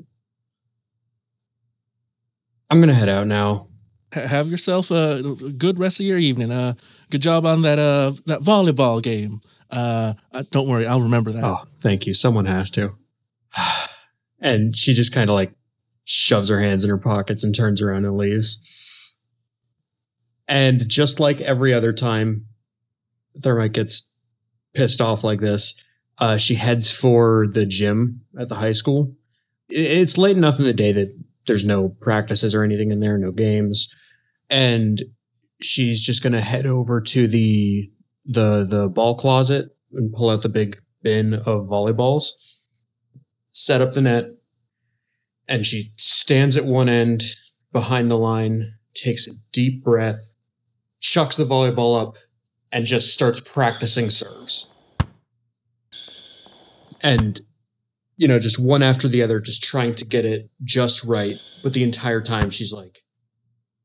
I'm 2.69 2.79
gonna 2.79 2.93
head 2.93 3.09
out 3.09 3.27
now. 3.27 3.67
Ha- 4.13 4.27
have 4.27 4.47
yourself 4.47 4.89
a 4.89 5.21
good 5.57 5.79
rest 5.79 5.99
of 5.99 6.05
your 6.05 6.17
evening. 6.17 6.51
Uh, 6.51 6.75
good 7.09 7.21
job 7.21 7.45
on 7.45 7.61
that 7.63 7.77
uh 7.77 8.13
that 8.25 8.41
volleyball 8.41 9.03
game. 9.03 9.41
Uh, 9.69 10.13
don't 10.51 10.67
worry, 10.67 10.87
I'll 10.87 11.01
remember 11.01 11.33
that. 11.33 11.43
Oh, 11.43 11.65
thank 11.77 12.07
you. 12.07 12.13
Someone 12.13 12.45
has 12.45 12.71
to. 12.71 12.95
and 14.39 14.77
she 14.77 14.93
just 14.93 15.13
kind 15.13 15.29
of 15.29 15.35
like 15.35 15.51
shoves 16.09 16.49
her 16.49 16.59
hands 16.59 16.83
in 16.83 16.89
her 16.89 16.97
pockets 16.97 17.43
and 17.43 17.53
turns 17.53 17.81
around 17.81 18.03
and 18.03 18.17
leaves. 18.17 18.65
And 20.47 20.89
just 20.89 21.19
like 21.19 21.39
every 21.41 21.71
other 21.71 21.93
time 21.93 22.47
Thermite 23.39 23.73
gets 23.73 24.11
pissed 24.73 25.01
off 25.01 25.23
like 25.23 25.39
this, 25.39 25.85
uh, 26.17 26.37
she 26.37 26.55
heads 26.55 26.91
for 26.91 27.45
the 27.47 27.65
gym 27.65 28.21
at 28.39 28.49
the 28.49 28.55
high 28.55 28.71
school. 28.71 29.15
It's 29.69 30.17
late 30.17 30.35
enough 30.35 30.57
in 30.57 30.65
the 30.65 30.73
day 30.73 30.91
that 30.91 31.15
there's 31.45 31.63
no 31.65 31.89
practices 31.89 32.55
or 32.55 32.63
anything 32.63 32.91
in 32.91 32.99
there, 32.99 33.19
no 33.19 33.31
games. 33.31 33.93
And 34.49 35.03
she's 35.61 36.03
just 36.03 36.23
gonna 36.23 36.41
head 36.41 36.65
over 36.65 37.01
to 37.01 37.27
the 37.27 37.91
the 38.25 38.65
the 38.67 38.89
ball 38.89 39.15
closet 39.15 39.69
and 39.93 40.11
pull 40.11 40.31
out 40.31 40.41
the 40.41 40.49
big 40.49 40.81
bin 41.03 41.35
of 41.35 41.67
volleyballs, 41.67 42.29
set 43.51 43.81
up 43.81 43.93
the 43.93 44.01
net, 44.01 44.25
and 45.49 45.65
she 45.65 45.91
stands 45.95 46.55
at 46.55 46.63
one 46.63 46.87
end 46.87 47.23
behind 47.73 48.09
the 48.09 48.17
line, 48.17 48.75
takes 48.93 49.27
a 49.27 49.31
deep 49.51 49.83
breath, 49.83 50.35
chucks 51.01 51.35
the 51.35 51.43
volleyball 51.43 51.99
up, 51.99 52.17
and 52.71 52.85
just 52.85 53.13
starts 53.13 53.41
practicing 53.41 54.09
serves. 54.09 54.73
And 57.01 57.41
you 58.15 58.27
know, 58.27 58.37
just 58.37 58.59
one 58.59 58.83
after 58.83 59.07
the 59.07 59.23
other, 59.23 59.39
just 59.39 59.63
trying 59.63 59.95
to 59.95 60.05
get 60.05 60.25
it 60.25 60.49
just 60.63 61.05
right. 61.05 61.35
But 61.63 61.73
the 61.73 61.83
entire 61.83 62.21
time 62.21 62.49
she's 62.49 62.73
like 62.73 63.03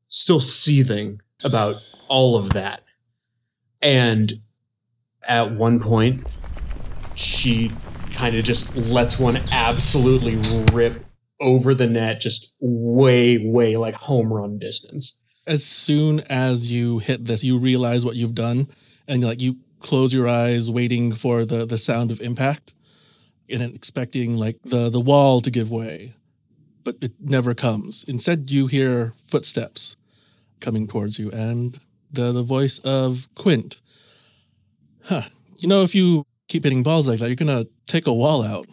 still 0.07 0.41
seething 0.41 1.21
about 1.43 1.77
all 2.09 2.37
of 2.37 2.53
that. 2.53 2.83
And 3.81 4.33
at 5.27 5.51
one 5.51 5.79
point, 5.79 6.27
she 7.15 7.71
kind 8.11 8.35
of 8.35 8.43
just 8.43 8.75
lets 8.75 9.19
one 9.19 9.37
absolutely 9.51 10.35
rip 10.73 11.05
over 11.45 11.73
the 11.73 11.87
net, 11.87 12.19
just 12.19 12.53
way, 12.59 13.37
way 13.37 13.77
like 13.77 13.93
home 13.93 14.33
run 14.33 14.57
distance. 14.57 15.21
As 15.47 15.63
soon 15.63 16.21
as 16.21 16.71
you 16.71 16.97
hit 16.97 17.25
this, 17.25 17.43
you 17.43 17.57
realize 17.57 18.03
what 18.03 18.15
you've 18.15 18.33
done, 18.33 18.67
and 19.07 19.23
like 19.23 19.39
you 19.39 19.57
close 19.79 20.13
your 20.13 20.27
eyes, 20.27 20.69
waiting 20.69 21.13
for 21.13 21.45
the 21.45 21.65
the 21.65 21.77
sound 21.77 22.11
of 22.11 22.19
impact, 22.19 22.73
and 23.47 23.61
expecting 23.61 24.35
like 24.35 24.57
the 24.63 24.89
the 24.89 24.99
wall 24.99 25.41
to 25.41 25.51
give 25.51 25.69
way, 25.69 26.15
but 26.83 26.97
it 26.99 27.13
never 27.19 27.53
comes. 27.53 28.03
Instead, 28.07 28.49
you 28.49 28.65
hear 28.65 29.13
footsteps 29.27 29.95
coming 30.59 30.87
towards 30.87 31.19
you, 31.19 31.29
and 31.29 31.79
the 32.11 32.31
the 32.31 32.43
voice 32.43 32.79
of 32.79 33.29
Quint. 33.35 33.81
Huh. 35.03 35.29
You 35.57 35.69
know, 35.69 35.83
if 35.83 35.93
you 35.93 36.25
keep 36.47 36.63
hitting 36.63 36.83
balls 36.83 37.07
like 37.07 37.19
that, 37.19 37.27
you're 37.27 37.35
to 37.35 37.69
take 37.85 38.07
a 38.07 38.13
wall 38.13 38.43
out. 38.43 38.67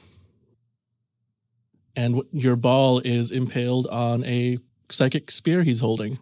And 1.95 2.23
your 2.33 2.57
ball 2.57 3.01
is 3.01 3.31
impaled 3.31 3.87
on 3.89 4.25
a 4.25 4.59
psychic 4.91 5.31
spear 5.31 5.63
he's 5.63 5.81
holding. 5.81 6.19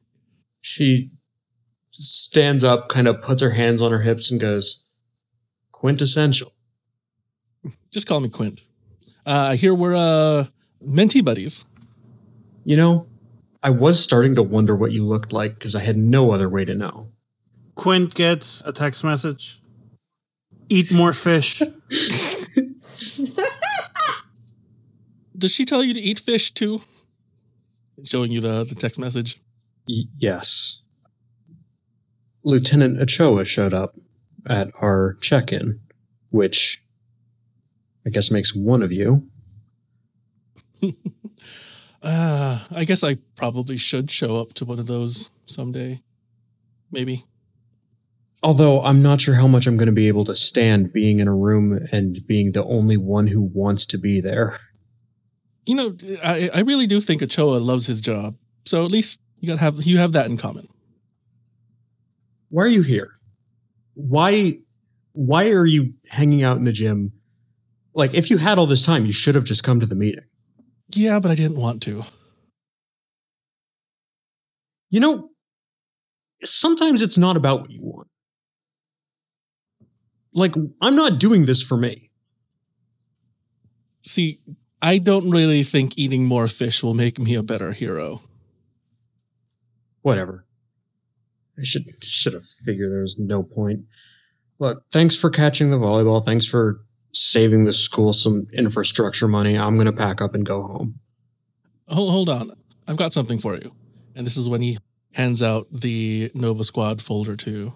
She 0.60 1.10
stands 1.92 2.64
up, 2.64 2.88
kind 2.88 3.06
of 3.08 3.22
puts 3.22 3.42
her 3.42 3.50
hands 3.50 3.82
on 3.82 3.92
her 3.92 4.02
hips, 4.02 4.30
and 4.30 4.40
goes, 4.40 4.88
"Quintessential." 5.72 6.52
Just 7.90 8.06
call 8.06 8.20
me 8.20 8.28
Quint. 8.28 8.62
Uh, 9.26 9.48
I 9.50 9.56
hear 9.56 9.74
we're 9.74 9.94
uh, 9.94 10.46
mentee 10.84 11.24
buddies. 11.24 11.64
You 12.64 12.76
know, 12.76 13.06
I 13.62 13.70
was 13.70 14.02
starting 14.02 14.34
to 14.36 14.42
wonder 14.42 14.74
what 14.74 14.92
you 14.92 15.04
looked 15.04 15.32
like 15.32 15.54
because 15.54 15.74
I 15.74 15.80
had 15.80 15.96
no 15.96 16.32
other 16.32 16.48
way 16.48 16.64
to 16.64 16.74
know. 16.74 17.12
Quint 17.74 18.14
gets 18.14 18.62
a 18.64 18.72
text 18.72 19.04
message. 19.04 19.60
Eat 20.68 20.92
more 20.92 21.12
fish. 21.12 21.62
Does 25.40 25.52
she 25.52 25.64
tell 25.64 25.82
you 25.82 25.94
to 25.94 26.00
eat 26.00 26.20
fish 26.20 26.52
too? 26.52 26.80
Showing 28.04 28.30
you 28.30 28.42
the, 28.42 28.64
the 28.64 28.74
text 28.74 29.00
message. 29.00 29.40
Y- 29.88 30.04
yes. 30.18 30.82
Lieutenant 32.44 33.00
Ochoa 33.00 33.46
showed 33.46 33.72
up 33.72 33.96
at 34.46 34.70
our 34.80 35.16
check 35.22 35.50
in, 35.50 35.80
which 36.28 36.84
I 38.06 38.10
guess 38.10 38.30
makes 38.30 38.54
one 38.54 38.82
of 38.82 38.92
you. 38.92 39.28
Uh, 42.02 42.60
I 42.70 42.84
guess 42.84 43.04
I 43.04 43.16
probably 43.36 43.76
should 43.76 44.10
show 44.10 44.38
up 44.38 44.54
to 44.54 44.64
one 44.64 44.78
of 44.78 44.86
those 44.86 45.30
someday. 45.44 46.00
Maybe. 46.90 47.26
Although 48.42 48.82
I'm 48.82 49.02
not 49.02 49.20
sure 49.20 49.34
how 49.34 49.46
much 49.46 49.66
I'm 49.66 49.76
going 49.76 49.84
to 49.84 49.92
be 49.92 50.08
able 50.08 50.24
to 50.24 50.34
stand 50.34 50.94
being 50.94 51.18
in 51.18 51.28
a 51.28 51.34
room 51.34 51.86
and 51.92 52.26
being 52.26 52.52
the 52.52 52.64
only 52.64 52.96
one 52.96 53.26
who 53.26 53.42
wants 53.42 53.84
to 53.84 53.98
be 53.98 54.18
there. 54.22 54.58
You 55.66 55.74
know, 55.74 55.96
I, 56.22 56.50
I 56.52 56.60
really 56.60 56.86
do 56.86 57.00
think 57.00 57.22
Ochoa 57.22 57.58
loves 57.58 57.86
his 57.86 58.00
job. 58.00 58.36
So 58.64 58.84
at 58.84 58.90
least 58.90 59.20
you 59.40 59.48
gotta 59.48 59.60
have 59.60 59.84
you 59.84 59.98
have 59.98 60.12
that 60.12 60.26
in 60.26 60.36
common. 60.36 60.68
Why 62.48 62.64
are 62.64 62.68
you 62.68 62.82
here? 62.82 63.18
Why 63.94 64.58
why 65.12 65.50
are 65.50 65.66
you 65.66 65.94
hanging 66.08 66.42
out 66.42 66.56
in 66.56 66.64
the 66.64 66.72
gym? 66.72 67.12
Like 67.94 68.14
if 68.14 68.30
you 68.30 68.38
had 68.38 68.58
all 68.58 68.66
this 68.66 68.84
time, 68.84 69.06
you 69.06 69.12
should 69.12 69.34
have 69.34 69.44
just 69.44 69.64
come 69.64 69.80
to 69.80 69.86
the 69.86 69.94
meeting. 69.94 70.24
Yeah, 70.94 71.20
but 71.20 71.30
I 71.30 71.34
didn't 71.34 71.58
want 71.58 71.82
to. 71.82 72.02
You 74.90 75.00
know, 75.00 75.30
sometimes 76.42 77.02
it's 77.02 77.18
not 77.18 77.36
about 77.36 77.60
what 77.62 77.70
you 77.70 77.80
want. 77.82 78.08
Like 80.32 80.54
I'm 80.80 80.96
not 80.96 81.18
doing 81.18 81.46
this 81.46 81.62
for 81.62 81.76
me. 81.76 82.10
See, 84.02 84.40
I 84.82 84.98
don't 84.98 85.30
really 85.30 85.62
think 85.62 85.94
eating 85.96 86.26
more 86.26 86.48
fish 86.48 86.82
will 86.82 86.94
make 86.94 87.18
me 87.18 87.34
a 87.34 87.42
better 87.42 87.72
hero. 87.72 88.22
Whatever. 90.02 90.46
I 91.58 91.62
should 91.64 91.84
should 92.02 92.32
have 92.32 92.44
figured 92.44 92.90
there 92.90 93.02
was 93.02 93.18
no 93.18 93.42
point. 93.42 93.84
Look, 94.58 94.84
thanks 94.92 95.16
for 95.16 95.28
catching 95.28 95.70
the 95.70 95.78
volleyball. 95.78 96.24
Thanks 96.24 96.46
for 96.46 96.80
saving 97.12 97.64
the 97.64 97.72
school 97.72 98.12
some 98.12 98.46
infrastructure 98.54 99.28
money. 99.28 99.56
I'm 99.56 99.76
gonna 99.76 99.92
pack 99.92 100.22
up 100.22 100.34
and 100.34 100.46
go 100.46 100.62
home. 100.62 101.00
Hold, 101.88 102.12
hold 102.12 102.28
on. 102.28 102.52
I've 102.86 102.96
got 102.96 103.12
something 103.12 103.38
for 103.38 103.56
you. 103.56 103.72
And 104.14 104.26
this 104.26 104.36
is 104.36 104.48
when 104.48 104.62
he 104.62 104.78
hands 105.12 105.42
out 105.42 105.66
the 105.70 106.30
Nova 106.34 106.64
Squad 106.64 107.02
folder 107.02 107.36
to. 107.36 107.72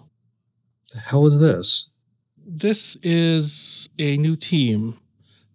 The 0.92 1.00
hell 1.00 1.26
is 1.26 1.38
this? 1.38 1.90
This 2.46 2.96
is 3.02 3.88
a 3.98 4.16
new 4.16 4.36
team 4.36 4.98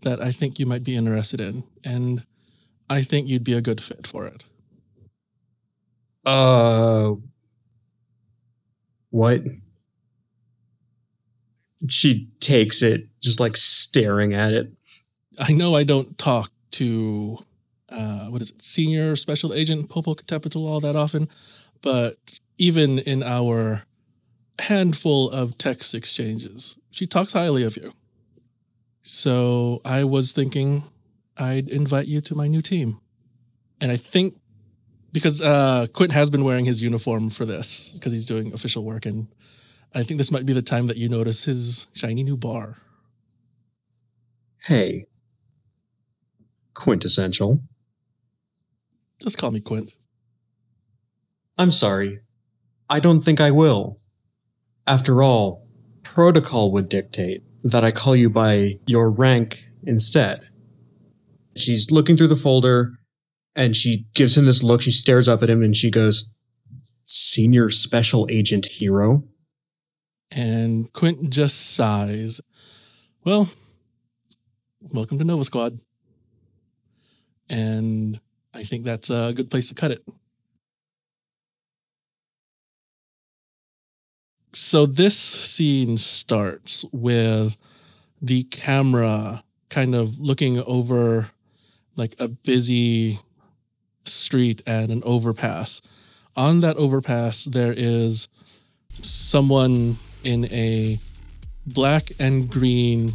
that 0.02 0.22
I 0.22 0.32
think 0.32 0.60
you 0.60 0.66
might 0.66 0.84
be 0.84 0.96
interested 0.96 1.42
in. 1.42 1.64
And 1.84 2.26
I 2.90 3.02
think 3.02 3.28
you'd 3.28 3.44
be 3.44 3.54
a 3.54 3.62
good 3.62 3.82
fit 3.82 4.08
for 4.08 4.26
it. 4.26 4.46
Uh, 6.26 7.14
what? 9.10 9.44
She 11.88 12.30
takes 12.40 12.82
it, 12.82 13.08
just 13.22 13.40
like 13.40 13.56
staring 13.56 14.34
at 14.34 14.54
it. 14.54 14.72
I 15.40 15.54
know 15.54 15.76
I 15.76 15.84
don't 15.84 16.18
talk 16.18 16.52
to 16.72 17.40
uh, 17.90 18.26
what 18.28 18.42
is 18.42 18.52
it, 18.52 18.62
senior 18.62 19.16
special 19.16 19.54
agent 19.54 19.90
Popocatepetl 19.90 20.56
all 20.56 20.80
that 20.82 20.96
often, 20.96 21.28
but 21.82 22.18
even 22.58 23.00
in 23.00 23.24
our 23.24 23.84
handful 24.60 25.30
of 25.30 25.58
text 25.58 25.96
exchanges, 25.96 26.78
she 26.92 27.08
talks 27.08 27.34
highly 27.34 27.64
of 27.64 27.78
you. 27.78 27.94
So 29.12 29.82
I 29.84 30.04
was 30.04 30.34
thinking 30.34 30.84
I'd 31.36 31.68
invite 31.68 32.06
you 32.06 32.22
to 32.22 32.36
my 32.36 32.48
new 32.48 32.62
team. 32.62 33.00
And 33.82 33.92
I 33.92 33.98
think 33.98 34.36
because 35.12 35.42
uh, 35.42 35.88
Quint 35.94 36.12
has 36.12 36.30
been 36.30 36.44
wearing 36.44 36.66
his 36.66 36.84
uniform 36.84 37.32
for 37.32 37.44
this 37.44 37.90
because 37.94 38.14
he's 38.14 38.28
doing 38.28 38.54
official 38.54 38.86
work, 38.86 39.08
and 39.08 39.28
I 39.96 40.04
think 40.04 40.20
this 40.20 40.32
might 40.32 40.46
be 40.46 40.54
the 40.54 40.62
time 40.62 40.86
that 40.86 40.98
you 40.98 41.10
notice 41.10 41.46
his 41.46 41.88
shiny 41.94 42.24
new 42.24 42.38
bar. 42.38 42.78
Hey, 44.66 45.08
quintessential. 46.76 47.64
Just 49.20 49.40
call 49.40 49.50
me 49.50 49.60
Quint. 49.60 49.92
I'm 51.58 51.72
sorry. 51.72 52.20
I 52.88 53.00
don't 53.00 53.24
think 53.24 53.42
I 53.42 53.50
will. 53.50 54.00
After 54.86 55.24
all, 55.24 55.68
protocol 56.04 56.72
would 56.74 56.90
dictate 56.90 57.49
that 57.64 57.84
I 57.84 57.92
call 57.92 58.16
you 58.16 58.30
by 58.30 58.80
your 58.88 59.10
rank 59.10 59.64
instead. 59.84 60.48
She's 61.56 61.92
looking 61.92 62.16
through 62.16 62.28
the 62.28 62.36
folder 62.36 62.94
and 63.56 63.76
she 63.76 64.08
gives 64.14 64.38
him 64.38 64.46
this 64.46 64.64
look. 64.64 64.82
She 64.82 64.92
stares 64.92 65.28
up 65.28 65.44
at 65.44 65.50
him 65.50 65.62
and 65.62 65.76
she 65.76 65.92
goes, 65.92 66.34
Senior 67.04 67.70
Special 67.70 68.28
Agent 68.30 68.68
Hero? 68.68 69.24
And 70.32 70.92
Quint 70.94 71.32
just 71.32 71.76
sighs. 71.76 72.40
Well, 73.26 73.50
welcome 74.94 75.18
to 75.18 75.24
Nova 75.24 75.44
Squad. 75.44 75.80
And 77.50 78.22
I 78.54 78.64
think 78.64 78.86
that's 78.86 79.10
a 79.10 79.34
good 79.36 79.50
place 79.50 79.70
to 79.70 79.76
cut 79.76 79.92
it. 79.92 80.06
So 84.52 84.86
this 84.86 85.18
scene 85.18 85.98
starts 85.98 86.86
with 86.92 87.56
the 88.22 88.44
camera 88.44 89.44
kind 89.70 89.94
of 89.94 90.20
looking 90.20 90.60
over 90.64 91.30
like 91.96 92.16
a 92.20 92.28
busy 92.28 93.20
street 94.06 94.62
and 94.66 94.92
an 94.92 95.04
overpass. 95.06 95.82
On 96.36 96.62
that 96.62 96.78
overpass, 96.78 97.44
there 97.46 97.74
is 97.76 98.28
someone 99.02 99.98
in 100.24 100.46
a 100.46 101.00
black 101.66 102.12
and 102.20 102.50
green, 102.50 103.14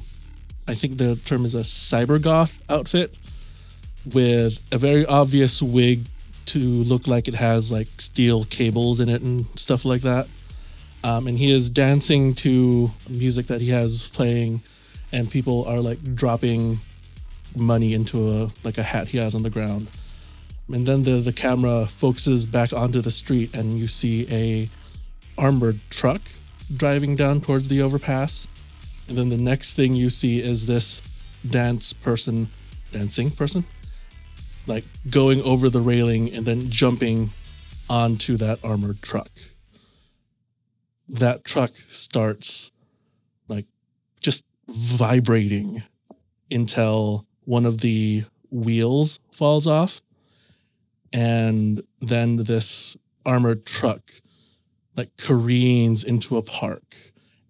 I 0.69 0.75
think 0.75 0.99
the 0.99 1.17
term 1.17 1.45
is 1.45 1.55
a 1.55 1.61
cyber 1.61 2.21
goth 2.23 2.63
outfit 2.71 3.19
with 4.13 4.61
a 4.73 4.79
very 4.79 5.05
obvious 5.07 5.61
wig 5.61 6.07
to 6.47 6.59
look 6.59 7.09
like 7.09 7.27
it 7.27 7.35
has 7.35 7.73
like 7.73 7.89
steel 7.99 8.45
cables 8.45 9.01
in 9.01 9.09
it 9.09 9.23
and 9.23 9.47
stuff 9.59 9.85
like 9.85 10.03
that. 10.03 10.29
Um, 11.05 11.27
and 11.27 11.37
he 11.37 11.53
is 11.53 11.69
dancing 11.69 12.35
to 12.37 12.91
music 13.11 13.47
that 13.49 13.61
he 13.61 13.69
has 13.69 14.09
playing, 14.09 14.63
and 15.13 15.31
people 15.31 15.67
are 15.67 15.79
like 15.79 16.15
dropping 16.15 16.79
money 17.55 17.93
into 17.93 18.27
a 18.27 18.51
like 18.65 18.79
a 18.79 18.83
hat 18.83 19.09
he 19.09 19.19
has 19.19 19.35
on 19.35 19.43
the 19.43 19.51
ground. 19.51 19.91
And 20.67 20.87
then 20.87 21.03
the 21.03 21.21
the 21.21 21.33
camera 21.33 21.85
focuses 21.85 22.47
back 22.47 22.73
onto 22.73 23.03
the 23.03 23.11
street, 23.11 23.55
and 23.55 23.79
you 23.79 23.87
see 23.87 24.27
a 24.31 24.69
armored 25.37 25.79
truck 25.91 26.23
driving 26.75 27.17
down 27.17 27.43
towards 27.43 27.69
the 27.69 27.83
overpass. 27.83 28.49
And 29.07 29.19
then 29.19 29.29
the 29.29 29.37
next 29.37 29.75
thing 29.75 29.95
you 29.95 30.09
see 30.09 30.41
is 30.41 30.65
this 30.65 31.03
dance 31.49 31.93
person, 31.93 32.49
dancing 32.93 33.31
person, 33.31 33.67
like 34.67 34.85
going 35.11 35.43
over 35.43 35.69
the 35.69 35.81
railing 35.81 36.35
and 36.35 36.47
then 36.47 36.71
jumping 36.71 37.29
onto 37.91 38.39
that 38.39 38.65
armored 38.65 39.03
truck. 39.03 39.29
That 41.09 41.45
truck 41.45 41.73
starts 41.89 42.73
like 43.49 43.67
just 44.21 44.45
vibrating 44.69 45.83
until 46.51 47.27
one 47.45 47.67
of 47.67 47.81
the 47.81 48.25
wheels 48.51 49.21
falls 49.33 49.67
off. 49.67 50.01
And 51.13 51.83
then 52.01 52.37
this 52.37 52.97
armored 53.25 53.65
truck 53.67 54.01
like 54.97 55.17
careens 55.17 56.05
into 56.05 56.37
a 56.37 56.43
park 56.43 56.97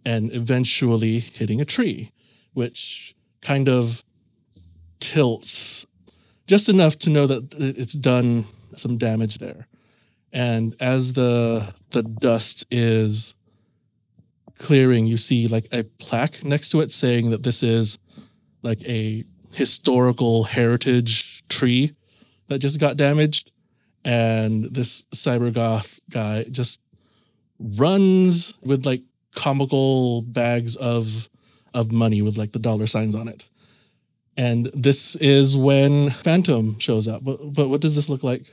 and 0.04 0.32
eventually 0.32 1.18
hitting 1.18 1.60
a 1.60 1.64
tree, 1.64 2.12
which 2.52 3.14
kind 3.40 3.68
of 3.68 4.04
tilts 5.00 5.86
just 6.46 6.68
enough 6.68 6.98
to 6.98 7.10
know 7.10 7.26
that 7.26 7.54
it's 7.54 7.94
done 7.94 8.46
some 8.74 8.98
damage 8.98 9.38
there. 9.38 9.66
And 10.32 10.74
as 10.80 11.12
the 11.12 11.74
the 11.90 12.02
dust 12.02 12.66
is 12.70 13.34
clearing, 14.58 15.06
you 15.06 15.16
see 15.16 15.48
like 15.48 15.66
a 15.72 15.84
plaque 15.84 16.44
next 16.44 16.70
to 16.70 16.80
it 16.80 16.90
saying 16.90 17.30
that 17.30 17.42
this 17.42 17.62
is 17.62 17.98
like 18.62 18.82
a 18.88 19.24
historical 19.52 20.44
heritage 20.44 21.46
tree 21.48 21.94
that 22.48 22.58
just 22.58 22.80
got 22.80 22.96
damaged. 22.96 23.50
And 24.04 24.64
this 24.64 25.02
cybergoth 25.14 26.00
guy 26.10 26.44
just 26.44 26.80
runs 27.58 28.58
with 28.62 28.84
like 28.84 29.02
comical 29.34 30.22
bags 30.22 30.76
of 30.76 31.28
of 31.72 31.90
money 31.90 32.22
with 32.22 32.36
like 32.36 32.52
the 32.52 32.58
dollar 32.58 32.86
signs 32.86 33.14
on 33.14 33.28
it. 33.28 33.46
And 34.36 34.70
this 34.74 35.16
is 35.16 35.56
when 35.56 36.10
Phantom 36.10 36.78
shows 36.78 37.08
up. 37.08 37.24
But, 37.24 37.52
but 37.52 37.68
what 37.68 37.80
does 37.80 37.96
this 37.96 38.08
look 38.08 38.22
like? 38.22 38.50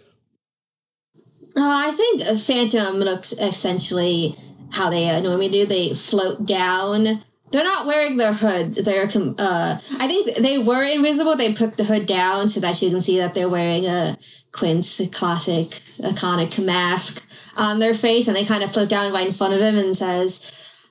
Oh, 1.57 1.87
I 1.87 1.91
think 1.91 2.39
Phantom 2.39 2.95
looks 2.95 3.31
essentially 3.33 4.35
how 4.71 4.89
they 4.89 5.09
uh, 5.09 5.21
normally 5.21 5.49
do. 5.49 5.65
They 5.65 5.93
float 5.93 6.45
down. 6.45 7.23
They're 7.51 7.63
not 7.63 7.85
wearing 7.85 8.17
their 8.17 8.33
hood. 8.33 8.73
They're, 8.75 9.03
uh, 9.03 9.77
I 9.99 10.07
think 10.07 10.37
they 10.37 10.57
were 10.57 10.83
invisible. 10.83 11.35
They 11.35 11.53
put 11.53 11.73
the 11.73 11.83
hood 11.83 12.05
down 12.05 12.47
so 12.47 12.61
that 12.61 12.81
you 12.81 12.89
can 12.89 13.01
see 13.01 13.17
that 13.17 13.33
they're 13.33 13.49
wearing 13.49 13.85
a 13.85 14.17
Quint's 14.53 15.09
classic 15.09 15.67
iconic 15.99 16.63
mask 16.63 17.27
on 17.57 17.79
their 17.79 17.93
face, 17.93 18.27
and 18.27 18.35
they 18.35 18.45
kind 18.45 18.63
of 18.63 18.71
float 18.71 18.89
down 18.89 19.11
right 19.11 19.27
in 19.27 19.33
front 19.33 19.53
of 19.53 19.59
him 19.59 19.77
and 19.77 19.95
says, 19.95 20.87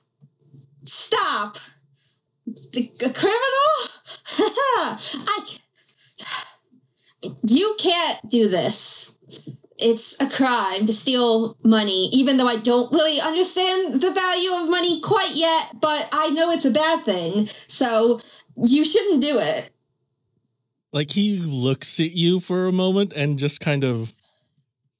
"Stop, 0.83 1.57
the, 2.45 2.91
criminal! 3.13 3.71
I, 5.27 5.57
you 7.43 7.75
can't 7.79 8.29
do 8.29 8.49
this." 8.49 9.10
It's 9.81 10.19
a 10.21 10.29
crime 10.29 10.85
to 10.85 10.93
steal 10.93 11.55
money, 11.63 12.09
even 12.13 12.37
though 12.37 12.47
I 12.47 12.57
don't 12.57 12.91
really 12.91 13.19
understand 13.19 13.95
the 13.95 14.11
value 14.11 14.53
of 14.63 14.69
money 14.69 15.01
quite 15.01 15.31
yet, 15.33 15.75
but 15.79 16.09
I 16.13 16.29
know 16.29 16.51
it's 16.51 16.65
a 16.65 16.71
bad 16.71 17.03
thing. 17.03 17.47
So 17.47 18.19
you 18.55 18.83
shouldn't 18.83 19.21
do 19.21 19.37
it. 19.39 19.71
Like 20.93 21.11
he 21.11 21.39
looks 21.39 21.99
at 21.99 22.11
you 22.11 22.39
for 22.39 22.67
a 22.67 22.71
moment 22.71 23.13
and 23.13 23.39
just 23.39 23.61
kind 23.61 23.83
of 23.83 24.13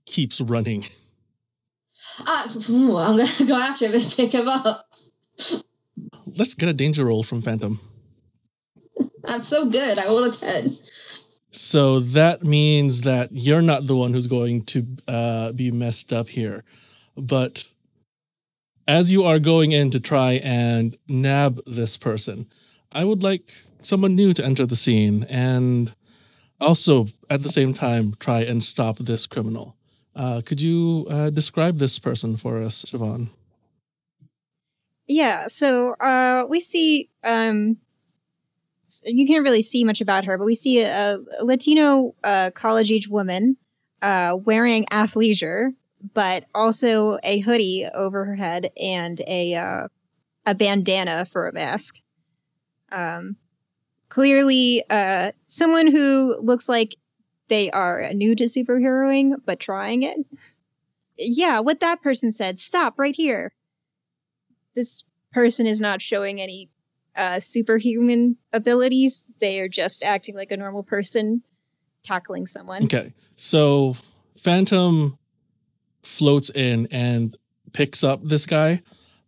keeps 0.06 0.42
running. 0.42 0.86
Uh, 2.28 2.48
I'm 2.48 3.16
gonna 3.16 3.26
go 3.48 3.62
after 3.62 3.86
him 3.86 3.94
and 3.94 4.14
pick 4.18 4.34
him 4.34 4.48
up. 4.48 4.90
Let's 6.36 6.56
get 6.56 6.68
a 6.68 6.74
danger 6.74 7.06
roll 7.06 7.22
from 7.22 7.42
Phantom. 7.42 7.80
I'm 9.28 9.44
so 9.44 9.70
good. 9.70 10.00
I 10.00 10.08
rolled 10.08 10.34
a 10.34 10.38
10. 10.38 10.78
So 11.52 11.99
that 11.99 12.43
means 12.43 13.02
that 13.02 13.30
you're 13.34 13.62
not 13.62 13.88
the 13.88 13.95
one 13.95 14.14
who's 14.14 14.28
going 14.28 14.64
to 14.66 14.88
uh, 15.08 15.52
be 15.52 15.70
messed 15.70 16.14
up 16.14 16.30
here. 16.30 16.64
But 17.18 17.66
as 18.88 19.12
you 19.12 19.24
are 19.24 19.39
going 19.39 19.72
in 19.74 19.91
to 19.91 19.99
try 19.99 20.34
and 20.43 20.97
nab 21.08 21.60
this 21.68 21.97
person, 21.97 22.47
I 22.91 23.04
would 23.04 23.22
like 23.22 23.52
someone 23.82 24.16
new 24.16 24.34
to 24.34 24.45
enter 24.45 24.66
the 24.66 24.76
scene 24.76 25.26
and 25.30 25.93
also 26.60 27.08
at 27.30 27.43
the 27.43 27.49
same 27.49 27.74
time 27.74 28.16
try 28.20 28.41
and 28.41 28.64
stop 28.64 28.97
this 28.97 29.28
criminal. 29.28 29.76
Uh, 30.16 30.41
could 30.45 30.62
you 30.62 31.08
uh, 31.10 31.30
describe 31.30 31.80
this 31.80 31.99
person 31.99 32.38
for 32.38 32.62
us, 32.62 32.86
Siobhan? 32.86 33.30
Yeah, 35.08 35.47
so 35.47 35.95
uh, 35.99 36.45
we 36.47 36.60
see 36.60 37.10
um, 37.24 37.78
you 39.06 39.28
can't 39.28 39.44
really 39.44 39.62
see 39.62 39.84
much 39.84 40.02
about 40.02 40.26
her, 40.26 40.38
but 40.38 40.46
we 40.46 40.56
see 40.56 40.82
a, 40.82 41.18
a 41.39 41.46
Latino 41.46 42.16
uh, 42.24 42.52
college 42.54 42.92
age 42.92 43.08
woman 43.08 43.58
uh, 44.02 44.38
wearing 44.44 44.86
athleisure, 44.86 45.74
but 46.14 46.46
also 46.56 47.18
a 47.24 47.39
hoodie 47.39 47.88
over 47.94 48.26
her 48.26 48.36
head 48.36 48.72
and 48.82 49.22
a 49.28 49.56
uh, 49.56 49.88
a 50.46 50.56
bandana 50.56 51.26
for 51.26 51.48
a 51.48 51.54
mask. 51.54 52.02
Um, 52.92 53.38
clearly, 54.10 54.84
uh, 54.89 55.32
someone 55.44 55.88
who 55.88 56.38
looks 56.42 56.68
like 56.68 56.96
they 57.48 57.70
are 57.72 58.12
new 58.14 58.34
to 58.36 58.46
superheroing 58.46 59.34
but 59.46 59.60
trying 59.60 60.04
it. 60.04 60.18
yeah, 61.18 61.60
what 61.60 61.80
that 61.80 62.02
person 62.02 62.32
said. 62.32 62.58
Stop 62.58 62.98
right 62.98 63.16
here. 63.16 63.54
This 64.74 65.06
person 65.32 65.68
is 65.68 65.80
not 65.80 66.02
showing 66.02 66.42
any 66.42 66.71
uh, 67.16 67.39
superhuman 67.39 68.38
abilities. 68.53 69.26
They 69.39 69.59
are 69.59 69.68
just 69.68 70.03
acting 70.03 70.36
like 70.36 70.51
a 70.51 70.57
normal 70.57 70.84
person 70.84 71.43
tackling 72.03 72.45
someone. 72.45 72.84
Okay. 72.86 73.14
So 73.36 73.95
Phantom 74.38 75.18
floats 76.03 76.49
in 76.49 76.88
and 76.91 77.38
picks 77.74 78.03
up 78.03 78.24
this 78.24 78.45
guy, 78.45 78.82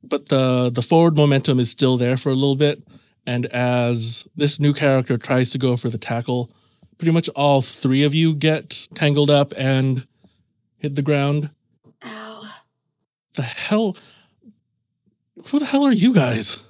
but 0.04 0.30
the 0.30 0.70
the 0.70 0.82
forward 0.82 1.16
momentum 1.16 1.60
is 1.60 1.70
still 1.70 1.98
there 1.98 2.18
for 2.18 2.30
a 2.30 2.36
little 2.36 2.56
bit. 2.56 2.84
And 3.26 3.46
as 3.48 4.28
this 4.36 4.60
new 4.60 4.74
character 4.74 5.18
tries 5.18 5.52
to 5.52 5.58
go 5.58 5.78
for 5.78 5.90
the 5.90 5.98
tackle, 5.98 6.52
pretty 6.98 7.12
much 7.12 7.30
all 7.30 7.62
three 7.62 8.04
of 8.04 8.14
you 8.14 8.36
get 8.36 8.88
tangled 8.96 9.30
up 9.30 9.54
and 9.56 10.08
hit 10.78 10.96
the 10.96 11.02
ground. 11.02 11.50
Ow. 12.06 12.52
The 13.36 13.44
hell? 13.44 13.96
Who 15.46 15.60
the 15.60 15.66
hell 15.66 15.86
are 15.86 15.94
you 15.94 16.14
guys? 16.14 16.64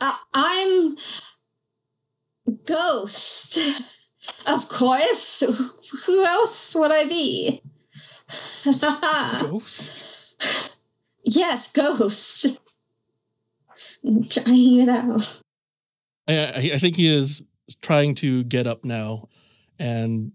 Uh, 0.00 0.16
I'm 0.34 0.96
Ghost. 2.66 3.58
Of 4.46 4.68
course. 4.68 5.40
Who 6.06 6.24
else 6.24 6.74
would 6.78 6.92
I 6.92 7.04
be? 7.06 7.60
Ghost? 9.50 10.34
yes, 11.24 11.72
Ghost. 11.72 12.60
I'm 14.04 14.24
trying 14.24 14.80
it 14.80 14.88
out. 14.88 15.42
I, 16.28 16.34
I 16.34 16.70
I 16.74 16.78
think 16.78 16.96
he 16.96 17.06
is 17.08 17.42
trying 17.82 18.14
to 18.16 18.44
get 18.44 18.66
up 18.66 18.84
now 18.84 19.28
and 19.78 20.32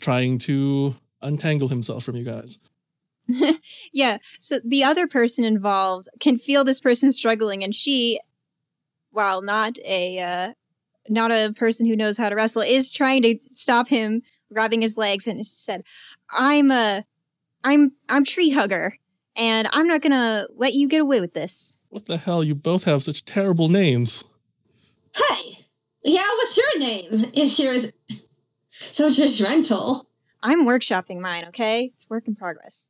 trying 0.00 0.38
to 0.38 0.96
untangle 1.20 1.68
himself 1.68 2.04
from 2.04 2.16
you 2.16 2.24
guys. 2.24 2.58
yeah. 3.92 4.18
So 4.38 4.58
the 4.64 4.84
other 4.84 5.06
person 5.06 5.44
involved 5.44 6.08
can 6.20 6.38
feel 6.38 6.64
this 6.64 6.80
person 6.80 7.12
struggling, 7.12 7.62
and 7.64 7.74
she, 7.74 8.20
while 9.12 9.42
not 9.42 9.78
a 9.84 10.18
uh, 10.18 10.52
not 11.08 11.30
a 11.30 11.52
person 11.54 11.86
who 11.86 11.96
knows 11.96 12.16
how 12.16 12.28
to 12.28 12.34
wrestle, 12.34 12.62
is 12.62 12.92
trying 12.92 13.22
to 13.22 13.38
stop 13.52 13.88
him 13.88 14.22
grabbing 14.52 14.82
his 14.82 14.98
legs, 14.98 15.26
and 15.26 15.46
said, 15.46 15.84
"I'm 16.30 16.70
a, 16.70 17.04
I'm 17.64 17.92
I'm 18.08 18.24
tree 18.24 18.50
hugger, 18.50 18.96
and 19.36 19.68
I'm 19.72 19.86
not 19.86 20.02
gonna 20.02 20.46
let 20.56 20.74
you 20.74 20.88
get 20.88 21.00
away 21.00 21.20
with 21.20 21.34
this." 21.34 21.86
What 21.90 22.06
the 22.06 22.16
hell? 22.16 22.42
You 22.42 22.54
both 22.54 22.84
have 22.84 23.02
such 23.02 23.24
terrible 23.24 23.68
names. 23.68 24.24
Hey, 25.14 25.52
yeah, 26.04 26.22
what's 26.22 26.56
your 26.56 26.78
name? 26.78 27.30
Is 27.36 27.58
yours 27.58 27.92
so 28.70 29.10
judgmental? 29.10 30.04
I'm 30.42 30.66
workshopping 30.66 31.20
mine. 31.20 31.44
Okay, 31.48 31.92
it's 31.94 32.08
work 32.10 32.26
in 32.26 32.34
progress. 32.34 32.88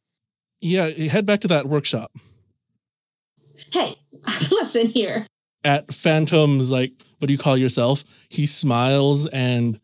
Yeah, 0.61 0.89
head 0.89 1.27
back 1.27 1.41
to 1.41 1.49
that 1.49 1.67
workshop. 1.67 2.13
Hey, 3.73 3.95
listen 4.51 4.87
here. 4.87 5.27
At 5.65 5.93
Phantom's, 5.95 6.71
like, 6.71 6.93
what 7.19 7.29
do 7.29 7.33
you 7.33 7.39
call 7.39 7.57
yourself? 7.57 8.05
He 8.29 8.47
smiles 8.47 9.27
and 9.29 9.79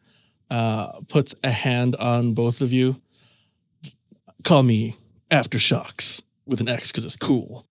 uh, 0.50 1.00
puts 1.08 1.34
a 1.44 1.50
hand 1.50 1.94
on 1.96 2.34
both 2.34 2.60
of 2.60 2.72
you. 2.72 3.00
Call 4.44 4.62
me 4.62 4.96
Aftershocks 5.30 6.22
with 6.46 6.60
an 6.60 6.68
X 6.68 6.90
because 6.90 7.04
it's 7.04 7.16
cool. 7.16 7.66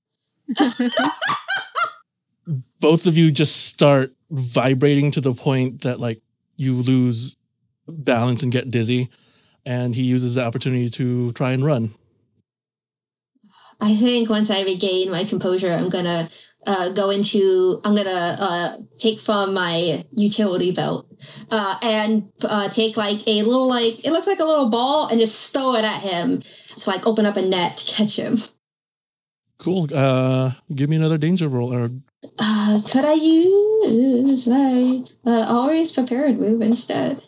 both 2.79 3.05
of 3.05 3.17
you 3.17 3.31
just 3.31 3.67
start 3.67 4.13
vibrating 4.29 5.11
to 5.11 5.21
the 5.21 5.33
point 5.33 5.81
that 5.81 5.99
like 5.99 6.21
you 6.55 6.75
lose 6.75 7.35
balance 7.87 8.43
and 8.43 8.51
get 8.51 8.71
dizzy 8.71 9.09
and 9.65 9.95
he 9.95 10.03
uses 10.03 10.35
the 10.35 10.45
opportunity 10.45 10.89
to 10.89 11.31
try 11.33 11.51
and 11.51 11.65
run 11.65 11.93
I 13.79 13.95
think 13.95 14.29
once 14.29 14.49
I 14.49 14.63
regain 14.63 15.11
my 15.11 15.23
composure, 15.23 15.71
I'm 15.71 15.89
gonna 15.89 16.29
uh, 16.65 16.89
go 16.93 17.09
into. 17.09 17.79
I'm 17.85 17.95
gonna 17.95 18.35
uh, 18.39 18.75
take 18.97 19.19
from 19.19 19.53
my 19.53 20.03
utility 20.11 20.71
belt 20.71 21.07
uh, 21.51 21.75
and 21.83 22.29
uh, 22.43 22.67
take 22.69 22.97
like 22.97 23.25
a 23.27 23.43
little 23.43 23.67
like 23.69 24.03
it 24.05 24.11
looks 24.11 24.27
like 24.27 24.39
a 24.39 24.45
little 24.45 24.69
ball 24.69 25.07
and 25.07 25.19
just 25.19 25.53
throw 25.53 25.75
it 25.75 25.85
at 25.85 26.01
him. 26.01 26.41
to 26.41 26.89
like 26.89 27.05
open 27.07 27.25
up 27.25 27.37
a 27.37 27.41
net 27.41 27.77
to 27.77 27.95
catch 27.95 28.17
him. 28.19 28.37
cool 29.59 29.87
uh 29.93 30.51
give 30.75 30.87
me 30.89 30.95
another 30.95 31.17
danger 31.17 31.47
roll 31.49 31.73
or 31.73 31.89
Uh, 32.39 32.79
could 32.91 33.05
I 33.05 33.13
use 33.13 34.45
my 34.47 35.03
uh, 35.25 35.45
always 35.49 35.91
prepared 35.91 36.37
move 36.39 36.61
instead? 36.61 37.25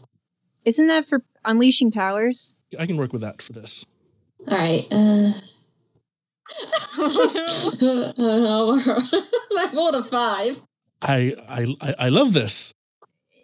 Isn't 0.66 0.88
that 0.88 1.06
for 1.06 1.24
unleashing 1.46 1.92
powers? 1.92 2.58
i 2.78 2.86
can 2.86 2.98
work 2.98 3.14
with 3.14 3.22
that 3.22 3.42
for 3.42 3.54
this 3.54 3.86
All 4.48 4.58
right. 4.58 4.86
Uh, 7.02 8.14
I 9.58 9.70
rolled 9.74 9.96
a 9.96 10.04
five. 10.04 10.62
i 11.02 11.34
i 11.48 11.76
i, 11.82 11.96
I 12.00 12.10
love 12.10 12.34
this 12.34 12.74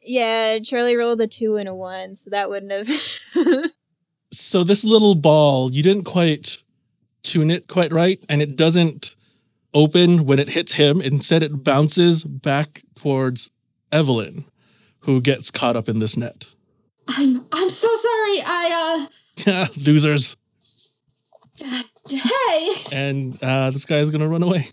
Yeah, 0.04 0.60
Charlie 0.60 0.96
rolled 0.96 1.22
a 1.22 1.28
two 1.28 1.56
and 1.58 1.70
a 1.70 1.74
one, 1.76 2.16
so 2.16 2.30
that 2.30 2.50
wouldn't 2.50 2.72
have. 2.72 2.88
so 4.32 4.64
this 4.64 4.84
little 4.84 5.16
ball 5.16 5.72
you 5.72 5.84
didn't 5.84 6.04
quite 6.04 6.64
tune 7.24 7.50
it 7.50 7.68
quite 7.68 7.92
right 7.92 8.24
and 8.30 8.42
it 8.42 8.56
doesn't 8.56 9.16
open 9.76 10.26
when 10.26 10.40
it 10.40 10.50
hits 10.50 10.74
him. 10.74 11.02
Instead, 11.02 11.44
it 11.44 11.64
bounces 11.64 12.24
back 12.24 12.82
towards 12.96 13.52
Evelyn, 13.92 14.46
who 15.02 15.22
gets 15.22 15.52
caught 15.52 15.76
up 15.76 15.88
in 15.88 16.00
this 16.00 16.18
net. 16.18 16.52
I'm 17.08 17.46
I'm 17.54 17.70
so 17.70 17.88
sorry. 17.88 18.40
I 18.46 19.08
Yeah, 19.46 19.68
losers. 19.78 20.38
Hey. 22.10 22.70
And 22.94 23.42
uh, 23.44 23.72
this 23.72 23.86
guy 23.86 23.98
is 23.98 24.10
going 24.10 24.22
to 24.22 24.28
run 24.28 24.44
away. 24.44 24.70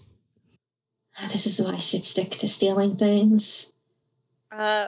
This 1.21 1.47
is 1.47 1.65
why 1.65 1.75
I 1.75 1.79
should 1.79 2.05
stick 2.05 2.31
to 2.31 2.49
stealing 2.49 2.93
things. 2.93 3.75
Uh, 4.51 4.87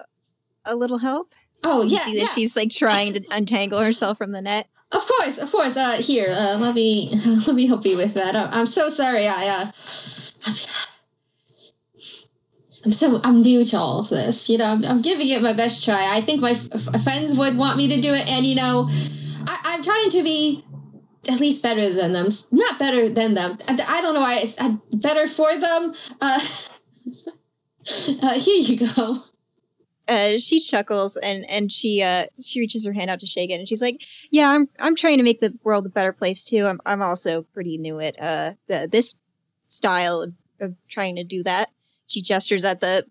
a 0.65 0.75
little 0.75 0.99
help. 0.99 1.33
Oh 1.63 1.83
yeah, 1.83 1.99
see 2.01 2.15
that 2.17 2.23
yeah. 2.23 2.29
she's 2.29 2.57
like 2.57 2.71
trying 2.71 3.15
to 3.15 3.25
untangle 3.31 3.81
herself 3.81 4.19
from 4.19 4.33
the 4.33 4.43
net. 4.43 4.69
Of 4.93 5.07
course, 5.07 5.43
of 5.43 5.51
course. 5.51 5.77
Uh, 5.77 5.97
here, 6.01 6.27
uh, 6.29 6.59
let 6.61 6.75
me 6.75 7.11
let 7.47 7.57
me 7.57 7.67
help 7.67 7.85
you 7.85 7.97
with 7.97 8.15
that. 8.15 8.35
Uh, 8.35 8.49
I'm 8.53 8.67
so 8.67 8.89
sorry. 8.89 9.27
I 9.27 9.49
uh, 9.49 9.65
I'm 12.85 12.93
so 12.93 13.21
I'm 13.25 13.43
new 13.43 13.65
to 13.65 13.77
all 13.77 14.01
of 14.01 14.09
this. 14.11 14.49
You 14.51 14.59
know, 14.59 14.67
I'm, 14.67 14.85
I'm 14.85 15.03
giving 15.03 15.29
it 15.29 15.43
my 15.43 15.55
best 15.55 15.85
try. 15.85 16.11
I 16.13 16.21
think 16.21 16.43
my 16.43 16.51
f- 16.51 16.69
f- 16.73 17.03
friends 17.03 17.39
would 17.39 17.57
want 17.57 17.79
me 17.79 17.89
to 17.89 18.01
do 18.01 18.13
it, 18.13 18.29
and 18.29 18.45
you 18.45 18.55
know, 18.55 18.89
I, 19.49 19.61
I'm 19.65 19.83
trying 19.83 20.11
to 20.11 20.23
be 20.23 20.65
at 21.29 21.41
least 21.41 21.63
better 21.63 21.93
than 21.93 22.13
them. 22.13 22.29
Not 22.51 22.79
better 22.79 23.09
than 23.09 23.35
them. 23.35 23.57
I, 23.69 23.73
I 23.73 24.01
don't 24.01 24.15
know 24.15 24.21
why. 24.21 24.41
It's 24.41 24.57
better 24.93 25.27
for 25.27 25.59
them. 25.59 25.93
Uh, 26.21 26.41
uh, 28.23 28.39
here 28.39 28.63
you 28.63 28.89
go. 28.95 29.17
Uh, 30.07 30.37
she 30.37 30.61
chuckles 30.61 31.17
and 31.17 31.49
and 31.49 31.73
she 31.73 32.03
uh 32.03 32.27
she 32.43 32.61
reaches 32.61 32.85
her 32.85 32.93
hand 32.93 33.09
out 33.09 33.21
to 33.21 33.27
shake 33.27 33.51
it 33.51 33.55
and 33.55 33.67
she's 33.67 33.81
like, 33.81 34.03
"Yeah, 34.31 34.51
I'm 34.51 34.69
I'm 34.79 34.95
trying 34.95 35.17
to 35.17 35.25
make 35.25 35.41
the 35.41 35.55
world 35.63 35.87
a 35.87 35.89
better 35.89 36.13
place 36.13 36.45
too. 36.45 36.67
I'm 36.67 36.79
I'm 36.85 37.01
also 37.01 37.43
pretty 37.43 37.79
new 37.79 37.99
at 38.01 38.21
uh 38.21 38.53
the 38.67 38.87
this 38.91 39.19
style 39.67 40.21
of, 40.21 40.35
of 40.61 40.75
trying 40.89 41.17
to 41.17 41.25
do 41.25 41.43
that." 41.45 41.71
She 42.07 42.21
gestures 42.21 42.65
at 42.65 42.81
the 42.81 43.07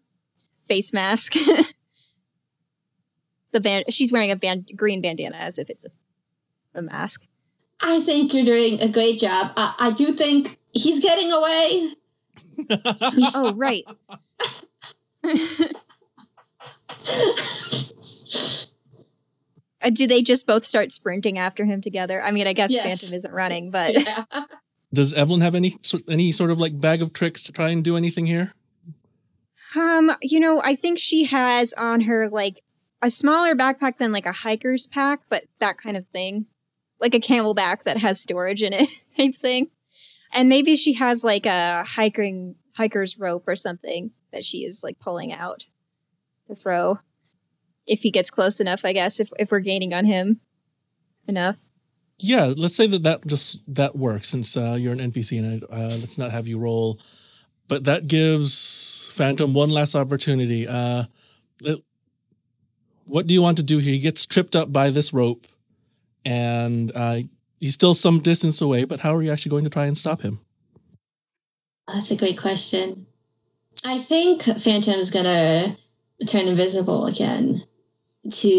face 0.68 0.94
mask. 0.94 1.34
the 3.54 3.60
band 3.60 3.86
she's 3.90 4.12
wearing 4.12 4.30
a 4.30 4.36
band 4.36 4.70
green 4.76 5.02
bandana 5.02 5.38
as 5.38 5.58
if 5.58 5.72
it's 5.72 5.86
a, 5.86 6.80
a 6.80 6.82
mask. 6.84 7.28
I 7.86 8.00
think 8.02 8.34
you're 8.34 8.46
doing 8.46 8.82
a 8.82 8.88
great 8.92 9.20
job. 9.20 9.52
I, 9.58 9.76
I 9.80 9.92
do 9.92 10.14
think 10.14 10.48
he's 10.72 11.02
getting 11.02 11.32
away. 11.32 11.90
Oh, 13.36 13.54
right. 13.56 13.84
Do 19.94 20.08
they 20.08 20.22
just 20.22 20.48
both 20.48 20.64
start 20.64 20.92
sprinting 20.92 21.38
after 21.38 21.66
him 21.66 21.82
together? 21.82 22.22
I 22.22 22.32
mean, 22.32 22.48
I 22.48 22.54
guess 22.54 22.72
Yes. 22.72 22.86
Phantom 23.02 23.16
isn't 23.16 23.34
running, 23.34 23.70
but 23.70 23.94
yeah. 23.94 24.24
Does 24.94 25.12
Evelyn 25.14 25.42
have 25.42 25.56
any 25.56 25.76
sort- 25.82 26.04
any 26.08 26.32
sort 26.32 26.52
of 26.52 26.60
like 26.60 26.80
bag 26.80 27.02
of 27.02 27.12
tricks 27.14 27.44
to 27.44 27.52
try 27.52 27.70
and 27.70 27.84
do 27.84 27.98
anything 27.98 28.26
here? 28.28 28.54
um, 29.76 30.12
you 30.22 30.40
know, 30.40 30.62
I 30.64 30.76
think 30.76 31.00
she 31.00 31.26
has 31.26 31.74
on 31.74 32.02
her 32.02 32.30
like 32.30 32.62
a 33.02 33.10
smaller 33.10 33.56
backpack 33.56 33.98
than 33.98 34.12
like 34.12 34.28
a 34.28 34.32
hiker's 34.32 34.86
pack, 34.88 35.22
but 35.30 35.46
that 35.60 35.78
kind 35.78 35.98
of 35.98 36.06
thing, 36.08 36.46
like 37.04 37.14
a 37.14 37.20
CamelBak 37.20 37.84
that 37.84 37.98
has 37.98 38.20
storage 38.20 38.64
in 38.64 38.74
it, 38.74 38.90
type 39.16 39.36
thing. 39.36 39.68
And 40.34 40.50
maybe 40.50 40.76
she 40.76 40.94
has 40.94 41.24
like 41.24 41.46
a 41.46 41.84
hiking 41.84 42.56
hiker's 42.76 43.20
rope 43.20 43.44
or 43.46 43.56
something 43.56 44.12
that 44.32 44.44
she 44.44 44.60
is 44.60 44.82
like 44.84 45.00
pulling 45.00 45.32
out 45.32 45.66
to 46.48 46.56
throw 46.56 47.00
if 47.86 48.00
he 48.00 48.10
gets 48.10 48.32
close 48.32 48.60
enough. 48.60 48.84
I 48.84 48.94
guess 48.94 49.20
if 49.20 49.30
if 49.38 49.52
we're 49.52 49.60
gaining 49.60 49.94
on 49.94 50.06
him 50.06 50.40
enough. 51.28 51.70
Yeah, 52.20 52.54
let's 52.56 52.76
say 52.76 52.88
that 52.88 53.04
that 53.04 53.28
just 53.28 53.64
that 53.68 53.96
works 53.96 54.30
since 54.30 54.56
uh, 54.56 54.78
you're 54.80 54.94
an 54.94 55.12
NPC 55.12 55.40
and 55.40 55.66
I, 55.70 55.76
uh, 55.76 55.98
let's 55.98 56.18
not 56.18 56.32
have 56.32 56.48
you 56.48 56.58
roll. 56.58 57.00
But 57.68 57.84
that 57.86 58.08
gives 58.08 59.12
Phantom 59.14 59.54
one 59.54 59.70
last 59.70 59.94
opportunity. 59.94 60.68
Uh, 60.68 61.06
let- 61.62 61.80
what 63.06 63.28
do 63.28 63.34
you 63.34 63.42
want 63.42 63.58
to 63.58 63.64
do 63.64 63.80
here? 63.80 63.94
He 63.94 64.00
gets 64.00 64.26
tripped 64.26 64.56
up 64.56 64.72
by 64.72 64.90
this 64.90 65.12
rope, 65.12 65.46
and 66.26 66.92
uh, 66.96 67.20
he's 67.60 67.74
still 67.74 67.94
some 67.94 68.20
distance 68.20 68.62
away. 68.62 68.86
But 68.86 69.02
how 69.02 69.16
are 69.16 69.22
you 69.22 69.32
actually 69.32 69.52
going 69.52 69.64
to 69.64 69.70
try 69.70 69.86
and 69.86 69.98
stop 69.98 70.22
him? 70.22 70.40
That's 71.88 72.12
a 72.12 72.18
great 72.18 72.40
question. 72.40 73.08
I 73.86 73.98
think 73.98 74.44
Phantom's 74.44 75.12
gonna 75.12 75.76
turn 76.28 76.48
invisible 76.48 77.06
again 77.06 77.56
to 78.30 78.50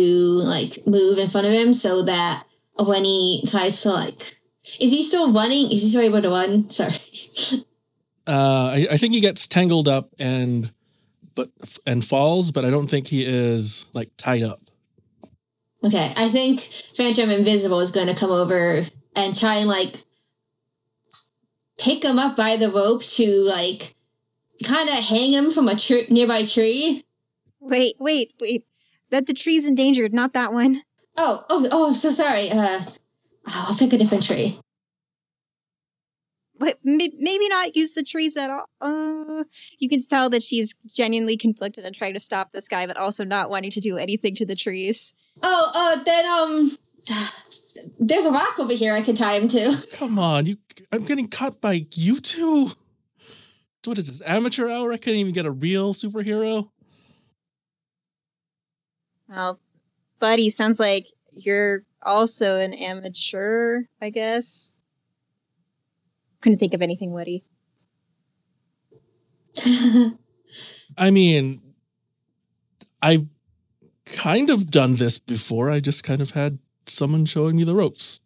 like 0.45 0.73
move 0.87 1.19
in 1.19 1.29
front 1.29 1.47
of 1.47 1.53
him 1.53 1.73
so 1.73 2.03
that 2.03 2.45
when 2.79 3.05
he 3.05 3.43
tries 3.49 3.81
to 3.83 3.91
like 3.91 4.21
is 4.81 4.93
he 4.93 5.03
still 5.03 5.33
running? 5.33 5.67
Is 5.67 5.83
he 5.83 5.89
still 5.91 6.03
able 6.03 6.23
to 6.23 6.31
run? 6.31 6.69
Sorry. 6.71 7.65
Uh, 8.27 8.73
I, 8.75 8.89
I 8.93 8.97
think 8.97 9.15
he 9.15 9.21
gets 9.21 9.47
tangled 9.47 9.89
up 9.89 10.11
and 10.19 10.73
but 11.35 11.51
and 11.87 12.05
falls, 12.05 12.53
but 12.53 12.65
I 12.65 12.71
don't 12.71 12.89
think 12.89 13.09
he 13.09 13.25
is 13.25 13.87
like 13.93 14.11
tied 14.17 14.43
up. 14.43 14.61
Okay, 15.85 16.13
I 16.17 16.29
think 16.31 16.61
Phantom 16.61 17.29
Invisible 17.29 17.81
is 17.81 17.91
going 17.91 18.07
to 18.07 18.15
come 18.15 18.31
over 18.31 18.83
and 19.15 19.39
try 19.39 19.57
and 19.57 19.69
like 19.69 19.97
pick 21.79 22.03
him 22.03 22.19
up 22.19 22.37
by 22.37 22.57
the 22.57 22.71
rope 22.71 23.03
to 23.03 23.27
like 23.43 23.95
kind 24.65 24.89
of 24.89 24.95
hang 24.95 25.33
him 25.33 25.51
from 25.51 25.69
a 25.69 25.77
tr- 25.77 26.11
nearby 26.11 26.45
tree. 26.45 27.05
Wait, 27.61 27.97
wait, 27.99 28.33
wait. 28.41 28.65
That 29.11 29.27
the 29.27 29.35
tree's 29.35 29.69
endangered, 29.69 30.15
not 30.15 30.33
that 30.33 30.53
one. 30.53 30.81
Oh, 31.19 31.45
oh, 31.51 31.69
oh! 31.71 31.89
I'm 31.89 31.95
so 31.95 32.11
sorry. 32.11 32.51
Uh, 32.51 32.81
I'll 33.47 33.77
pick 33.77 33.93
a 33.93 33.99
different 33.99 34.27
tree. 34.27 34.59
But 36.65 36.79
may- 36.83 37.13
maybe 37.19 37.47
not 37.49 37.77
use 37.77 37.93
the 37.93 38.03
trees 38.03 38.39
at 38.39 38.49
all. 38.49 38.65
Uh, 38.81 39.45
you 39.79 39.87
can 39.87 40.01
tell 40.01 40.31
that 40.31 40.43
she's 40.43 40.75
genuinely 40.87 41.37
conflicted 41.37 41.85
and 41.85 41.95
trying 41.95 42.15
to 42.15 42.21
stop 42.21 42.53
this 42.53 42.69
guy, 42.69 42.87
but 42.87 42.97
also 42.97 43.23
not 43.23 43.51
wanting 43.51 43.71
to 43.73 43.81
do 43.81 43.99
anything 43.99 44.35
to 44.37 44.47
the 44.47 44.55
trees. 44.55 45.15
Oh, 45.43 45.73
uh, 45.75 46.03
then 46.05 46.25
um, 46.25 46.71
there's 48.01 48.25
a 48.25 48.31
rock 48.31 48.59
over 48.59 48.73
here 48.73 48.95
I 48.95 49.03
can 49.03 49.15
tie 49.15 49.35
him 49.35 49.49
to. 49.49 49.89
Come 49.93 50.19
on, 50.19 50.47
you! 50.47 50.57
I'm 50.91 51.05
getting 51.05 51.29
caught 51.29 51.61
by 51.61 51.87
you 51.93 52.19
two. 52.19 52.71
What 53.85 53.99
is 53.99 54.07
this 54.07 54.23
amateur 54.25 54.71
hour? 54.71 54.91
I 54.91 54.97
couldn't 54.97 55.19
even 55.19 55.35
get 55.35 55.45
a 55.45 55.51
real 55.51 55.93
superhero. 55.93 56.71
Well, 59.29 59.61
buddy, 60.19 60.49
sounds 60.49 60.81
like 60.81 61.09
you're 61.31 61.85
also 62.03 62.59
an 62.59 62.73
amateur, 62.73 63.83
I 64.01 64.09
guess. 64.09 64.77
Couldn't 66.45 66.59
think 66.59 66.75
of 66.75 66.83
anything 66.83 67.11
witty. 67.15 67.43
I 70.99 71.11
mean, 71.11 71.63
I've 73.01 73.25
kind 74.05 74.51
of 74.51 74.71
done 74.71 74.97
this 74.97 75.17
before. 75.17 75.71
I 75.71 75.81
just 75.81 76.05
kind 76.05 76.21
of 76.21 76.33
had 76.33 76.59
someone 76.87 77.25
showing 77.25 77.57
me 77.57 77.65
the 77.65 77.75
ropes 77.75 78.21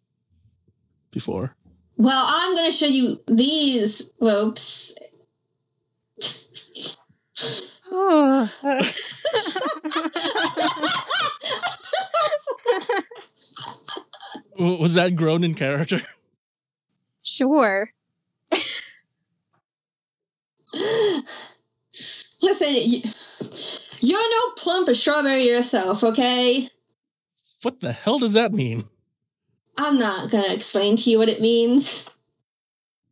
before. 1.11 1.55
well, 1.95 2.25
I'm 2.27 2.55
gonna 2.55 2.71
show 2.71 2.87
you 2.87 3.19
these 3.25 4.13
ropes. 4.21 4.99
Oh. 7.91 8.47
Was 14.59 14.93
that 14.93 15.15
grown 15.15 15.43
in 15.43 15.55
character? 15.55 16.01
sure. 17.23 17.93
Listen, 22.41 22.69
you, 22.71 23.01
you're 24.01 24.19
no 24.19 24.53
plump 24.57 24.89
strawberry 24.89 25.43
yourself, 25.43 26.03
okay? 26.03 26.67
What 27.61 27.81
the 27.81 27.91
hell 27.91 28.19
does 28.19 28.33
that 28.33 28.53
mean? 28.53 28.85
I'm 29.77 29.97
not 29.97 30.31
gonna 30.31 30.53
explain 30.53 30.95
to 30.97 31.09
you 31.09 31.17
what 31.19 31.29
it 31.29 31.41
means. 31.41 32.17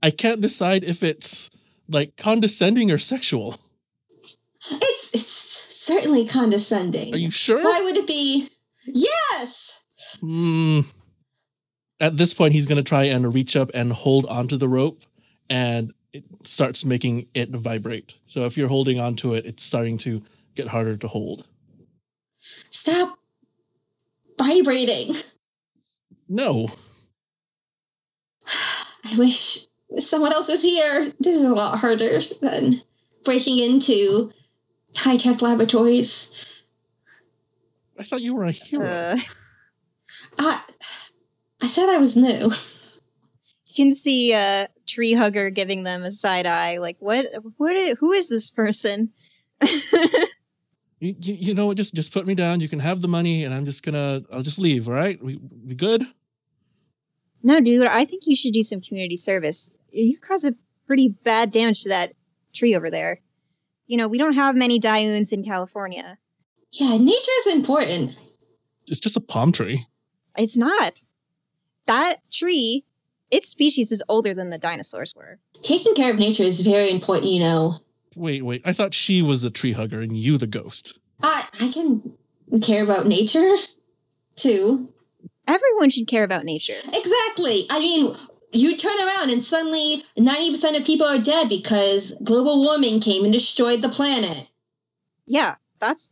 I 0.02 0.12
can't 0.12 0.42
decide 0.42 0.84
if 0.84 1.04
it's 1.04 1.50
like 1.90 2.16
condescending 2.18 2.92
or 2.92 2.98
sexual. 2.98 3.58
It's 4.72 5.14
it's 5.14 5.28
certainly 5.28 6.26
condescending. 6.26 7.14
Are 7.14 7.18
you 7.18 7.32
sure? 7.32 7.64
Why 7.64 7.82
would 7.84 7.98
it 7.98 8.08
be? 8.08 8.48
Yes. 8.86 9.86
Hmm. 10.20 10.82
At 12.00 12.18
this 12.18 12.34
point, 12.34 12.54
he's 12.54 12.68
going 12.68 12.78
to 12.78 12.84
try 12.84 13.06
and 13.06 13.34
reach 13.34 13.56
up 13.56 13.72
and 13.74 13.92
hold 13.92 14.26
onto 14.28 14.56
the 14.56 14.68
rope, 14.68 15.02
and 15.50 15.94
it 16.14 16.24
starts 16.44 16.86
making 16.86 17.28
it 17.34 17.50
vibrate. 17.50 18.16
So 18.26 18.46
if 18.46 18.58
you're 18.58 18.70
holding 18.70 19.00
onto 19.00 19.34
it, 19.34 19.46
it's 19.46 19.64
starting 19.64 19.98
to 20.00 20.24
get 20.56 20.70
harder 20.70 20.98
to 20.98 21.08
hold. 21.08 21.46
Stop 22.38 23.18
vibrating. 24.38 25.14
No. 26.30 26.70
I 28.48 29.18
wish 29.18 29.68
someone 29.98 30.34
else 30.34 30.50
was 30.50 30.62
here. 30.62 31.08
This 31.20 31.36
is 31.36 31.46
a 31.46 31.54
lot 31.54 31.80
harder 31.80 32.20
than 32.42 32.82
breaking 33.24 33.60
into 33.60 34.32
high 34.96 35.18
tech 35.18 35.42
laboratories. 35.42 36.64
I 38.00 38.04
thought 38.04 38.22
you 38.22 38.36
were 38.36 38.46
a 38.46 38.52
hero. 38.52 38.86
Uh, 38.86 39.18
I, 40.40 40.62
I 41.62 41.66
said 41.68 41.90
I 41.90 41.98
was 41.98 42.16
new. 42.16 42.50
can 43.78 43.92
see 43.94 44.34
uh 44.34 44.68
tree 44.88 45.14
hugger 45.14 45.50
giving 45.50 45.84
them 45.84 46.02
a 46.04 46.12
side 46.12 46.46
eye 46.46 46.78
like 46.80 46.98
what 47.00 47.26
What? 47.58 47.98
Who 48.00 48.12
is 48.12 48.28
this 48.30 48.50
person 48.50 49.12
You, 51.00 51.16
you, 51.22 51.34
you 51.36 51.54
know 51.54 51.68
what? 51.68 51.78
Just 51.78 51.94
just 51.94 52.12
put 52.12 52.26
me 52.26 52.34
down. 52.34 52.60
You 52.60 52.68
can 52.68 52.80
have 52.80 53.02
the 53.02 53.08
money, 53.08 53.44
and 53.44 53.54
I'm 53.54 53.66
just 53.66 53.84
gonna. 53.84 54.24
I'll 54.34 54.42
just 54.42 54.58
leave. 54.58 54.88
All 54.88 54.96
right. 54.96 55.24
We 55.24 55.40
we 55.66 55.76
good? 55.76 56.04
no 57.44 57.60
dude 57.62 57.86
i 57.86 58.04
think 58.04 58.24
you 58.26 58.36
should 58.36 58.52
do 58.52 58.64
some 58.64 58.82
community 58.82 59.16
service 59.16 59.78
you 59.92 60.18
caused 60.20 60.44
a 60.44 60.56
pretty 60.88 61.10
bad 61.24 61.52
damage 61.52 61.84
to 61.84 61.88
that 61.90 62.14
tree 62.52 62.76
over 62.76 62.90
there 62.90 63.22
you 63.86 63.96
know 63.96 64.08
we 64.08 64.18
don't 64.18 64.34
have 64.34 64.56
many 64.56 64.80
dioons 64.80 65.32
in 65.32 65.44
california 65.44 66.18
Yeah, 66.72 66.98
nature 66.98 67.38
is 67.46 67.56
important. 67.56 68.18
It's 68.88 69.00
just 69.00 69.16
a 69.16 69.22
palm 69.22 69.52
tree. 69.52 69.86
it's 70.36 70.58
not 70.58 71.06
that 71.86 72.16
tree 72.32 72.84
its 73.32 73.48
species 73.50 73.92
is 73.92 74.04
older 74.08 74.34
than 74.34 74.50
the 74.50 74.58
dinosaurs 74.58 75.14
were 75.16 75.40
Taking 75.64 75.94
care 75.96 76.12
of 76.14 76.20
nature 76.20 76.44
is 76.44 76.62
very 76.66 76.90
important, 76.90 77.32
you 77.32 77.40
know. 77.42 77.76
Wait, 78.16 78.44
wait. 78.44 78.62
I 78.66 78.74
thought 78.74 78.94
she 78.94 79.22
was 79.22 79.42
the 79.42 79.50
tree 79.50 79.74
hugger 79.74 80.02
and 80.02 80.16
you 80.18 80.38
the 80.38 80.48
ghost. 80.48 81.00
I 81.22 81.44
I 81.62 81.72
can 81.74 82.18
care 82.62 82.84
about 82.84 83.06
nature 83.08 83.56
too. 84.36 84.94
everyone 85.48 85.90
should 85.90 86.08
care 86.08 86.24
about 86.24 86.46
nature 86.46 86.74
Exactly. 86.94 87.66
I 87.70 87.80
mean, 87.80 88.14
you 88.52 88.76
turn 88.78 88.96
around 89.06 89.30
and 89.32 89.42
suddenly 89.42 90.04
90% 90.18 90.78
of 90.80 90.86
people 90.86 91.06
are 91.08 91.20
dead 91.20 91.50
because 91.50 92.14
global 92.24 92.64
warming 92.64 93.00
came 93.00 93.24
and 93.24 93.34
destroyed 93.34 93.82
the 93.82 93.90
planet. 93.90 94.50
yeah 95.26 95.56
that's 95.80 96.12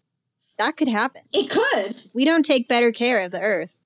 that 0.58 0.78
could 0.78 0.88
happen 0.90 1.22
It 1.34 1.50
could. 1.50 1.96
if 1.98 2.14
we 2.16 2.26
don't 2.26 2.44
take 2.46 2.68
better 2.68 2.92
care 2.92 3.20
of 3.26 3.32
the 3.32 3.42
earth, 3.42 3.80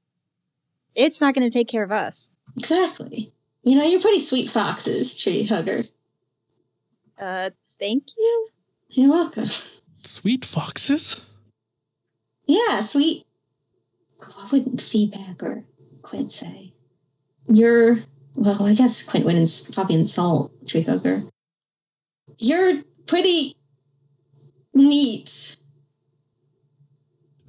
it's 0.96 1.22
not 1.22 1.34
going 1.36 1.50
to 1.50 1.54
take 1.58 1.68
care 1.68 1.84
of 1.84 1.92
us. 1.92 2.32
Exactly. 2.58 3.34
You 3.64 3.78
know, 3.78 3.86
you're 3.86 4.02
pretty 4.02 4.20
sweet 4.20 4.50
foxes, 4.50 5.20
tree 5.22 5.45
hugger. 5.45 5.84
Uh, 7.20 7.50
thank 7.80 8.08
you. 8.18 8.50
You're 8.89 9.10
welcome. 9.12 9.47
Sweet 10.04 10.45
foxes. 10.45 11.18
Yeah, 12.47 12.82
sweet. 12.82 13.24
What 14.18 14.52
would 14.52 14.82
feedback 14.82 15.43
or 15.43 15.66
Quint 16.04 16.32
say? 16.32 16.74
You're, 17.47 17.97
well, 18.36 18.66
I 18.66 18.74
guess 18.74 19.08
Quint 19.08 19.26
would 19.26 19.36
ins- 19.36 19.74
probably 19.74 19.95
insult 19.95 20.68
tree 20.68 20.82
hugger. 20.82 21.22
You're 22.38 22.82
pretty 23.06 23.56
neat. 24.74 25.58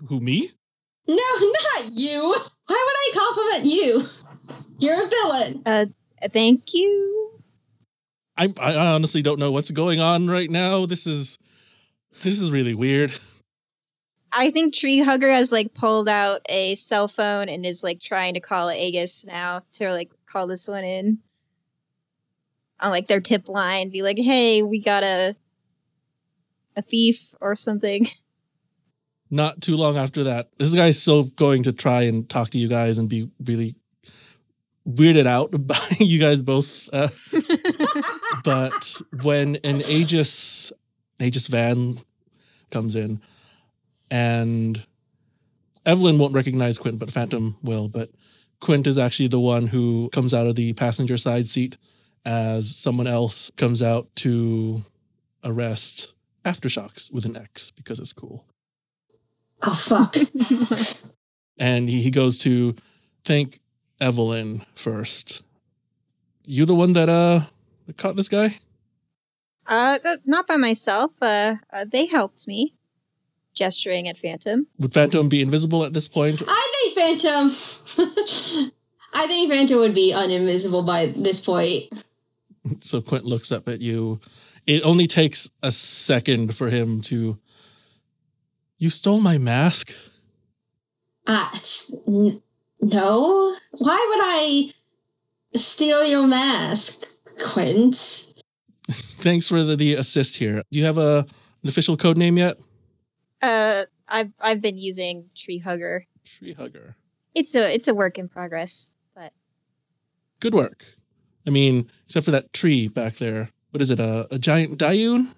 Who 0.08 0.20
me? 0.20 0.50
No, 1.08 1.14
not 1.40 1.90
you. 1.92 2.34
Why 2.66 2.86
would 2.86 2.96
I 2.96 3.10
compliment 3.14 3.72
you? 3.72 4.00
You're 4.80 4.96
a 4.96 5.08
villain. 5.08 5.62
Uh, 5.66 5.86
thank 6.32 6.74
you. 6.74 7.32
I 8.36 8.52
I 8.58 8.74
honestly 8.74 9.22
don't 9.22 9.38
know 9.38 9.52
what's 9.52 9.70
going 9.70 10.00
on 10.00 10.26
right 10.26 10.50
now. 10.50 10.86
This 10.86 11.06
is 11.06 11.38
this 12.22 12.40
is 12.40 12.50
really 12.50 12.74
weird. 12.74 13.12
I 14.32 14.50
think 14.50 14.74
Tree 14.74 15.00
Hugger 15.00 15.28
has 15.28 15.52
like 15.52 15.74
pulled 15.74 16.08
out 16.08 16.40
a 16.48 16.74
cell 16.76 17.08
phone 17.08 17.48
and 17.48 17.66
is 17.66 17.82
like 17.82 18.00
trying 18.00 18.34
to 18.34 18.40
call 18.40 18.70
Aegis 18.70 19.26
now 19.26 19.62
to 19.72 19.90
like 19.90 20.10
call 20.26 20.46
this 20.46 20.68
one 20.68 20.84
in 20.84 21.18
on 22.80 22.90
like 22.90 23.08
their 23.08 23.20
tip 23.20 23.48
line, 23.48 23.90
be 23.90 24.02
like, 24.02 24.18
"Hey, 24.18 24.62
we 24.62 24.80
got 24.80 25.02
a 25.02 25.34
a 26.76 26.82
thief 26.82 27.34
or 27.40 27.54
something." 27.54 28.06
Not 29.32 29.60
too 29.60 29.76
long 29.76 29.96
after 29.96 30.24
that, 30.24 30.50
this 30.58 30.74
guy's 30.74 31.00
still 31.00 31.24
going 31.24 31.62
to 31.64 31.72
try 31.72 32.02
and 32.02 32.28
talk 32.28 32.50
to 32.50 32.58
you 32.58 32.66
guys 32.66 32.98
and 32.98 33.08
be 33.08 33.30
really 33.44 33.76
weirded 34.96 35.26
out 35.26 35.50
by 35.66 35.78
you 35.98 36.18
guys 36.18 36.42
both. 36.42 36.88
Uh, 36.92 37.08
but 38.44 39.00
when 39.22 39.56
an 39.56 39.82
Aegis 39.88 40.72
Aegis 41.20 41.46
van 41.46 42.00
comes 42.70 42.94
in, 42.94 43.20
and 44.10 44.86
Evelyn 45.84 46.18
won't 46.18 46.34
recognize 46.34 46.78
Quint, 46.78 46.98
but 46.98 47.10
Phantom 47.10 47.56
will. 47.62 47.88
But 47.88 48.10
Quint 48.60 48.86
is 48.86 48.98
actually 48.98 49.28
the 49.28 49.40
one 49.40 49.68
who 49.68 50.08
comes 50.10 50.34
out 50.34 50.46
of 50.46 50.54
the 50.54 50.72
passenger 50.74 51.16
side 51.16 51.48
seat 51.48 51.76
as 52.24 52.74
someone 52.74 53.06
else 53.06 53.50
comes 53.56 53.82
out 53.82 54.08
to 54.16 54.84
arrest 55.42 56.14
Aftershocks 56.44 57.12
with 57.12 57.24
an 57.24 57.36
X 57.36 57.70
because 57.70 57.98
it's 57.98 58.12
cool. 58.12 58.44
Oh, 59.62 59.74
fuck. 59.74 60.14
And 61.60 61.90
he, 61.90 62.00
he 62.00 62.10
goes 62.10 62.38
to 62.40 62.74
thank 63.22 63.60
Evelyn 64.00 64.64
first. 64.74 65.42
You 66.44 66.64
the 66.66 66.74
one 66.74 66.92
that 66.94 67.08
uh 67.08 67.40
caught 67.96 68.16
this 68.16 68.28
guy? 68.28 68.58
Uh, 69.66 69.98
not 70.24 70.46
by 70.48 70.56
myself. 70.56 71.16
Uh, 71.22 71.54
uh, 71.72 71.84
they 71.84 72.06
helped 72.06 72.48
me, 72.48 72.74
gesturing 73.54 74.08
at 74.08 74.16
Phantom. 74.16 74.66
Would 74.78 74.92
Phantom 74.92 75.28
be 75.28 75.40
invisible 75.40 75.84
at 75.84 75.92
this 75.92 76.08
point? 76.08 76.42
I 76.46 76.72
think 76.82 76.94
Phantom. 76.98 77.46
I 79.14 79.26
think 79.26 79.50
Phantom 79.52 79.78
would 79.78 79.94
be 79.94 80.12
uninvisible 80.12 80.84
by 80.84 81.06
this 81.06 81.44
point. 81.44 81.84
So 82.80 83.00
Quint 83.00 83.24
looks 83.24 83.52
up 83.52 83.68
at 83.68 83.80
you. 83.80 84.20
It 84.66 84.82
only 84.82 85.06
takes 85.06 85.50
a 85.62 85.70
second 85.70 86.56
for 86.56 86.68
him 86.70 87.00
to. 87.02 87.38
You 88.78 88.90
stole 88.90 89.20
my 89.20 89.38
mask. 89.38 89.92
Uh, 91.26 91.48
n- 92.08 92.42
no? 92.80 93.54
Why 93.78 94.06
would 94.10 94.22
I 94.22 94.70
steal 95.54 96.04
your 96.04 96.26
mask, 96.26 97.06
Quint? 97.52 97.94
Thanks 98.90 99.48
for 99.48 99.62
the, 99.62 99.76
the 99.76 99.94
assist 99.94 100.36
here. 100.36 100.62
Do 100.70 100.78
you 100.78 100.84
have 100.84 100.98
a 100.98 101.26
an 101.62 101.68
official 101.68 101.96
code 101.96 102.16
name 102.16 102.38
yet? 102.38 102.56
Uh, 103.42 103.82
I've 104.08 104.32
I've 104.40 104.60
been 104.60 104.78
using 104.78 105.30
Tree 105.34 105.58
Hugger. 105.58 106.06
Tree 106.24 106.52
hugger. 106.52 106.96
It's 107.34 107.54
a 107.54 107.72
it's 107.72 107.88
a 107.88 107.94
work 107.94 108.18
in 108.18 108.28
progress, 108.28 108.92
but 109.14 109.32
Good 110.40 110.54
work. 110.54 110.84
I 111.46 111.50
mean, 111.50 111.90
except 112.06 112.24
for 112.24 112.30
that 112.32 112.52
tree 112.52 112.88
back 112.88 113.16
there. 113.16 113.50
What 113.70 113.80
is 113.80 113.90
it? 113.90 114.00
A, 114.00 114.26
a 114.30 114.38
giant 114.38 114.78
dioon? 114.78 115.34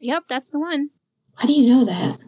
yep, 0.00 0.24
that's 0.28 0.50
the 0.50 0.58
one. 0.58 0.90
How 1.36 1.46
do 1.46 1.52
you 1.52 1.68
know 1.68 1.84
that? 1.84 2.18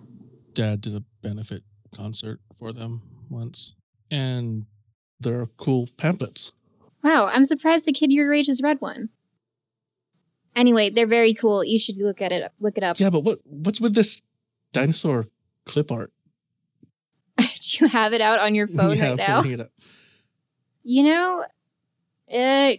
dad 0.55 0.81
did 0.81 0.95
a 0.97 1.03
benefit 1.23 1.63
concert 1.95 2.41
for 2.59 2.73
them 2.73 3.03
once, 3.29 3.75
and 4.11 4.67
they're 5.19 5.47
cool 5.57 5.89
pamphlets. 5.97 6.53
Wow, 7.03 7.31
I'm 7.33 7.45
surprised 7.45 7.87
the 7.87 7.93
kid 7.93 8.13
your 8.13 8.33
age 8.33 8.47
has 8.47 8.63
read 8.63 8.81
one. 8.81 9.09
Anyway, 10.57 10.91
they're 10.91 11.07
very 11.07 11.33
cool. 11.33 11.65
You 11.65 11.79
should 11.79 11.99
look 11.99 12.21
at 12.21 12.33
it. 12.33 12.51
Look 12.61 12.77
it 12.77 12.83
up. 12.83 12.99
Yeah, 12.99 13.11
but 13.11 13.21
what 13.21 13.39
what's 13.45 13.81
with 13.81 13.95
this 13.95 14.21
dinosaur 14.73 15.29
clip 15.65 15.91
art? 15.93 16.13
Do 17.39 17.47
you 17.81 17.89
have 17.89 18.13
it 18.13 18.21
out 18.21 18.41
on 18.41 18.55
your 18.55 18.67
phone 18.77 18.97
Yeah, 18.97 19.11
right 19.13 19.21
I'm 19.29 19.45
now? 19.45 19.51
it 19.51 19.61
up. 19.61 19.71
You 20.83 21.03
know, 21.05 21.45
uh, 22.35 22.73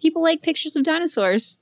people 0.00 0.22
like 0.22 0.42
pictures 0.42 0.76
of 0.76 0.82
dinosaurs. 0.82 1.60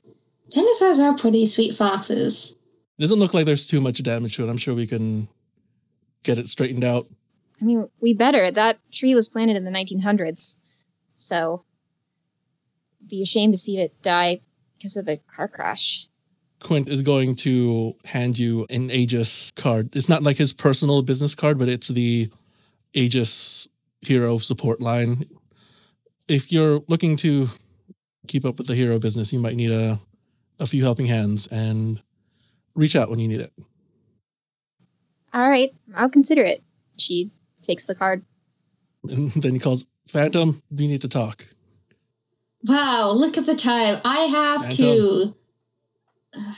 Dinosaurs 0.51 1.01
are 1.01 1.17
pretty 1.17 1.45
sweet 1.47 1.75
foxes. 1.75 2.57
It 2.99 3.03
doesn't 3.03 3.19
look 3.19 3.35
like 3.35 3.47
there's 3.47 3.67
too 3.67 3.81
much 3.81 4.03
damage 4.03 4.37
to 4.37 4.47
it. 4.47 4.51
I'm 4.51 4.57
sure 4.57 4.75
we 4.75 4.87
can 4.87 5.29
get 6.23 6.39
it 6.39 6.49
straightened 6.49 6.85
out. 6.85 7.07
I 7.61 7.65
mean, 7.65 7.89
we 8.01 8.15
better. 8.15 8.51
That 8.51 8.79
tree 8.93 9.15
was 9.15 9.29
planted 9.29 9.57
in 9.57 9.65
the 9.65 9.71
1900s, 9.71 10.57
so 11.15 11.65
be 13.09 13.23
ashamed 13.23 13.55
to 13.55 13.59
see 13.59 13.79
it 13.79 14.01
die 14.03 14.41
because 14.77 14.97
of 14.97 15.09
a 15.09 15.17
car 15.17 15.49
crash. 15.49 16.07
Quint 16.61 16.89
is 16.89 17.03
going 17.03 17.37
to 17.37 17.95
hand 18.05 18.39
you 18.39 18.67
an 18.69 18.91
Aegis 18.91 19.53
card. 19.53 19.95
It's 19.95 20.09
not 20.09 20.23
like 20.23 20.37
his 20.37 20.53
personal 20.53 21.03
business 21.03 21.35
card, 21.35 21.59
but 21.59 21.69
it's 21.69 21.89
the 21.89 22.31
Aegis 22.95 23.69
hero 24.01 24.39
support 24.39 24.81
line. 24.81 25.25
If 26.27 26.53
you're 26.53 26.83
looking 26.89 27.17
to 27.19 27.49
keep 28.27 28.45
up 28.45 28.59
with 28.59 28.67
the 28.67 28.75
hero 28.75 28.99
business, 28.99 29.33
you 29.33 29.39
might 29.39 29.57
need 29.57 29.71
a, 29.71 30.01
a 30.59 30.67
few 30.67 30.83
helping 30.83 31.07
hands 31.07 31.47
and 31.47 32.03
reach 32.75 32.97
out 32.97 33.09
when 33.09 33.19
you 33.19 33.29
need 33.29 33.41
it. 33.41 33.53
All 35.33 35.49
right, 35.49 35.73
I'll 35.95 36.11
consider 36.11 36.43
it. 36.43 36.63
She 36.97 37.31
takes 37.69 37.85
the 37.85 37.95
card. 37.95 38.25
And 39.05 39.31
then 39.31 39.53
he 39.53 39.61
calls, 39.61 39.85
Phantom, 40.09 40.63
we 40.71 40.89
need 40.89 41.03
to 41.03 41.09
talk. 41.09 41.47
Wow, 42.65 43.13
look 43.15 43.39
at 43.39 43.47
the 43.47 43.55
time. 43.55 44.01
I 44.05 44.19
have 44.59 44.71
to. 44.71 45.35
Uh, 46.35 46.55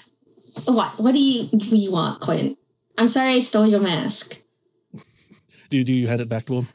what? 0.72 0.94
What 0.98 1.12
do 1.14 1.20
you, 1.22 1.44
what 1.50 1.60
do 1.68 1.76
you 1.76 1.92
want, 1.92 2.20
Quint? 2.20 2.58
I'm 2.98 3.08
sorry 3.08 3.34
I 3.34 3.38
stole 3.40 3.66
your 3.66 3.80
mask. 3.80 4.46
Do, 5.68 5.84
do 5.84 5.92
you 5.92 6.06
hand 6.08 6.20
it 6.22 6.28
back 6.28 6.46
to 6.46 6.54
him? 6.54 6.68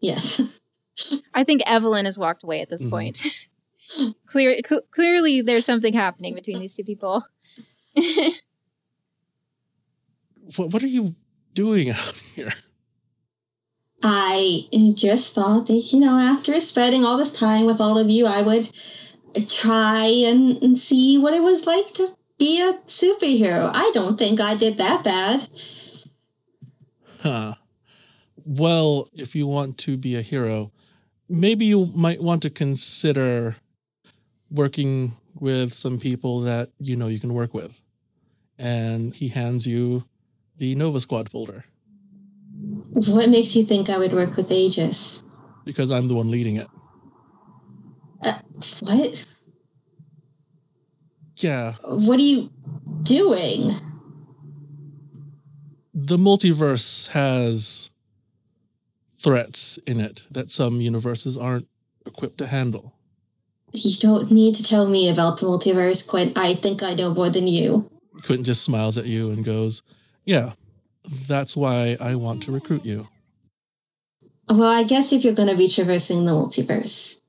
Yes. 0.00 0.60
I 1.34 1.42
think 1.44 1.62
Evelyn 1.66 2.04
has 2.04 2.18
walked 2.18 2.42
away 2.44 2.60
at 2.60 2.68
this 2.68 2.84
Mhm. 2.84 2.90
point. 2.90 3.24
Clear, 4.26 4.56
cl- 4.66 4.82
clearly, 4.90 5.40
there's 5.42 5.64
something 5.64 5.94
happening 5.94 6.34
between 6.34 6.60
these 6.60 6.76
two 6.76 6.84
people. 6.84 7.24
What, 10.56 10.70
what 10.70 10.82
are 10.82 10.88
you 10.88 11.14
doing 11.54 11.90
out 11.90 12.14
here? 12.34 12.50
I 14.02 14.68
just 14.94 15.34
thought 15.34 15.66
that, 15.68 15.92
you 15.92 16.00
know, 16.00 16.18
after 16.18 16.58
spending 16.60 17.04
all 17.04 17.16
this 17.16 17.38
time 17.38 17.66
with 17.66 17.80
all 17.80 17.98
of 17.98 18.10
you, 18.10 18.26
I 18.26 18.42
would 18.42 18.70
try 19.48 20.06
and, 20.06 20.62
and 20.62 20.76
see 20.76 21.18
what 21.18 21.34
it 21.34 21.42
was 21.42 21.66
like 21.66 21.92
to 21.94 22.08
be 22.38 22.60
a 22.60 22.72
superhero. 22.86 23.70
I 23.72 23.90
don't 23.94 24.18
think 24.18 24.40
I 24.40 24.56
did 24.56 24.76
that 24.78 25.04
bad. 25.04 25.48
Huh. 27.20 27.54
Well, 28.44 29.08
if 29.12 29.36
you 29.36 29.46
want 29.46 29.78
to 29.78 29.96
be 29.96 30.16
a 30.16 30.22
hero, 30.22 30.72
maybe 31.28 31.64
you 31.64 31.86
might 31.94 32.20
want 32.20 32.42
to 32.42 32.50
consider 32.50 33.56
working 34.50 35.16
with 35.34 35.74
some 35.74 36.00
people 36.00 36.40
that 36.40 36.70
you 36.78 36.96
know 36.96 37.06
you 37.06 37.20
can 37.20 37.32
work 37.32 37.54
with. 37.54 37.80
And 38.58 39.14
he 39.14 39.28
hands 39.28 39.66
you 39.66 40.04
the 40.56 40.74
Nova 40.74 41.00
Squad 41.00 41.28
folder 41.28 41.64
What 43.08 43.28
makes 43.30 43.56
you 43.56 43.64
think 43.64 43.88
I 43.90 43.98
would 43.98 44.12
work 44.12 44.36
with 44.36 44.50
Aegis? 44.50 45.24
because 45.64 45.90
I'm 45.92 46.08
the 46.08 46.14
one 46.14 46.28
leading 46.30 46.56
it. 46.56 46.66
Uh, 48.24 48.38
what? 48.80 49.26
Yeah, 51.36 51.74
What 51.82 52.18
are 52.18 52.22
you 52.22 52.50
doing? 53.02 53.70
the 55.94 56.16
multiverse 56.18 57.08
has 57.10 57.90
threats 59.18 59.78
in 59.86 60.00
it 60.00 60.26
that 60.30 60.50
some 60.50 60.80
universes 60.80 61.36
aren't 61.38 61.68
equipped 62.06 62.38
to 62.38 62.46
handle. 62.48 62.94
You 63.72 63.96
don't 64.00 64.30
need 64.30 64.54
to 64.56 64.64
tell 64.64 64.88
me 64.88 65.08
about 65.08 65.38
the 65.38 65.46
multiverse, 65.46 66.06
Quinn. 66.08 66.32
I 66.36 66.54
think 66.54 66.82
I 66.82 66.94
know 66.94 67.14
more 67.14 67.30
than 67.30 67.46
you. 67.46 67.88
Quentin 68.24 68.44
just 68.44 68.62
smiles 68.62 68.98
at 68.98 69.06
you 69.06 69.30
and 69.30 69.44
goes, 69.44 69.82
Yeah, 70.24 70.52
that's 71.04 71.56
why 71.56 71.96
I 72.00 72.14
want 72.14 72.42
to 72.44 72.52
recruit 72.52 72.84
you. 72.84 73.08
Well, 74.48 74.68
I 74.68 74.84
guess 74.84 75.12
if 75.12 75.24
you're 75.24 75.34
going 75.34 75.48
to 75.48 75.56
be 75.56 75.68
traversing 75.68 76.24
the 76.24 76.32
multiverse, 76.32 77.20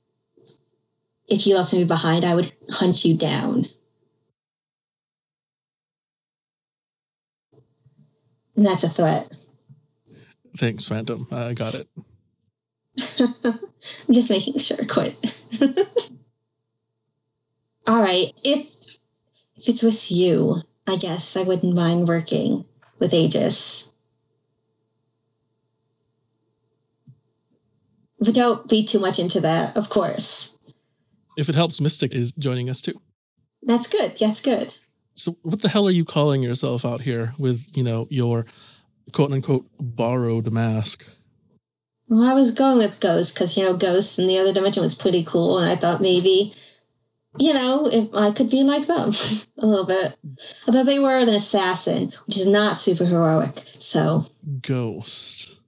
if 1.27 1.47
you 1.47 1.55
left 1.55 1.73
me 1.73 1.85
behind, 1.85 2.25
I 2.25 2.35
would 2.35 2.51
hunt 2.69 3.05
you 3.05 3.17
down. 3.17 3.65
And 8.55 8.65
that's 8.65 8.83
a 8.83 8.89
threat. 8.89 9.35
Thanks, 10.57 10.87
Phantom. 10.87 11.27
I 11.31 11.53
got 11.53 11.73
it. 11.73 11.87
I'm 11.97 12.05
just 14.13 14.29
making 14.29 14.57
sure, 14.59 14.77
quit. 14.87 15.15
All 17.87 18.01
right, 18.01 18.31
if 18.45 18.97
if 19.55 19.67
it's 19.69 19.83
with 19.83 20.11
you, 20.11 20.55
I 20.87 20.95
guess 20.97 21.35
I 21.35 21.43
wouldn't 21.43 21.75
mind 21.75 22.07
working 22.07 22.65
with 22.99 23.13
Aegis. 23.13 23.93
But 28.19 28.35
don't 28.35 28.69
be 28.69 28.85
too 28.85 28.99
much 28.99 29.19
into 29.19 29.41
that, 29.41 29.75
of 29.75 29.89
course. 29.89 30.73
If 31.37 31.49
it 31.49 31.55
helps, 31.55 31.81
Mystic 31.81 32.13
is 32.13 32.31
joining 32.33 32.69
us 32.69 32.81
too. 32.81 33.01
That's 33.61 33.91
good. 33.91 34.13
That's 34.19 34.41
good. 34.41 34.77
So, 35.15 35.37
what 35.41 35.61
the 35.61 35.69
hell 35.69 35.87
are 35.87 35.91
you 35.91 36.05
calling 36.05 36.41
yourself 36.41 36.85
out 36.85 37.01
here 37.01 37.33
with, 37.37 37.65
you 37.75 37.83
know, 37.83 38.07
your 38.09 38.45
quote 39.11 39.31
unquote 39.31 39.67
borrowed 39.79 40.51
mask? 40.51 41.05
Well, 42.07 42.29
I 42.29 42.33
was 42.33 42.51
going 42.51 42.77
with 42.77 42.99
Ghost 42.99 43.33
because, 43.33 43.57
you 43.57 43.63
know, 43.63 43.77
Ghost 43.77 44.19
in 44.19 44.27
the 44.27 44.37
other 44.37 44.53
dimension 44.53 44.83
was 44.83 44.95
pretty 44.95 45.23
cool, 45.23 45.59
and 45.59 45.69
I 45.69 45.75
thought 45.75 46.01
maybe, 46.01 46.53
you 47.39 47.53
know, 47.53 47.87
if 47.91 48.13
I 48.13 48.31
could 48.31 48.49
be 48.49 48.63
like 48.63 48.85
them 48.87 49.11
a 49.59 49.65
little 49.65 49.85
bit. 49.85 50.17
Although 50.67 50.83
they 50.83 50.99
were 50.99 51.17
an 51.17 51.29
assassin, 51.29 52.11
which 52.25 52.37
is 52.37 52.47
not 52.47 52.77
super 52.77 53.05
heroic. 53.05 53.51
So, 53.79 54.25
Ghost. 54.61 55.59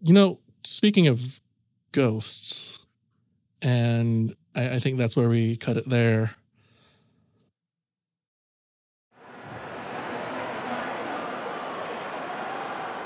You 0.00 0.12
know, 0.12 0.38
speaking 0.64 1.06
of 1.08 1.40
ghosts, 1.92 2.84
and 3.62 4.36
I, 4.54 4.74
I 4.74 4.78
think 4.78 4.98
that's 4.98 5.16
where 5.16 5.30
we 5.30 5.56
cut 5.56 5.78
it 5.78 5.88
there. 5.88 6.32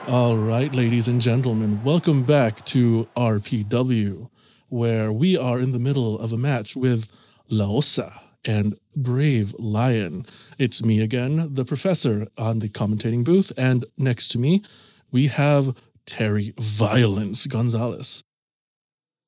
All 0.09 0.39
right, 0.39 0.75
ladies 0.75 1.07
and 1.07 1.21
gentlemen, 1.21 1.85
welcome 1.85 2.23
back 2.25 2.65
to 2.67 3.07
RPW, 3.15 4.31
where 4.71 5.13
we 5.13 5.37
are 5.37 5.61
in 5.61 5.73
the 5.73 5.79
middle 5.79 6.19
of 6.19 6.33
a 6.33 6.39
match 6.39 6.75
with 6.75 7.07
Laosa 7.51 8.21
and 8.45 8.79
Brave 8.97 9.55
Lion. 9.59 10.27
It's 10.59 10.83
me 10.83 11.01
again, 11.01 11.55
the 11.55 11.65
professor, 11.65 12.29
on 12.37 12.61
the 12.61 12.69
commentating 12.69 13.25
booth, 13.25 13.53
and 13.57 13.85
next 13.97 14.29
to 14.29 14.39
me, 14.39 14.63
we 15.11 15.27
have 15.27 15.75
Terry 16.07 16.55
Violence 16.59 17.47
Gonzalez. 17.47 18.23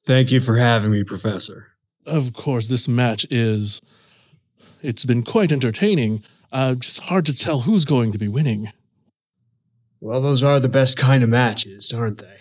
Thank 0.04 0.32
you 0.32 0.40
for 0.40 0.56
having 0.56 0.92
me, 0.92 1.04
Professor. 1.04 1.72
Of 2.06 2.32
course, 2.32 2.68
this 2.68 2.88
match 2.88 3.26
is. 3.30 3.80
It's 4.82 5.04
been 5.04 5.22
quite 5.22 5.52
entertaining. 5.52 6.24
Uh, 6.50 6.74
just 6.76 7.00
hard 7.00 7.26
to 7.26 7.34
tell 7.34 7.60
who's 7.60 7.84
going 7.84 8.12
to 8.12 8.18
be 8.18 8.28
winning. 8.28 8.72
Well, 10.00 10.22
those 10.22 10.42
are 10.42 10.58
the 10.58 10.68
best 10.68 10.96
kind 10.96 11.22
of 11.22 11.28
matches, 11.28 11.92
aren't 11.92 12.18
they? 12.18 12.39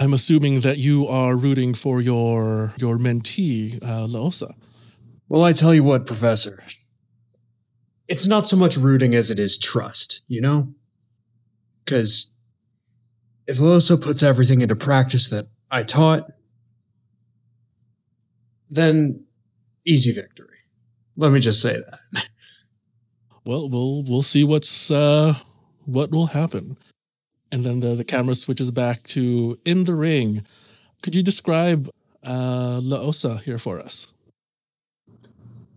I'm 0.00 0.14
assuming 0.14 0.62
that 0.62 0.78
you 0.78 1.06
are 1.06 1.36
rooting 1.36 1.74
for 1.74 2.00
your 2.00 2.72
your 2.78 2.96
mentee, 2.96 3.76
uh, 3.82 4.06
Laosa. 4.06 4.54
Well, 5.28 5.44
I 5.44 5.52
tell 5.52 5.74
you 5.74 5.84
what, 5.84 6.06
Professor. 6.06 6.64
It's 8.08 8.26
not 8.26 8.48
so 8.48 8.56
much 8.56 8.78
rooting 8.78 9.14
as 9.14 9.30
it 9.30 9.38
is 9.38 9.58
trust, 9.58 10.22
you 10.26 10.40
know? 10.40 10.74
Because 11.84 12.34
if 13.46 13.58
Loso 13.58 14.02
puts 14.02 14.22
everything 14.22 14.62
into 14.62 14.74
practice 14.74 15.28
that 15.28 15.48
I 15.70 15.82
taught, 15.82 16.32
then 18.70 19.24
easy 19.84 20.12
victory. 20.12 20.46
Let 21.16 21.30
me 21.30 21.40
just 21.40 21.60
say 21.60 21.78
that. 21.78 22.26
Well, 23.44 23.68
we'll 23.68 24.02
we'll 24.04 24.22
see 24.22 24.44
what's 24.44 24.90
uh, 24.90 25.34
what 25.84 26.10
will 26.10 26.28
happen. 26.28 26.76
And 27.52 27.64
then 27.64 27.80
the, 27.80 27.94
the 27.94 28.04
camera 28.04 28.34
switches 28.34 28.70
back 28.70 29.02
to 29.08 29.58
in 29.64 29.84
the 29.84 29.94
ring. 29.94 30.44
Could 31.02 31.14
you 31.14 31.22
describe 31.22 31.90
uh, 32.22 32.80
Laosa 32.82 33.40
here 33.42 33.58
for 33.58 33.80
us? 33.80 34.08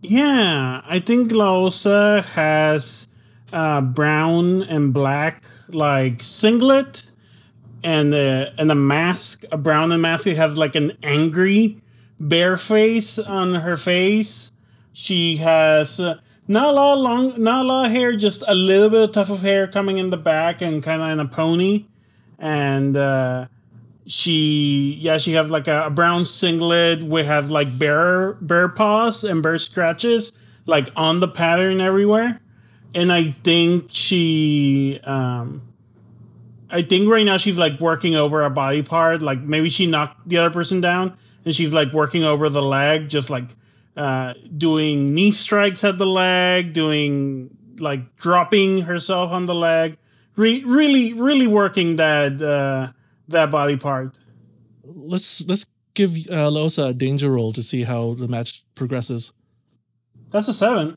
Yeah, 0.02 0.82
I 0.86 0.98
think 0.98 1.32
Laosa 1.32 2.24
has 2.34 3.08
uh, 3.52 3.80
brown 3.80 4.62
and 4.62 4.92
black 4.92 5.44
like 5.68 6.22
singlet 6.22 7.10
and 7.82 8.14
a, 8.14 8.52
and 8.58 8.70
a 8.70 8.74
mask, 8.74 9.44
a 9.50 9.56
brown 9.56 9.92
and 9.92 10.02
mask. 10.02 10.26
It 10.26 10.36
has 10.36 10.58
like 10.58 10.74
an 10.74 10.92
angry 11.02 11.78
bear 12.20 12.56
face 12.56 13.18
on 13.18 13.54
her 13.54 13.76
face. 13.76 14.52
She 14.92 15.36
has 15.36 15.98
uh, 15.98 16.18
not 16.46 16.70
a 16.70 16.72
lot 16.72 16.94
of 16.94 16.98
long, 17.00 17.42
not 17.42 17.64
a 17.64 17.68
lot 17.68 17.86
of 17.86 17.92
hair, 17.92 18.14
just 18.16 18.44
a 18.46 18.54
little 18.54 18.90
bit 18.90 19.04
of 19.04 19.12
tuft 19.12 19.30
of 19.30 19.42
hair 19.42 19.66
coming 19.66 19.98
in 19.98 20.10
the 20.10 20.16
back 20.16 20.60
and 20.60 20.82
kind 20.82 21.02
of 21.02 21.10
in 21.10 21.20
a 21.20 21.28
pony. 21.28 21.86
And 22.38 22.96
uh, 22.96 23.46
she, 24.06 24.98
yeah, 25.00 25.18
she 25.18 25.32
have 25.32 25.50
like 25.50 25.68
a, 25.68 25.86
a 25.86 25.90
brown 25.90 26.26
singlet. 26.26 27.02
We 27.02 27.24
have 27.24 27.50
like 27.50 27.78
bear 27.78 28.34
bear 28.34 28.68
paws 28.68 29.24
and 29.24 29.42
bear 29.42 29.58
scratches 29.58 30.60
like 30.66 30.90
on 30.96 31.20
the 31.20 31.28
pattern 31.28 31.80
everywhere. 31.80 32.40
And 32.94 33.12
I 33.12 33.32
think 33.32 33.86
she, 33.88 35.00
um, 35.04 35.62
I 36.70 36.82
think 36.82 37.10
right 37.10 37.24
now 37.24 37.38
she's 37.38 37.58
like 37.58 37.80
working 37.80 38.14
over 38.14 38.42
a 38.44 38.50
body 38.50 38.82
part. 38.82 39.22
Like 39.22 39.40
maybe 39.40 39.68
she 39.68 39.86
knocked 39.86 40.28
the 40.28 40.38
other 40.38 40.50
person 40.50 40.80
down 40.80 41.16
and 41.44 41.54
she's 41.54 41.72
like 41.72 41.92
working 41.92 42.24
over 42.24 42.48
the 42.48 42.62
leg, 42.62 43.08
just 43.08 43.30
like 43.30 43.48
uh, 43.96 44.34
doing 44.56 45.14
knee 45.14 45.30
strikes 45.30 45.84
at 45.84 45.98
the 45.98 46.06
leg, 46.06 46.72
doing 46.72 47.56
like 47.78 48.16
dropping 48.16 48.82
herself 48.82 49.30
on 49.30 49.46
the 49.46 49.54
leg. 49.54 49.96
Re- 50.36 50.64
really, 50.66 51.12
really 51.12 51.46
working 51.46 51.96
that 51.96 52.42
uh, 52.42 52.92
that 53.28 53.50
body 53.50 53.76
part. 53.76 54.18
Let's 54.82 55.46
let's 55.46 55.66
give 55.94 56.10
uh, 56.28 56.50
Laosa 56.50 56.88
a 56.88 56.92
danger 56.92 57.30
roll 57.30 57.52
to 57.52 57.62
see 57.62 57.84
how 57.84 58.14
the 58.14 58.28
match 58.28 58.64
progresses. 58.74 59.32
That's 60.30 60.48
a 60.48 60.54
seven. 60.54 60.96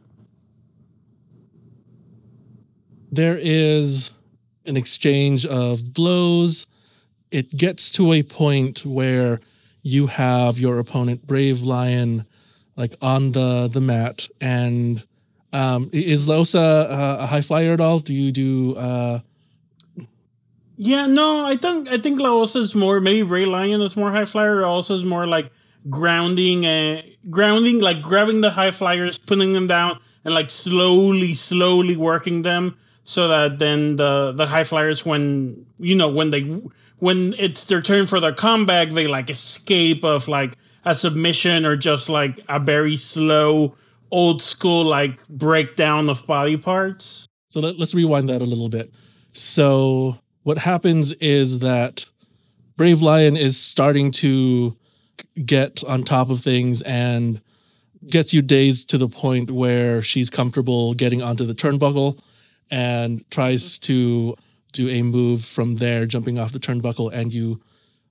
There 3.11 3.37
is 3.39 4.11
an 4.65 4.75
exchange 4.75 5.45
of 5.45 5.93
blows. 5.93 6.67
It 7.31 7.55
gets 7.55 7.89
to 7.91 8.13
a 8.13 8.23
point 8.23 8.85
where 8.85 9.39
you 9.81 10.07
have 10.07 10.59
your 10.59 10.79
opponent, 10.79 11.25
Brave 11.25 11.61
Lion, 11.61 12.25
like 12.77 12.95
on 13.01 13.33
the 13.33 13.67
the 13.67 13.81
mat. 13.81 14.29
And 14.39 15.03
um, 15.51 15.89
is 15.91 16.27
Laosa 16.27 16.89
uh, 16.89 17.17
a 17.19 17.25
high 17.25 17.41
flyer 17.41 17.73
at 17.73 17.81
all? 17.81 17.99
Do 17.99 18.13
you 18.13 18.31
do? 18.31 18.75
Uh, 18.77 19.19
Yeah, 20.77 21.07
no, 21.07 21.45
I 21.45 21.55
think 21.57 21.89
I 21.89 21.97
think 21.97 22.19
Laosa 22.19 22.57
is 22.57 22.75
more 22.75 22.99
maybe 23.01 23.23
Brave 23.23 23.47
Lion 23.47 23.81
is 23.81 23.97
more 23.97 24.11
high 24.11 24.25
flyer. 24.25 24.63
Also 24.63 24.93
is 24.93 25.03
more 25.03 25.25
like 25.25 25.51
grounding 25.89 26.65
and 26.65 27.03
grounding, 27.29 27.81
like 27.81 28.01
grabbing 28.01 28.41
the 28.41 28.51
high 28.51 28.71
flyers, 28.71 29.17
putting 29.17 29.53
them 29.53 29.67
down, 29.67 29.99
and 30.23 30.33
like 30.33 30.49
slowly, 30.51 31.33
slowly 31.33 31.95
working 31.97 32.43
them 32.43 32.77
so 33.03 33.27
that 33.29 33.57
then 33.57 33.95
the 33.95 34.33
the 34.33 34.45
high 34.45 34.63
flyers 34.65 35.05
when 35.05 35.65
you 35.79 35.95
know 35.95 36.09
when 36.09 36.29
they 36.29 36.41
when 36.99 37.33
it's 37.39 37.65
their 37.65 37.81
turn 37.81 38.05
for 38.05 38.19
their 38.19 38.33
comeback 38.33 38.89
they 38.89 39.07
like 39.07 39.29
escape 39.29 40.03
of 40.03 40.27
like 40.27 40.57
a 40.87 40.95
submission 40.95 41.65
or 41.65 41.75
just 41.75 42.09
like 42.09 42.39
a 42.47 42.59
very 42.59 42.95
slow 42.95 43.75
old 44.09 44.41
school 44.41 44.85
like 44.85 45.27
breakdown 45.27 46.09
of 46.09 46.25
body 46.25 46.55
parts 46.55 47.27
So 47.49 47.59
let, 47.59 47.79
us 47.79 47.93
rewind 47.93 48.29
that 48.29 48.41
a 48.41 48.45
little 48.45 48.69
bit. 48.69 48.93
So 49.33 50.17
what 50.43 50.59
happens 50.59 51.11
is 51.13 51.59
that 51.59 52.05
Brave 52.77 53.01
Lion 53.01 53.35
is 53.35 53.59
starting 53.59 54.11
to 54.11 54.77
get 55.45 55.83
on 55.83 56.03
top 56.03 56.29
of 56.29 56.39
things 56.41 56.81
and 56.83 57.41
gets 58.07 58.33
you 58.33 58.41
dazed 58.41 58.89
to 58.91 58.97
the 58.97 59.09
point 59.09 59.51
where 59.51 60.01
she's 60.01 60.29
comfortable 60.29 60.93
getting 60.93 61.21
onto 61.21 61.45
the 61.45 61.53
turnbuckle 61.53 62.17
and 62.71 63.29
tries 63.29 63.77
to 63.79 64.35
do 64.71 64.87
a 64.89 65.01
move 65.01 65.43
from 65.43 65.77
there, 65.77 66.05
jumping 66.05 66.37
off 66.39 66.51
the 66.51 66.59
turnbuckle, 66.59 67.11
and 67.11 67.33
you 67.33 67.59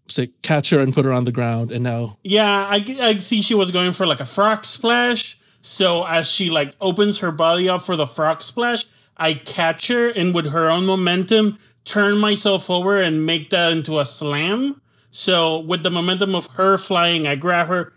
say 0.08 0.28
catch 0.42 0.70
her 0.70 0.80
and 0.80 0.94
put 0.94 1.04
her 1.04 1.12
on 1.12 1.24
the 1.24 1.32
ground. 1.32 1.70
And 1.70 1.84
now, 1.84 2.18
yeah, 2.22 2.66
I, 2.68 2.84
I 3.00 3.16
see 3.18 3.42
she 3.42 3.54
was 3.54 3.70
going 3.70 3.92
for 3.92 4.06
like 4.06 4.20
a 4.20 4.24
frog 4.24 4.64
splash. 4.64 5.38
So 5.62 6.04
as 6.04 6.30
she 6.30 6.50
like 6.50 6.74
opens 6.80 7.18
her 7.18 7.32
body 7.32 7.68
up 7.68 7.82
for 7.82 7.96
the 7.96 8.06
frog 8.06 8.42
splash, 8.42 8.84
I 9.16 9.34
catch 9.34 9.88
her 9.88 10.08
and 10.08 10.34
with 10.34 10.52
her 10.52 10.70
own 10.70 10.86
momentum, 10.86 11.58
turn 11.84 12.18
myself 12.18 12.70
over 12.70 13.00
and 13.00 13.26
make 13.26 13.50
that 13.50 13.72
into 13.72 13.98
a 13.98 14.04
slam. 14.04 14.80
So 15.10 15.60
with 15.60 15.82
the 15.82 15.90
momentum 15.90 16.34
of 16.34 16.46
her 16.52 16.76
flying, 16.76 17.26
I 17.26 17.34
grab 17.36 17.68
her 17.68 17.92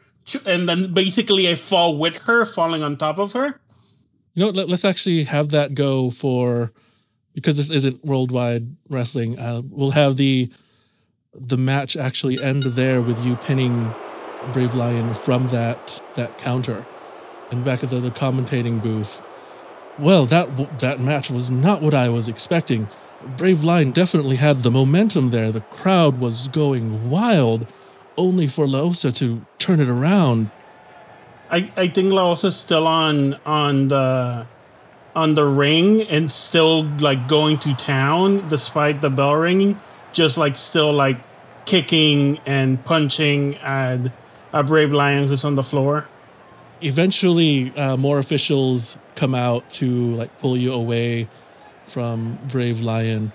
and 0.46 0.70
then 0.70 0.94
basically 0.94 1.50
I 1.50 1.56
fall 1.56 1.98
with 1.98 2.24
her, 2.24 2.46
falling 2.46 2.84
on 2.84 2.98
top 2.98 3.18
of 3.18 3.34
her. 3.34 3.60
You 4.34 4.42
know, 4.42 4.46
what 4.48 4.56
let, 4.56 4.70
us 4.70 4.86
actually 4.86 5.24
have 5.24 5.50
that 5.50 5.74
go 5.74 6.12
for 6.12 6.72
because 7.34 7.58
this 7.58 7.72
isn't 7.72 8.06
worldwide 8.06 8.76
wrestling. 8.90 9.40
Uh, 9.40 9.62
we'll 9.66 9.92
have 9.92 10.18
the 10.18 10.52
the 11.34 11.58
match 11.58 11.96
actually 11.96 12.42
end 12.42 12.64
there 12.64 13.02
with 13.02 13.24
you 13.26 13.36
pinning 13.36 13.94
Brave 14.54 14.74
Lion 14.74 15.14
from 15.14 15.48
that 15.50 16.02
that 16.16 16.38
counter, 16.38 16.86
and 17.52 17.64
back 17.64 17.84
at 17.84 17.90
the, 17.90 18.00
the 18.00 18.12
commentating 18.12 18.82
booth. 18.82 19.22
Well, 19.98 20.26
that 20.28 20.80
that 20.80 21.00
match 21.00 21.30
was 21.30 21.52
not 21.52 21.82
what 21.82 21.94
I 21.94 22.10
was 22.10 22.28
expecting. 22.28 22.88
Brave 23.38 23.64
Lion 23.64 23.92
definitely 23.92 24.38
had 24.38 24.64
the 24.64 24.72
momentum 24.72 25.30
there. 25.30 25.52
The 25.52 25.62
crowd 25.62 26.20
was 26.20 26.48
going 26.48 27.10
wild, 27.10 27.68
only 28.18 28.48
for 28.48 28.66
Laosa 28.66 29.14
to 29.18 29.46
turn 29.58 29.82
it 29.82 29.90
around. 29.90 30.52
I, 31.52 31.72
I 31.76 31.88
think 31.88 32.14
Laosa's 32.14 32.56
still 32.56 32.88
on 32.88 33.34
on 33.46 33.90
the 33.90 34.48
on 35.16 35.36
the 35.36 35.46
ring 35.46 36.04
and 36.04 36.32
still 36.32 36.84
like 37.02 37.28
going 37.28 37.58
to 37.58 37.76
town 37.76 38.48
despite 38.48 39.02
the 39.02 39.10
bell 39.10 39.36
ringing, 39.36 39.80
just 40.14 40.38
like 40.38 40.56
still 40.56 40.92
like 40.92 41.20
kicking 41.66 42.40
and 42.46 42.84
punching 42.84 43.56
at 43.58 44.12
a 44.52 44.64
brave 44.64 44.92
lion 44.92 45.28
who's 45.28 45.46
on 45.46 45.56
the 45.56 45.64
floor. 45.64 46.08
Eventually, 46.82 47.76
uh, 47.78 47.98
more 47.98 48.20
officials 48.20 48.98
come 49.16 49.36
out 49.36 49.70
to 49.70 50.16
like 50.16 50.40
pull 50.40 50.58
you 50.58 50.74
away 50.74 51.28
from 51.86 52.40
Brave 52.48 52.80
Lion. 52.80 53.34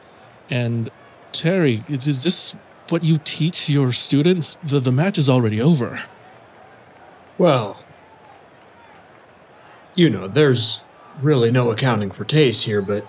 And 0.50 0.90
Terry, 1.32 1.82
is, 1.88 2.08
is 2.08 2.24
this 2.24 2.56
what 2.88 3.04
you 3.04 3.18
teach 3.22 3.68
your 3.68 3.92
students? 3.92 4.56
The, 4.64 4.80
the 4.80 4.92
match 4.92 5.18
is 5.18 5.28
already 5.28 5.60
over. 5.60 6.02
Well, 7.36 7.78
you 9.94 10.08
know, 10.10 10.26
there's 10.26 10.86
really 11.20 11.50
no 11.50 11.70
accounting 11.70 12.10
for 12.10 12.24
taste 12.24 12.66
here, 12.66 12.82
but 12.82 13.06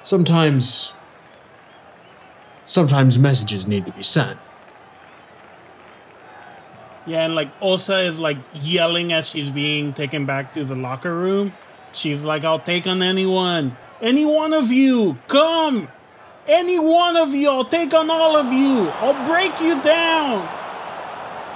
sometimes. 0.00 0.96
Sometimes 2.64 3.18
messages 3.18 3.66
need 3.66 3.86
to 3.86 3.92
be 3.92 4.02
sent. 4.02 4.38
Yeah, 7.06 7.24
and 7.24 7.34
like 7.34 7.50
Osa 7.60 8.00
is 8.00 8.20
like 8.20 8.36
yelling 8.52 9.12
as 9.12 9.30
she's 9.30 9.50
being 9.50 9.92
taken 9.92 10.26
back 10.26 10.52
to 10.52 10.64
the 10.64 10.76
locker 10.76 11.14
room. 11.14 11.52
She's 11.92 12.24
like, 12.24 12.44
I'll 12.44 12.60
take 12.60 12.86
on 12.86 13.02
anyone. 13.02 13.76
Any 14.00 14.24
one 14.24 14.52
of 14.52 14.70
you, 14.70 15.18
come. 15.26 15.88
Any 16.46 16.78
one 16.78 17.16
of 17.16 17.34
you, 17.34 17.50
I'll 17.50 17.64
take 17.64 17.92
on 17.94 18.10
all 18.10 18.36
of 18.36 18.52
you. 18.52 18.88
I'll 19.00 19.26
break 19.26 19.60
you 19.60 19.80
down. 19.82 20.48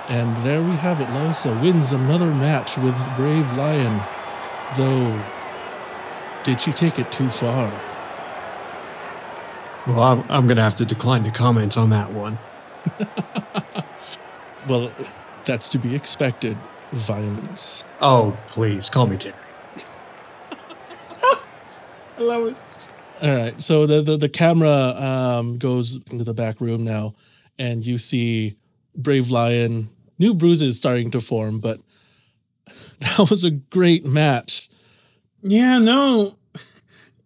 And 0.09 0.36
there 0.44 0.62
we 0.62 0.72
have 0.72 1.00
it. 1.00 1.09
Laosa 1.09 1.59
wins 1.62 1.92
another 1.92 2.30
match 2.34 2.76
with 2.76 2.94
Brave 3.16 3.50
Lion. 3.55 4.02
Though, 4.76 5.22
did 6.42 6.61
she 6.61 6.72
take 6.72 6.98
it 6.98 7.11
too 7.12 7.30
far? 7.30 7.72
Well, 9.87 10.03
I'm, 10.03 10.24
I'm 10.30 10.47
going 10.47 10.57
to 10.57 10.62
have 10.62 10.76
to 10.76 10.87
decline 10.87 11.24
to 11.24 11.30
comment 11.30 11.76
on 11.76 11.91
that 11.91 12.12
one. 12.12 12.39
well, 14.68 14.91
that's 15.45 15.68
to 15.70 15.78
be 15.78 15.95
expected. 15.95 16.57
Violence. 16.93 17.85
Oh, 18.01 18.39
please, 18.47 18.89
call 18.89 19.07
me 19.07 19.16
Terry. 19.16 19.37
I 22.18 22.20
love 22.20 22.47
it. 22.47 22.89
All 23.22 23.37
right. 23.37 23.61
So 23.61 23.87
the 23.87 24.01
the, 24.01 24.16
the 24.16 24.28
camera 24.28 24.70
um, 24.70 25.59
goes 25.59 25.99
into 26.11 26.24
the 26.24 26.35
back 26.35 26.61
room 26.61 26.85
now, 26.85 27.14
and 27.59 27.85
you 27.85 27.99
see 27.99 28.57
Brave 28.95 29.30
Lion. 29.30 29.91
New 30.18 30.32
bruises 30.32 30.76
starting 30.76 31.11
to 31.11 31.20
form, 31.20 31.59
but 31.59 31.80
that 33.01 33.30
was 33.30 33.43
a 33.43 33.51
great 33.51 34.05
match. 34.07 34.68
Yeah, 35.43 35.78
no. 35.78 36.37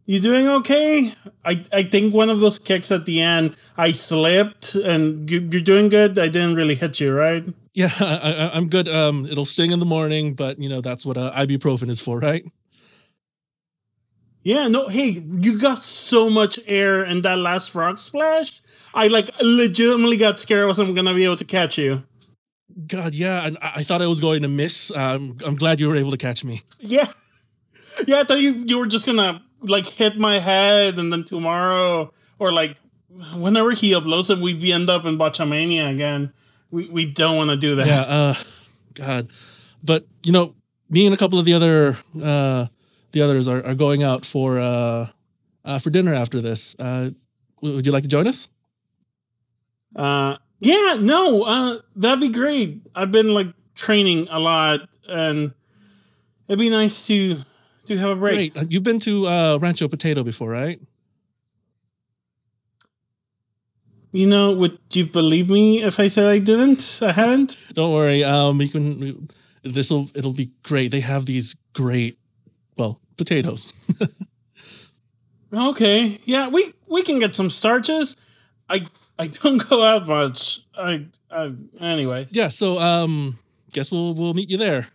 You 0.09 0.20
doing 0.20 0.48
okay? 0.48 1.12
I, 1.44 1.62
I 1.70 1.82
think 1.82 2.14
one 2.14 2.30
of 2.30 2.40
those 2.40 2.59
kicks 2.59 2.90
at 2.90 3.04
the 3.04 3.20
end, 3.20 3.54
I 3.76 3.92
slipped, 3.92 4.74
and 4.74 5.30
you, 5.30 5.36
are 5.36 5.61
doing 5.61 5.90
good. 5.90 6.18
I 6.18 6.28
didn't 6.28 6.54
really 6.54 6.76
hit 6.76 6.98
you, 6.98 7.12
right? 7.12 7.44
Yeah, 7.74 7.90
I, 8.00 8.56
am 8.56 8.70
good. 8.70 8.88
Um, 8.88 9.26
it'll 9.26 9.44
sting 9.44 9.70
in 9.70 9.80
the 9.80 9.84
morning, 9.84 10.32
but 10.32 10.59
you 10.59 10.66
know 10.66 10.80
that's 10.80 11.04
what 11.04 11.18
uh, 11.18 11.30
ibuprofen 11.32 11.90
is 11.90 12.00
for, 12.00 12.20
right? 12.20 12.42
Yeah, 14.42 14.68
no, 14.68 14.89
hey, 14.89 15.22
you 15.26 15.60
got 15.60 15.76
so 15.76 16.30
much 16.30 16.59
air 16.66 17.05
in 17.05 17.20
that 17.20 17.36
last 17.36 17.70
frog 17.70 17.98
splash. 17.98 18.62
I 18.94 19.09
like 19.09 19.28
legitimately 19.43 20.16
got 20.16 20.40
scared 20.40 20.64
I 20.64 20.66
wasn't 20.68 20.97
gonna 20.97 21.12
be 21.12 21.24
able 21.24 21.36
to 21.36 21.44
catch 21.44 21.76
you. 21.76 22.02
God, 22.86 23.14
yeah, 23.14 23.44
and 23.44 23.59
I, 23.60 23.72
I 23.76 23.85
thought 23.85 24.01
I 24.01 24.06
was 24.06 24.20
going 24.20 24.40
to 24.40 24.48
miss. 24.48 24.90
Um, 24.90 25.36
I'm 25.44 25.56
glad 25.56 25.80
you 25.80 25.89
were 25.89 25.97
able 25.97 26.12
to 26.12 26.16
catch 26.16 26.44
me. 26.44 26.62
Yeah, 26.80 27.05
yeah, 28.06 28.20
I 28.20 28.24
thought 28.24 28.40
you 28.40 28.64
you 28.66 28.78
were 28.78 28.86
just 28.86 29.05
gonna 29.05 29.43
like 29.60 29.86
hit 29.86 30.16
my 30.16 30.39
head, 30.39 30.98
and 30.98 31.12
then 31.12 31.24
tomorrow 31.24 32.12
or 32.39 32.52
like 32.52 32.76
whenever 33.35 33.72
he 33.72 33.93
uploads 33.93 34.30
it, 34.30 34.39
we 34.39 34.72
end 34.72 34.90
up 34.90 35.05
in 35.05 35.16
Botchamania 35.18 35.90
again. 35.90 36.32
We 36.70 36.89
we 36.89 37.06
don't 37.06 37.36
want 37.36 37.51
to 37.51 37.56
do 37.56 37.76
that. 37.76 37.86
Yeah, 37.86 38.01
uh, 38.01 38.35
God, 38.94 39.28
but 39.82 40.06
you 40.24 40.32
know, 40.32 40.55
me 40.90 41.06
and 41.06 41.14
a 41.14 41.18
couple 41.18 41.39
of 41.39 41.44
the 41.44 41.55
other 41.55 41.98
uh 42.22 42.66
the 43.12 43.22
others 43.22 43.48
are, 43.48 43.64
are 43.64 43.74
going 43.74 44.02
out 44.02 44.24
for 44.24 44.59
uh, 44.59 45.09
uh, 45.64 45.78
for 45.78 45.90
dinner 45.90 46.14
after 46.14 46.40
this. 46.40 46.76
Uh, 46.78 47.10
would 47.60 47.86
you 47.86 47.93
like 47.93 48.02
to 48.02 48.09
join 48.09 48.26
us? 48.26 48.48
Uh, 49.97 50.36
yeah, 50.60 50.97
no, 51.01 51.44
uh, 51.44 51.78
that'd 51.97 52.20
be 52.20 52.28
great. 52.28 52.82
I've 52.94 53.10
been 53.10 53.35
like 53.35 53.48
training 53.74 54.28
a 54.30 54.39
lot, 54.39 54.89
and 55.09 55.52
it'd 56.47 56.59
be 56.59 56.70
nice 56.70 57.06
to 57.06 57.39
to 57.89 57.97
have 57.98 58.10
a 58.10 58.16
break. 58.16 58.55
Great. 58.55 58.56
Uh, 58.56 58.66
you've 58.69 58.82
been 58.82 59.01
to 59.01 59.27
uh, 59.27 59.59
Rancho 59.59 59.89
Potato 59.89 60.23
before, 60.23 60.51
right? 60.51 60.81
You 64.12 64.27
know, 64.27 64.52
would 64.52 64.78
you 64.93 65.05
believe 65.05 65.51
me 65.51 65.82
if 65.82 66.01
I 66.01 66.09
said 66.09 66.27
I 66.27 66.39
didn't? 66.39 67.01
I 67.02 67.12
haven't. 67.12 67.56
Don't 67.74 67.93
worry. 67.93 68.24
Um, 68.24 68.60
you 68.60 68.69
can. 68.69 69.28
This 69.62 69.90
will. 69.90 70.10
It'll 70.15 70.32
be 70.32 70.51
great. 70.62 70.90
They 70.90 71.01
have 71.01 71.27
these 71.27 71.56
great 71.74 72.19
well, 72.77 73.01
potatoes. 73.16 73.74
okay, 75.52 76.19
yeah, 76.24 76.48
we 76.48 76.73
we 76.86 77.02
can 77.02 77.19
get 77.19 77.35
some 77.35 77.51
starches. 77.51 78.16
I 78.70 78.85
I 79.19 79.27
don't 79.27 79.59
go 79.69 79.85
out 79.85 80.06
much. 80.06 80.60
I, 80.77 81.06
I 81.31 81.52
anyway. 81.81 82.27
Yeah, 82.31 82.48
so 82.48 82.78
um, 82.78 83.39
guess 83.73 83.90
we'll 83.90 84.15
we'll 84.15 84.35
meet 84.35 84.48
you 84.48 84.56
there. 84.56 84.89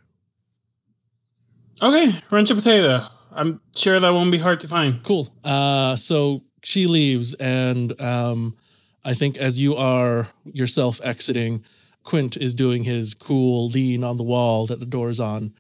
Okay, 1.84 2.14
Rancho 2.32 2.56
Potato. 2.56 3.06
I'm 3.34 3.60
sure 3.76 4.00
that 4.00 4.10
won't 4.12 4.32
be 4.32 4.38
hard 4.38 4.62
to 4.62 4.70
find. 4.70 5.04
Cool. 5.04 5.34
Uh, 5.44 5.98
so 5.98 6.42
she 6.64 6.88
leaves, 6.88 7.34
and 7.34 8.00
um, 8.00 8.56
I 9.04 9.14
think 9.14 9.36
as 9.36 9.60
you 9.60 9.76
are 9.76 10.30
yourself 10.46 11.02
exiting, 11.04 11.66
Quint 12.04 12.38
is 12.38 12.56
doing 12.56 12.84
his 12.84 13.14
cool 13.14 13.68
lean 13.68 14.02
on 14.02 14.16
the 14.16 14.24
wall 14.24 14.66
that 14.68 14.80
the 14.80 14.86
door 14.86 15.10
is 15.10 15.20
on, 15.20 15.54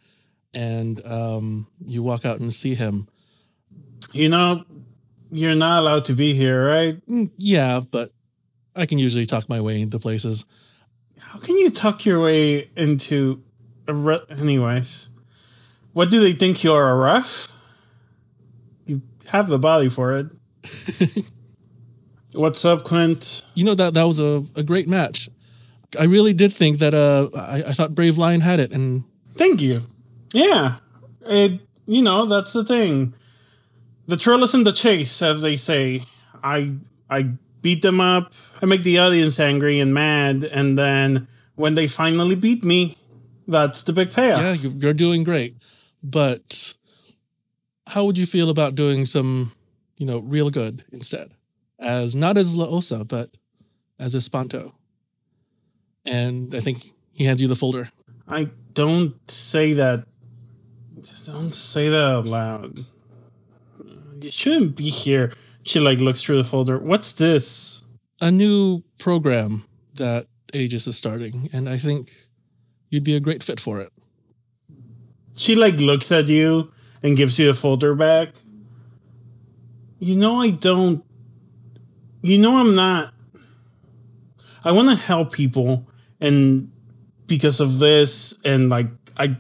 and 0.53 1.05
um, 1.05 1.67
you 1.85 2.01
walk 2.01 2.23
out 2.23 2.39
and 2.39 2.53
see 2.53 2.73
him. 2.73 3.09
You 4.13 4.29
know, 4.29 4.63
you're 5.29 5.55
not 5.55 5.79
allowed 5.79 6.05
to 6.05 6.13
be 6.13 6.33
here, 6.33 6.65
right? 6.65 7.05
Mm, 7.05 7.31
yeah, 7.37 7.81
but 7.81 8.13
I 8.77 8.85
can 8.85 8.97
usually 8.97 9.25
talk 9.25 9.49
my 9.49 9.59
way 9.59 9.81
into 9.81 9.99
places. 9.99 10.45
How 11.19 11.39
can 11.39 11.57
you 11.57 11.69
tuck 11.69 12.05
your 12.05 12.21
way 12.21 12.69
into 12.77 13.43
a 13.87 13.93
re- 13.93 14.21
anyways? 14.29 15.09
What 15.93 16.09
do 16.09 16.19
they 16.19 16.33
think 16.33 16.63
you're 16.63 16.89
a 16.89 16.95
ref? 16.95 17.47
You 18.85 19.01
have 19.27 19.47
the 19.47 19.59
body 19.59 19.89
for 19.89 20.17
it. 20.17 20.27
What's 22.33 22.65
up, 22.65 22.83
Quint? 22.83 23.43
You 23.53 23.63
know 23.63 23.75
that 23.75 23.93
that 23.93 24.07
was 24.07 24.19
a, 24.19 24.43
a 24.55 24.63
great 24.63 24.87
match. 24.87 25.29
I 25.99 26.05
really 26.05 26.33
did 26.33 26.51
think 26.51 26.79
that 26.79 26.93
uh 26.93 27.29
I, 27.35 27.63
I 27.67 27.73
thought 27.73 27.93
Brave 27.93 28.17
Lion 28.17 28.41
had 28.41 28.59
it 28.59 28.71
and 28.71 29.03
Thank 29.35 29.61
you. 29.61 29.81
Yeah. 30.33 30.75
It 31.25 31.61
you 31.85 32.01
know, 32.01 32.25
that's 32.25 32.53
the 32.53 32.65
thing. 32.65 33.13
The 34.07 34.17
trail 34.17 34.43
is 34.43 34.53
in 34.53 34.63
the 34.63 34.71
chase, 34.73 35.21
as 35.21 35.41
they 35.41 35.55
say. 35.57 36.01
I 36.43 36.71
I 37.09 37.33
beat 37.61 37.81
them 37.83 38.01
up, 38.01 38.33
I 38.61 38.65
make 38.65 38.83
the 38.83 38.97
audience 38.97 39.39
angry 39.39 39.79
and 39.79 39.93
mad, 39.93 40.43
and 40.43 40.77
then 40.77 41.27
when 41.55 41.75
they 41.75 41.87
finally 41.87 42.35
beat 42.35 42.65
me, 42.65 42.97
that's 43.47 43.83
the 43.83 43.93
big 43.93 44.11
payoff. 44.11 44.41
yeah, 44.41 44.53
you- 44.53 44.75
you're 44.79 44.93
doing 44.93 45.23
great. 45.23 45.55
But 46.03 46.75
how 47.88 48.03
would 48.05 48.17
you 48.17 48.25
feel 48.25 48.49
about 48.49 48.75
doing 48.75 49.05
some, 49.05 49.53
you 49.97 50.05
know, 50.05 50.19
real 50.19 50.49
good 50.49 50.84
instead? 50.91 51.31
As 51.80 52.15
not 52.15 52.38
as 52.38 52.55
La 52.55 52.65
Osa, 52.65 53.05
but 53.05 53.31
as 53.97 54.13
Espanto. 54.13 54.73
And 56.05 56.53
I 56.53 56.59
think 56.59 56.91
he 57.13 57.23
hands 57.23 57.41
you 57.41 57.47
the 57.47 57.55
folder. 57.55 57.89
I 58.27 58.49
don't 58.73 59.15
say 59.31 59.73
that. 59.73 60.05
Don't 61.25 61.51
say 61.51 61.88
that 61.88 61.95
out 61.97 62.25
loud. 62.25 62.80
You 64.21 64.30
shouldn't 64.30 64.75
be 64.75 64.89
here. 64.89 65.31
She 65.63 65.80
like 65.80 65.99
looks 65.99 66.21
through 66.21 66.38
the 66.38 66.43
folder. 66.43 66.77
What's 66.77 67.13
this? 67.13 67.85
A 68.19 68.31
new 68.31 68.84
program 68.97 69.63
that 69.95 70.27
Aegis 70.53 70.88
is 70.88 70.97
starting, 70.97 71.49
and 71.53 71.69
I 71.69 71.77
think 71.77 72.13
you'd 72.89 73.03
be 73.05 73.15
a 73.15 73.21
great 73.21 73.41
fit 73.41 73.59
for 73.59 73.80
it. 73.80 73.92
She 75.35 75.55
like 75.55 75.80
looks 75.80 76.11
at 76.11 76.27
you 76.27 76.72
and 77.01 77.18
gives 77.18 77.39
you 77.39 77.47
the 77.47 77.53
folder 77.53 77.95
back. 77.95 78.35
You 79.99 80.15
know 80.15 80.41
I 80.41 80.51
don't. 80.51 81.03
You 82.22 82.38
know 82.38 82.57
I'm 82.57 82.76
not. 82.76 83.14
I 84.64 84.72
want 84.72 84.89
to 84.89 84.95
help 84.95 85.34
people, 85.34 85.89
and 86.22 86.72
because 87.27 87.60
of 87.60 87.80
this, 87.80 88.35
and 88.43 88.69
like 88.69 88.88
I. 89.18 89.38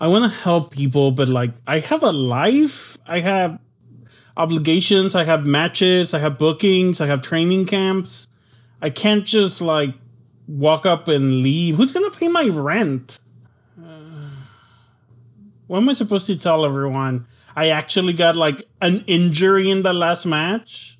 I 0.00 0.08
want 0.08 0.30
to 0.30 0.38
help 0.40 0.72
people, 0.72 1.12
but 1.12 1.28
like 1.28 1.52
I 1.66 1.78
have 1.78 2.02
a 2.02 2.12
life. 2.12 2.98
I 3.06 3.20
have 3.20 3.58
obligations. 4.36 5.14
I 5.14 5.24
have 5.24 5.46
matches. 5.46 6.12
I 6.12 6.18
have 6.18 6.36
bookings. 6.36 7.00
I 7.00 7.06
have 7.06 7.22
training 7.22 7.66
camps. 7.66 8.28
I 8.82 8.90
can't 8.90 9.24
just 9.24 9.62
like 9.62 9.94
walk 10.46 10.84
up 10.84 11.08
and 11.08 11.42
leave. 11.42 11.76
Who's 11.76 11.92
gonna 11.92 12.10
pay 12.10 12.28
my 12.28 12.48
rent? 12.52 13.18
What 15.66 15.78
am 15.78 15.88
I 15.88 15.94
supposed 15.94 16.26
to 16.26 16.38
tell 16.38 16.64
everyone? 16.64 17.26
I 17.56 17.68
actually 17.68 18.12
got 18.12 18.36
like 18.36 18.62
an 18.82 19.04
injury 19.06 19.70
in 19.70 19.82
the 19.82 19.92
last 19.92 20.26
match 20.26 20.98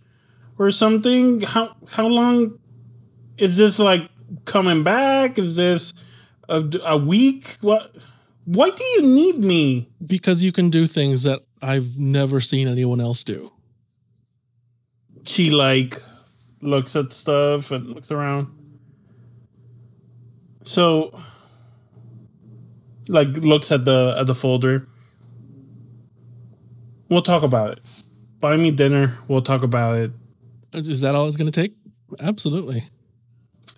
or 0.58 0.70
something. 0.70 1.40
How 1.42 1.76
how 1.90 2.06
long 2.06 2.58
is 3.36 3.56
this 3.56 3.78
like 3.78 4.08
coming 4.44 4.82
back? 4.82 5.38
Is 5.38 5.56
this 5.56 5.94
a, 6.48 6.64
a 6.84 6.96
week? 6.96 7.56
What? 7.60 7.94
Why 8.44 8.70
do 8.70 8.84
you 8.84 9.02
need 9.02 9.38
me? 9.38 9.90
Because 10.04 10.42
you 10.42 10.52
can 10.52 10.70
do 10.70 10.86
things 10.86 11.22
that 11.22 11.40
I've 11.62 11.98
never 11.98 12.40
seen 12.40 12.68
anyone 12.68 13.00
else 13.00 13.24
do. 13.24 13.52
She 15.24 15.50
like 15.50 15.94
looks 16.60 16.94
at 16.96 17.12
stuff 17.12 17.70
and 17.70 17.88
looks 17.88 18.10
around. 18.10 18.48
So 20.62 21.18
like 23.08 23.28
looks 23.38 23.70
at 23.72 23.84
the 23.84 24.16
at 24.18 24.26
the 24.26 24.34
folder. 24.34 24.86
We'll 27.08 27.22
talk 27.22 27.42
about 27.42 27.70
it. 27.72 27.80
Buy 28.40 28.56
me 28.56 28.70
dinner. 28.70 29.18
We'll 29.28 29.42
talk 29.42 29.62
about 29.62 29.96
it. 29.96 30.10
Is 30.72 31.02
that 31.02 31.14
all 31.14 31.26
it's 31.26 31.36
going 31.36 31.50
to 31.50 31.60
take? 31.60 31.74
Absolutely. 32.18 32.84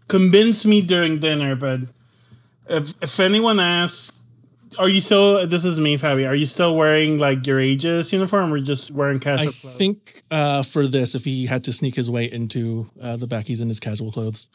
Convince 0.08 0.64
me 0.64 0.80
during 0.80 1.18
dinner, 1.18 1.56
but 1.56 1.80
if 2.68 2.94
if 3.02 3.20
anyone 3.20 3.60
asks, 3.60 4.12
are 4.78 4.88
you 4.88 5.00
still? 5.00 5.46
This 5.46 5.64
is 5.64 5.80
me, 5.80 5.96
Fabi. 5.96 6.28
Are 6.28 6.34
you 6.34 6.46
still 6.46 6.76
wearing 6.76 7.18
like 7.18 7.46
your 7.46 7.60
Aegis 7.60 8.12
uniform, 8.12 8.52
or 8.52 8.60
just 8.60 8.90
wearing 8.90 9.16
I 9.16 9.20
casual 9.20 9.52
clothes? 9.52 9.74
I 9.74 9.78
think 9.78 10.22
uh, 10.30 10.62
for 10.62 10.86
this, 10.86 11.14
if 11.14 11.24
he 11.24 11.46
had 11.46 11.64
to 11.64 11.72
sneak 11.72 11.96
his 11.96 12.10
way 12.10 12.30
into 12.30 12.90
uh, 13.00 13.16
the 13.16 13.26
back, 13.26 13.46
he's 13.46 13.60
in 13.60 13.68
his 13.68 13.80
casual 13.80 14.12
clothes. 14.12 14.48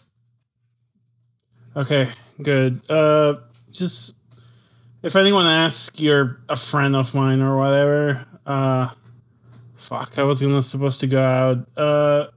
Okay, 1.75 2.07
good. 2.41 2.81
Uh, 2.89 3.35
just 3.71 4.17
if 5.03 5.15
anyone 5.15 5.45
asks, 5.45 5.99
you're 5.99 6.41
a 6.47 6.55
friend 6.55 6.95
of 6.95 7.13
mine 7.15 7.41
or 7.41 7.57
whatever. 7.57 8.25
Uh, 8.45 8.89
fuck, 9.75 10.17
I 10.17 10.23
was 10.23 10.41
gonna 10.41 10.61
supposed 10.61 10.99
to 11.01 11.07
go 11.07 11.21
out. 11.23 11.77
Uh, 11.77 12.27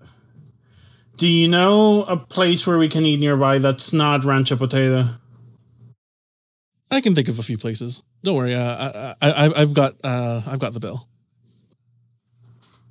do 1.16 1.28
you 1.28 1.48
know 1.48 2.04
a 2.04 2.16
place 2.16 2.66
where 2.66 2.78
we 2.78 2.88
can 2.88 3.04
eat 3.04 3.20
nearby 3.20 3.58
that's 3.58 3.92
not 3.92 4.24
Rancho 4.24 4.56
Potato? 4.56 5.10
I 6.90 7.00
can 7.00 7.14
think 7.14 7.28
of 7.28 7.38
a 7.38 7.42
few 7.42 7.58
places. 7.58 8.02
Don't 8.22 8.36
worry. 8.36 8.54
Uh, 8.54 9.14
I, 9.20 9.30
I, 9.30 9.60
I've 9.60 9.74
got 9.74 9.96
uh, 10.02 10.42
I've 10.46 10.58
got 10.58 10.72
the 10.72 10.80
bill. 10.80 11.08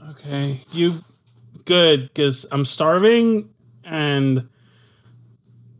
Okay, 0.10 0.60
you 0.72 1.00
good? 1.66 2.10
Because 2.10 2.46
I'm 2.52 2.66
starving 2.66 3.50
and 3.84 4.48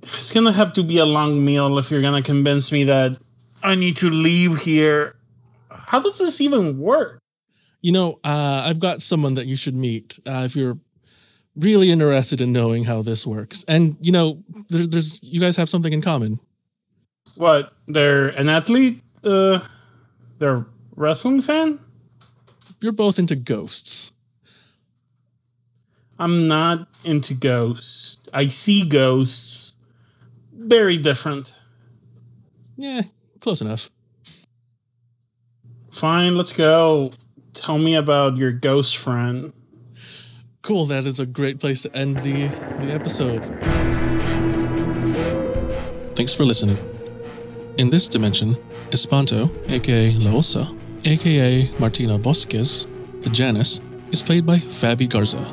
it's 0.02 0.34
gonna 0.34 0.52
have 0.52 0.74
to 0.74 0.84
be 0.84 0.98
a 0.98 1.06
long 1.06 1.44
meal 1.44 1.78
if 1.78 1.92
you're 1.92 2.02
gonna 2.02 2.22
convince 2.22 2.72
me 2.72 2.84
that 2.86 3.18
I 3.64 3.76
need 3.76 3.98
to 3.98 4.10
leave 4.10 4.60
here. 4.60 5.16
How 5.70 6.02
does 6.02 6.20
this 6.20 6.42
even 6.42 6.78
work? 6.78 7.20
You 7.82 7.92
know, 7.92 8.20
uh, 8.24 8.64
I've 8.66 8.80
got 8.80 9.02
someone 9.02 9.34
that 9.36 9.46
you 9.46 9.56
should 9.56 9.76
meet 9.76 10.20
uh, 10.26 10.44
if 10.46 10.56
you're 10.56 10.78
really 11.56 11.92
interested 11.92 12.42
in 12.42 12.52
knowing 12.52 12.86
how 12.86 13.02
this 13.02 13.26
works. 13.26 13.64
And 13.68 13.98
you 14.00 14.12
know, 14.12 14.44
there, 14.70 14.86
there's 14.86 15.20
you 15.24 15.40
guys 15.40 15.58
have 15.58 15.70
something 15.70 15.94
in 15.94 16.02
common. 16.02 16.40
What? 17.36 17.74
They're 17.88 18.30
an 18.30 18.50
athlete? 18.50 19.02
Uh, 19.24 19.60
they're 20.40 20.54
a 20.54 20.66
wrestling 20.96 21.42
fan? 21.42 21.80
You're 22.82 22.92
both 22.92 23.18
into 23.18 23.36
ghosts. 23.36 24.14
I'm 26.20 26.48
not 26.48 26.88
into 27.04 27.34
ghosts. 27.34 28.20
I 28.34 28.48
see 28.48 28.88
ghosts. 28.88 29.78
Very 30.54 30.98
different. 30.98 31.54
Yeah, 32.78 33.04
close 33.44 33.62
enough. 33.62 33.92
Fine, 35.92 36.38
let's 36.38 36.54
go. 36.54 37.12
Tell 37.54 37.78
me 37.78 37.94
about 37.94 38.38
your 38.38 38.52
ghost 38.52 38.98
friend. 38.98 39.54
Cool. 40.64 40.86
That 40.86 41.06
is 41.06 41.20
a 41.20 41.26
great 41.26 41.60
place 41.60 41.84
to 41.84 41.96
end 41.96 42.18
the 42.18 42.48
the 42.80 42.92
episode. 42.92 43.44
Thanks 46.16 46.34
for 46.34 46.46
listening. 46.46 46.78
In 47.78 47.90
this 47.90 48.08
dimension, 48.08 48.56
Espanto, 48.92 49.52
aka 49.70 50.14
Laosa, 50.14 50.66
aka 51.06 51.70
Martina 51.80 52.18
Bosques, 52.18 52.88
the 53.22 53.30
Janus, 53.30 53.82
is 54.12 54.22
played 54.22 54.46
by 54.46 54.58
Fabi 54.58 55.10
Garza. 55.10 55.44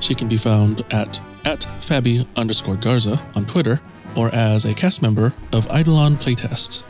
She 0.00 0.14
can 0.14 0.28
be 0.28 0.36
found 0.36 0.84
at 0.92 1.20
at 1.44 1.60
Fabi 1.80 2.26
underscore 2.36 2.76
Garza 2.76 3.20
on 3.34 3.46
Twitter 3.46 3.80
or 4.14 4.32
as 4.34 4.64
a 4.64 4.74
cast 4.74 5.00
member 5.00 5.32
of 5.52 5.66
Eidolon 5.70 6.16
Playtest. 6.16 6.82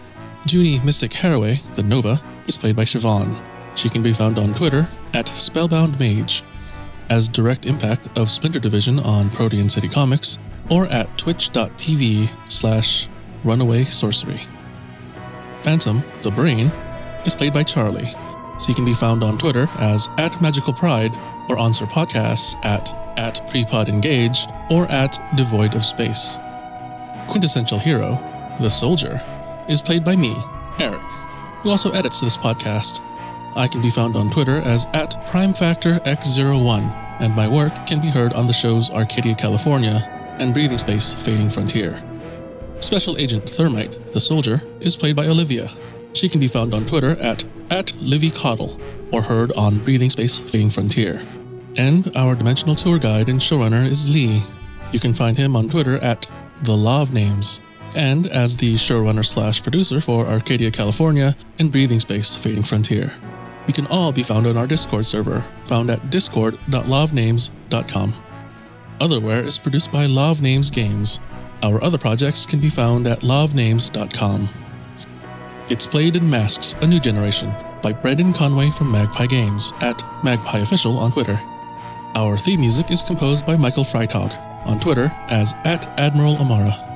Junie 0.47 0.81
Mystic 0.81 1.12
Haraway, 1.12 1.60
the 1.77 1.82
Nova, 1.82 2.20
is 2.47 2.56
played 2.56 2.74
by 2.74 2.85
Siobhan. 2.85 3.40
She 3.77 3.89
can 3.89 4.02
be 4.02 4.12
found 4.12 4.39
on 4.39 4.55
Twitter 4.55 4.89
at 5.14 5.28
Spellbound 5.28 5.98
Mage, 5.98 6.43
as 7.10 7.28
Direct 7.28 7.64
Impact 7.64 8.19
of 8.19 8.28
Splinter 8.28 8.59
Division 8.59 8.98
on 9.01 9.31
Protean 9.31 9.69
City 9.69 9.89
Comics, 9.89 10.39
or 10.69 10.86
at 10.86 11.16
twitch.tv 11.16 12.28
slash 12.51 13.09
runaway 13.44 13.85
sorcery. 13.85 14.40
Phantom, 15.62 16.02
the 16.23 16.31
Brain, 16.31 16.73
is 17.24 17.35
played 17.35 17.52
by 17.52 17.62
Charlie. 17.62 18.14
She 18.64 18.74
can 18.74 18.85
be 18.85 18.94
found 18.94 19.23
on 19.23 19.39
Twitter 19.39 19.69
as 19.78 20.09
at 20.19 20.40
Magical 20.43 20.73
Pride 20.73 21.12
or 21.48 21.56
on 21.56 21.73
her 21.74 21.86
podcasts 21.86 22.55
at 22.64 22.89
at 23.19 23.47
Prepod 23.51 23.89
Engage 23.89 24.47
or 24.70 24.86
at 24.86 25.19
Devoid 25.36 25.74
of 25.74 25.85
Space. 25.85 26.39
Quintessential 27.28 27.78
Hero, 27.78 28.19
the 28.60 28.70
Soldier, 28.70 29.23
is 29.73 29.82
played 29.82 30.05
by 30.05 30.15
me, 30.15 30.36
Eric, 30.78 31.01
who 31.62 31.70
also 31.70 31.90
edits 31.93 32.20
this 32.20 32.36
podcast. 32.36 33.01
I 33.57 33.66
can 33.66 33.82
be 33.82 33.90
found 33.90 34.16
on 34.16 34.31
Twitter 34.31 34.61
as 34.62 34.86
at 34.93 35.11
PrimeFactorX01, 35.27 37.20
and 37.20 37.35
my 37.35 37.49
work 37.49 37.73
can 37.86 38.01
be 38.01 38.09
heard 38.09 38.32
on 38.35 38.47
the 38.47 38.53
shows 38.53 38.90
Arcadia, 38.90 39.35
California 39.35 40.09
and 40.39 40.53
Breathing 40.53 40.78
Space 40.78 41.15
Fading 41.15 41.51
Frontier. 41.51 42.03
Special 42.81 43.16
Agent 43.19 43.49
Thermite, 43.49 44.12
the 44.12 44.20
soldier, 44.20 44.62
is 44.81 44.97
played 44.97 45.16
by 45.16 45.27
Olivia. 45.27 45.70
She 46.15 46.28
can 46.28 46.40
be 46.40 46.49
found 46.49 46.74
on 46.74 46.85
Twitter 46.85 47.16
at, 47.20 47.44
at 47.70 47.94
Livy 47.97 48.31
Coddle 48.31 48.78
or 49.12 49.23
heard 49.23 49.53
on 49.53 49.78
Breathing 49.78 50.11
Space 50.11 50.40
Fading 50.40 50.70
Frontier. 50.70 51.24
And 51.77 52.15
our 52.16 52.35
dimensional 52.35 52.74
tour 52.74 52.99
guide 52.99 53.28
and 53.28 53.40
showrunner 53.40 53.86
is 53.86 54.09
Lee. 54.09 54.43
You 54.93 55.01
can 55.01 55.15
find 55.15 55.39
him 55.39 55.57
on 55.57 55.69
Twitter 55.69 55.99
at 55.99 56.31
The 56.62 56.77
Law 56.77 57.03
of 57.03 57.12
Names, 57.12 57.61
and 57.97 58.27
as 58.27 58.56
the 58.56 58.74
showrunner 58.74 59.24
slash 59.24 59.62
producer 59.62 60.01
for 60.01 60.27
Arcadia, 60.27 60.70
California 60.70 61.35
and 61.59 61.73
Breathing 61.73 62.01
Space 62.01 62.36
Fading 62.36 62.62
Frontier. 62.62 63.14
We 63.66 63.73
can 63.73 63.86
all 63.86 64.12
be 64.12 64.23
found 64.23 64.47
on 64.47 64.56
our 64.56 64.66
Discord 64.66 65.06
server, 65.06 65.44
found 65.66 65.90
at 65.90 66.10
discord.lovenames.com. 66.10 68.14
Otherwhere 69.01 69.44
is 69.44 69.59
produced 69.59 69.93
by 69.93 70.06
Love 70.06 70.43
Names 70.43 70.70
Games. 70.70 71.20
Our 71.62 71.82
other 71.82 71.98
projects 71.98 72.47
can 72.47 72.60
be 72.60 72.70
found 72.70 73.06
at 73.06 73.20
lovenames.com. 73.20 74.48
It's 75.69 75.86
Played 75.86 76.16
in 76.16 76.28
Masks, 76.28 76.74
A 76.82 76.86
New 76.86 77.01
Generation 77.01 77.52
by 77.82 77.93
Brendan 77.93 78.32
Conway 78.32 78.70
from 78.70 78.93
Magpie 78.93 79.27
Games 79.27 79.73
at 79.81 80.02
Magpie 80.24 80.59
Official 80.59 80.98
on 80.98 81.12
Twitter. 81.12 81.40
Our 82.14 82.36
theme 82.36 82.60
music 82.60 82.90
is 82.90 83.02
composed 83.02 83.47
by 83.47 83.56
Michael 83.56 83.85
Freitag 83.85 84.36
on 84.66 84.78
Twitter 84.78 85.12
as 85.28 85.55
at 85.64 85.98
Admiral 85.98 86.36
Amara. 86.36 86.91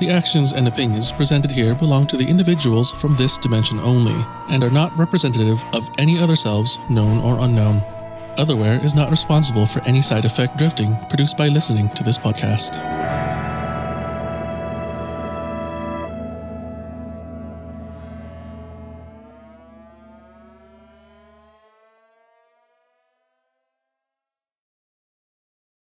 The 0.00 0.10
actions 0.10 0.52
and 0.52 0.66
opinions 0.66 1.12
presented 1.12 1.52
here 1.52 1.74
belong 1.74 2.08
to 2.08 2.16
the 2.16 2.28
individuals 2.28 2.90
from 2.90 3.14
this 3.14 3.38
dimension 3.38 3.78
only 3.78 4.24
and 4.48 4.64
are 4.64 4.70
not 4.70 4.96
representative 4.98 5.62
of 5.72 5.88
any 5.98 6.18
other 6.18 6.34
selves, 6.36 6.78
known 6.90 7.20
or 7.20 7.44
unknown. 7.44 7.80
Otherwhere 8.36 8.84
is 8.84 8.96
not 8.96 9.10
responsible 9.10 9.66
for 9.66 9.80
any 9.82 10.02
side 10.02 10.24
effect 10.24 10.56
drifting 10.56 10.96
produced 11.08 11.36
by 11.36 11.46
listening 11.46 11.88
to 11.90 12.02
this 12.02 12.18
podcast. 12.18 13.33